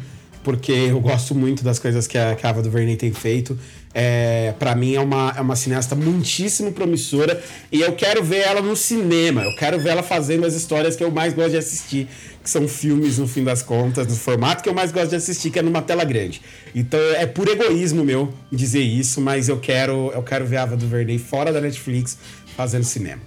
porque 0.49 0.73
eu 0.73 0.99
gosto 0.99 1.35
muito 1.35 1.63
das 1.63 1.79
coisas 1.79 2.07
que 2.07 2.17
a, 2.17 2.35
que 2.35 2.47
a 2.47 2.49
Ava 2.49 2.63
DuVernay 2.63 2.97
tem 2.97 3.13
feito. 3.13 3.59
É, 3.93 4.55
para 4.59 4.75
mim 4.75 4.95
é 4.95 5.01
uma, 5.01 5.35
é 5.37 5.43
uma 5.43 5.55
cineasta 5.55 5.95
muitíssimo 5.95 6.73
promissora 6.73 7.39
e 7.71 7.83
eu 7.83 7.93
quero 7.93 8.25
ver 8.25 8.47
ela 8.47 8.63
no 8.63 8.75
cinema. 8.75 9.43
Eu 9.43 9.55
quero 9.57 9.79
ver 9.79 9.91
ela 9.91 10.03
fazendo 10.03 10.47
as 10.47 10.55
histórias 10.55 10.97
que 10.97 11.05
eu 11.05 11.11
mais 11.11 11.35
gosto 11.35 11.51
de 11.51 11.59
assistir, 11.59 12.09
que 12.43 12.49
são 12.49 12.67
filmes 12.67 13.19
no 13.19 13.29
fim 13.29 13.45
das 13.45 13.63
contas, 13.63 14.07
no 14.07 14.17
formato 14.17 14.63
que 14.63 14.71
eu 14.71 14.75
mais 14.75 14.91
gosto 14.91 15.11
de 15.11 15.17
assistir, 15.17 15.51
que 15.51 15.59
é 15.59 15.63
numa 15.63 15.83
tela 15.83 16.03
grande. 16.03 16.41
Então 16.75 16.99
é 16.99 17.27
por 17.27 17.47
egoísmo 17.47 18.03
meu 18.03 18.33
dizer 18.51 18.81
isso, 18.81 19.21
mas 19.21 19.51
eu 19.51 19.61
quero 19.61 20.11
eu 20.15 20.23
quero 20.23 20.47
ver 20.47 20.57
a 20.57 20.63
Ava 20.63 20.79
DuVernay 20.79 21.19
fora 21.19 21.53
da 21.53 21.61
Netflix 21.61 22.17
fazendo 22.57 22.85
cinema. 22.85 23.21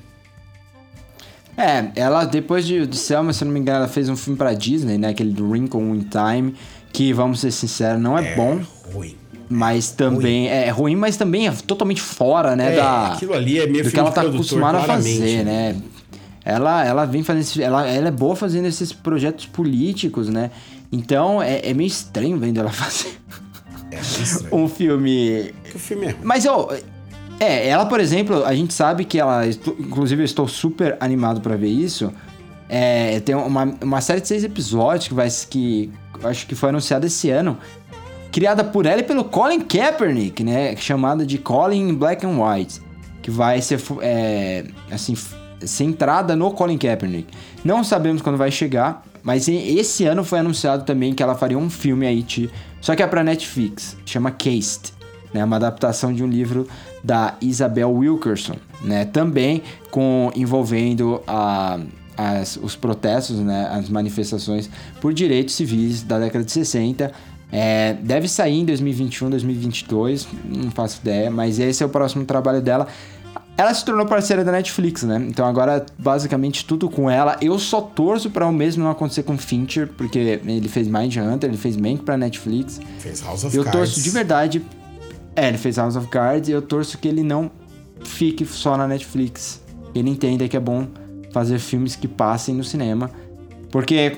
É, 1.56 1.92
ela 1.96 2.26
depois 2.26 2.66
de, 2.66 2.88
de 2.88 2.98
Selma, 2.98 3.32
se 3.32 3.46
não 3.46 3.52
me 3.52 3.60
engano, 3.60 3.80
ela 3.80 3.88
fez 3.88 4.10
um 4.10 4.16
filme 4.16 4.40
para 4.40 4.56
Disney, 4.56 4.98
né, 4.98 5.10
aquele 5.10 5.32
do 5.32 5.48
Wrinkle 5.48 5.80
in 5.82 6.08
Time 6.10 6.56
que, 6.92 7.14
vamos 7.14 7.40
ser 7.40 7.52
sinceros, 7.52 8.02
não 8.02 8.18
é, 8.18 8.34
é 8.34 8.36
bom. 8.36 8.60
Ruim. 8.94 9.16
Mas 9.50 9.92
também 9.92 10.48
ruim. 10.48 10.48
é 10.48 10.70
ruim, 10.70 10.96
mas 10.96 11.18
também 11.18 11.48
é 11.48 11.52
totalmente 11.52 12.02
fora, 12.02 12.56
né? 12.56 12.74
É, 12.74 12.76
da, 12.78 13.14
aquilo 13.14 13.34
ali 13.34 13.60
é 13.60 13.68
meio 13.68 13.84
do 13.84 13.92
que 13.92 14.00
ela 14.00 14.12
tá 14.12 14.22
acostumada 14.22 14.78
a 14.78 14.84
fazer, 14.84 15.44
né? 15.44 15.74
né? 15.74 15.82
Ela, 16.44 16.86
ela 16.86 17.06
vem 17.06 17.22
fazendo. 17.22 17.62
ela, 17.62 17.88
ela 17.88 18.08
é 18.08 18.12
boa 18.12 18.36
fazendo 18.36 18.66
esses 18.66 18.94
projetos 18.94 19.46
políticos, 19.46 20.30
né? 20.30 20.52
Então 20.92 21.42
é, 21.42 21.70
é 21.70 21.74
meio 21.74 21.88
estranho 21.88 22.38
vendo 22.38 22.60
ela 22.60 22.72
fazer 22.72 23.22
é 23.92 24.56
um 24.56 24.68
filme. 24.68 25.54
Que 25.64 25.78
filme 25.78 26.08
é. 26.08 26.16
Mas 26.24 26.46
eu. 26.46 26.72
É, 27.40 27.68
ela, 27.68 27.86
por 27.86 28.00
exemplo, 28.00 28.46
a 28.46 28.54
gente 28.56 28.74
sabe 28.74 29.04
que 29.06 29.20
ela. 29.20 29.46
Inclusive, 29.48 30.22
eu 30.22 30.26
estou 30.26 30.48
super 30.48 30.98
animado 31.00 31.42
para 31.42 31.56
ver 31.56 31.70
isso. 31.70 32.12
É, 32.70 33.20
tem 33.20 33.36
uma, 33.36 33.76
uma 33.82 34.00
série 34.00 34.22
de 34.22 34.28
seis 34.28 34.44
episódios 34.44 35.08
que 35.08 35.14
vai. 35.14 35.28
que 35.50 35.92
acho 36.24 36.48
que 36.48 36.56
foi 36.56 36.70
anunciada 36.70 37.06
esse 37.06 37.30
ano, 37.30 37.58
criada 38.32 38.64
por 38.64 38.86
ela 38.86 39.02
e 39.02 39.04
pelo 39.04 39.26
Colin 39.26 39.62
Kaepernick, 39.62 40.44
né? 40.44 40.76
Chamada 40.76 41.26
de 41.26 41.38
Colin 41.38 41.90
in 41.90 41.94
Black 41.96 42.26
and 42.26 42.42
White, 42.42 42.82
que 43.22 43.30
vai 43.30 43.62
ser 43.62 43.82
é, 44.02 44.66
assim 44.90 45.16
centrada 45.66 46.36
no 46.36 46.52
Colin 46.52 46.78
Kaepernick. 46.78 47.28
Não 47.64 47.84
sabemos 47.84 48.22
quando 48.22 48.38
vai 48.38 48.52
chegar, 48.52 49.04
mas 49.22 49.48
esse 49.48 50.06
ano 50.06 50.24
foi 50.24 50.40
anunciado 50.40 50.84
também 50.84 51.14
que 51.14 51.22
ela 51.22 51.36
faria 51.36 51.58
um 51.58 51.70
filme 51.70 52.08
aí, 52.08 52.26
só 52.80 52.96
que 52.96 53.04
é 53.04 53.08
para 53.08 53.24
Netflix, 53.24 53.96
chama 54.06 54.32
Cased, 54.32 54.94
né? 55.34 55.44
Uma 55.44 55.58
adaptação 55.58 56.14
de 56.14 56.24
um 56.24 56.28
livro 56.28 56.68
da 57.04 57.36
Isabel 57.42 57.92
Wilkerson, 57.92 58.56
né? 58.82 59.06
Também 59.06 59.62
com 59.90 60.32
envolvendo 60.36 61.22
a 61.28 61.80
as, 62.22 62.58
os 62.58 62.76
protestos, 62.76 63.40
né, 63.40 63.68
as 63.72 63.90
manifestações 63.90 64.70
por 65.00 65.14
direitos 65.14 65.56
civis 65.56 66.04
da 66.04 66.20
década 66.20 66.44
de 66.44 66.52
60. 66.52 67.12
É, 67.52 67.96
deve 68.02 68.30
sair 68.30 68.60
em 68.60 68.66
2021, 68.66 69.30
2022, 69.30 70.28
não 70.46 70.72
faço 70.72 71.02
ideia, 71.02 71.30
mas 71.30 71.60
esse 71.60 71.84
é 71.84 71.86
o 71.86 71.90
próximo 71.90 72.24
trabalho 72.24 72.62
dela. 72.62 72.88
Ela 73.58 73.74
se 73.74 73.84
tornou 73.84 74.06
parceira 74.06 74.44
da 74.44 74.52
Netflix, 74.52 75.04
né? 75.04 75.24
Então 75.28 75.46
agora 75.46 75.86
basicamente 76.00 76.66
tudo 76.66 76.90
com 76.90 77.10
ela. 77.10 77.38
Eu 77.42 77.60
só 77.60 77.82
torço 77.82 78.30
para 78.30 78.48
o 78.48 78.54
mesmo 78.54 78.84
não 78.84 78.90
acontecer 78.90 79.24
com 79.24 79.38
Fincher, 79.38 79.88
porque 79.88 80.18
ele 80.18 80.68
fez 80.70 80.88
Mind 80.88 81.16
Hunter, 81.18 81.50
ele 81.50 81.58
fez 81.58 81.76
Mank 81.76 82.04
para 82.04 82.18
Netflix. 82.18 82.80
Fez 83.00 83.22
House 83.22 83.44
of 83.44 83.56
eu 83.56 83.64
Cards. 83.64 83.80
Eu 83.80 83.86
torço 83.86 84.02
de 84.02 84.10
verdade. 84.10 84.66
É, 85.36 85.50
ele 85.50 85.58
fez 85.58 85.78
House 85.78 85.96
of 85.96 86.08
Cards 86.08 86.50
e 86.50 86.54
eu 86.54 86.62
torço 86.62 86.98
que 86.98 87.08
ele 87.08 87.22
não 87.22 87.52
fique 88.04 88.46
só 88.46 88.78
na 88.78 88.88
Netflix. 88.88 89.62
Ele 89.94 90.10
entenda 90.10 90.48
que 90.48 90.56
é 90.56 90.60
bom 90.60 90.88
fazer 91.32 91.60
filmes 91.60 91.96
que 91.96 92.08
passem 92.08 92.56
no 92.56 92.64
cinema. 92.64 93.10
Porque, 93.72 94.18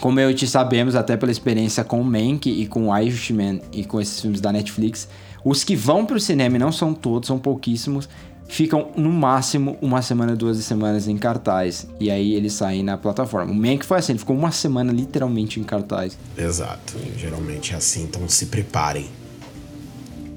como 0.00 0.18
eu 0.18 0.34
te 0.34 0.46
sabemos, 0.46 0.94
até 0.94 1.16
pela 1.16 1.32
experiência 1.32 1.84
com 1.84 2.00
o 2.00 2.04
Mank 2.04 2.48
e 2.48 2.66
com 2.66 2.88
o 2.88 2.98
Irishman 2.98 3.60
e 3.72 3.84
com 3.84 4.00
esses 4.00 4.20
filmes 4.20 4.40
da 4.40 4.52
Netflix, 4.52 5.08
os 5.44 5.62
que 5.62 5.76
vão 5.76 6.04
para 6.04 6.16
o 6.16 6.20
cinema, 6.20 6.56
e 6.56 6.58
não 6.58 6.72
são 6.72 6.92
todos, 6.92 7.28
são 7.28 7.38
pouquíssimos, 7.38 8.08
ficam 8.48 8.90
no 8.96 9.10
máximo 9.10 9.76
uma 9.80 10.02
semana, 10.02 10.34
duas 10.34 10.56
semanas 10.58 11.08
em 11.08 11.16
cartaz. 11.16 11.86
E 12.00 12.10
aí 12.10 12.34
eles 12.34 12.52
saem 12.52 12.82
na 12.82 12.96
plataforma. 12.96 13.52
O 13.52 13.54
Mank 13.54 13.84
foi 13.84 13.98
assim, 13.98 14.12
ele 14.12 14.18
ficou 14.18 14.36
uma 14.36 14.50
semana 14.50 14.92
literalmente 14.92 15.60
em 15.60 15.64
cartaz. 15.64 16.18
Exato. 16.36 16.94
Geralmente 17.16 17.74
é 17.74 17.76
assim, 17.76 18.04
então 18.04 18.28
se 18.28 18.46
preparem. 18.46 19.08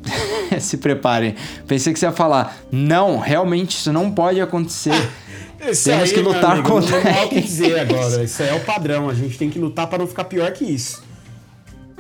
se 0.60 0.78
preparem. 0.78 1.36
Pensei 1.68 1.94
que 1.94 2.00
você 2.00 2.06
ia 2.06 2.12
falar, 2.12 2.58
não, 2.72 3.20
realmente 3.20 3.78
isso 3.78 3.94
não 3.94 4.12
pode 4.12 4.42
acontecer. 4.42 4.94
Isso 5.68 5.86
Temos 5.86 6.10
aí, 6.10 6.14
que 6.14 6.22
lutar 6.22 6.52
amigo, 6.54 6.70
contra 6.70 7.04
não 7.04 7.26
o 7.26 7.30
que 7.30 7.42
dizer 7.42 7.80
agora. 7.80 8.24
Isso 8.24 8.42
é 8.42 8.54
o 8.54 8.60
padrão. 8.62 9.10
A 9.10 9.14
gente 9.14 9.38
tem 9.38 9.50
que 9.50 9.60
lutar 9.60 9.88
para 9.88 9.98
não 9.98 10.08
ficar 10.08 10.24
pior 10.24 10.52
que 10.52 10.64
isso. 10.64 11.04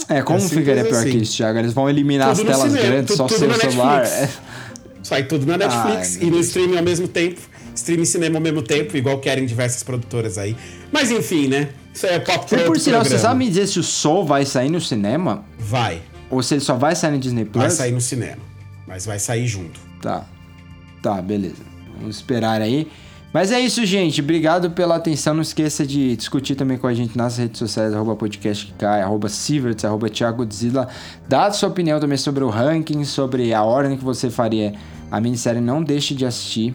É, 0.08 0.22
como 0.22 0.40
é 0.40 0.42
ficaria 0.42 0.84
pior 0.86 1.00
assim. 1.00 1.12
que 1.12 1.18
isso, 1.18 1.38
Thiago? 1.38 1.60
Eles 1.60 1.74
vão 1.74 1.90
eliminar 1.90 2.36
tudo 2.36 2.50
as 2.50 2.58
telas 2.58 2.72
cinema, 2.72 2.90
grandes, 2.90 3.16
só 3.16 3.28
seu 3.28 3.54
celular. 3.54 4.06
É... 4.06 4.30
Sai 5.04 5.24
tudo 5.24 5.46
na 5.46 5.58
Netflix 5.58 6.18
Ai, 6.18 6.28
e 6.28 6.32
no 6.32 6.40
streaming 6.40 6.78
ao 6.78 6.84
mesmo 6.84 7.08
tempo. 7.08 7.40
Streaming 7.76 8.04
e 8.04 8.06
cinema 8.06 8.38
ao 8.38 8.42
mesmo 8.42 8.62
tempo, 8.62 8.96
igual 8.98 9.20
querem 9.20 9.46
diversas 9.46 9.84
produtoras 9.84 10.38
aí. 10.38 10.56
Mas 10.92 11.12
enfim, 11.12 11.48
né? 11.48 11.70
Isso 11.94 12.06
aí 12.06 12.16
é 12.16 12.20
pop 12.20 12.48
pro 12.48 12.66
Por 12.66 12.80
sinal, 12.80 13.04
você 13.04 13.20
sabe 13.20 13.40
me 13.40 13.48
dizer 13.48 13.68
se 13.68 13.80
o 13.80 13.84
Soul 13.84 14.26
vai 14.26 14.46
sair 14.46 14.70
no 14.70 14.82
cinema? 14.82 15.46
Vai. 15.58 16.02
Ou 16.30 16.44
se 16.44 16.56
ele 16.56 16.62
só 16.62 16.76
vai 16.76 16.96
sair 16.96 17.12
no 17.12 17.20
Disney 17.20 17.46
Plus? 17.46 17.64
Vai 17.64 17.72
sair 17.72 17.92
no 17.92 18.02
cinema. 18.02 18.38
Mas 18.88 19.06
vai 19.06 19.20
sair 19.20 19.48
junto. 19.48 19.80
Tá. 20.02 20.26
Tá, 21.02 21.22
beleza. 21.22 21.64
Vamos 21.98 22.18
esperar 22.18 22.62
aí. 22.62 22.88
Mas 23.32 23.52
é 23.52 23.60
isso, 23.60 23.86
gente. 23.86 24.22
Obrigado 24.22 24.72
pela 24.72 24.96
atenção. 24.96 25.36
Não 25.36 25.42
esqueça 25.42 25.86
de 25.86 26.16
discutir 26.16 26.56
também 26.56 26.78
com 26.78 26.88
a 26.88 26.94
gente 26.94 27.16
nas 27.18 27.38
redes 27.38 27.60
sociais, 27.60 27.94
arroba 27.94 28.16
podcast 28.16 28.74
arroba 28.84 29.30
Sieverts, 29.30 29.86
arroba 29.86 30.10
Thiago 30.10 30.46
Dzilla. 30.46 30.88
Dá 31.28 31.52
sua 31.52 31.70
opinião 31.70 32.00
também 32.00 32.18
sobre 32.18 32.44
o 32.44 32.50
ranking, 32.50 33.04
sobre 33.04 33.54
a 33.54 33.64
ordem 33.64 33.98
que 33.98 34.04
você 34.04 34.30
faria 34.30 34.74
a 35.12 35.22
minissérie. 35.22 35.62
Não 35.62 35.84
deixe 35.84 36.16
de 36.16 36.26
assistir. 36.26 36.74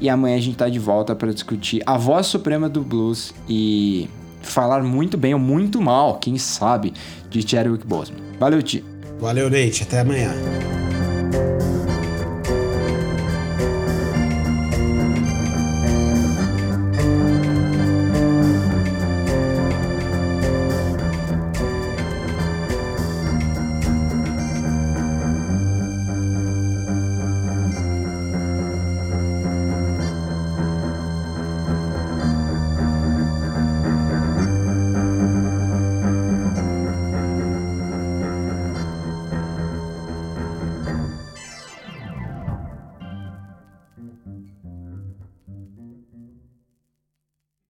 E 0.00 0.08
amanhã 0.08 0.36
a 0.36 0.40
gente 0.40 0.56
tá 0.56 0.68
de 0.68 0.80
volta 0.80 1.14
para 1.14 1.32
discutir 1.32 1.80
a 1.86 1.96
voz 1.96 2.26
suprema 2.26 2.68
do 2.68 2.82
blues 2.82 3.32
e 3.48 4.08
falar 4.42 4.82
muito 4.82 5.16
bem 5.16 5.32
ou 5.32 5.38
muito 5.38 5.80
mal, 5.80 6.18
quem 6.18 6.36
sabe, 6.38 6.92
de 7.30 7.48
Chadwick 7.48 7.86
Boseman. 7.86 8.20
Valeu, 8.40 8.60
Ti. 8.60 8.84
Valeu, 9.20 9.48
Nate. 9.48 9.84
Até 9.84 10.00
amanhã. 10.00 10.32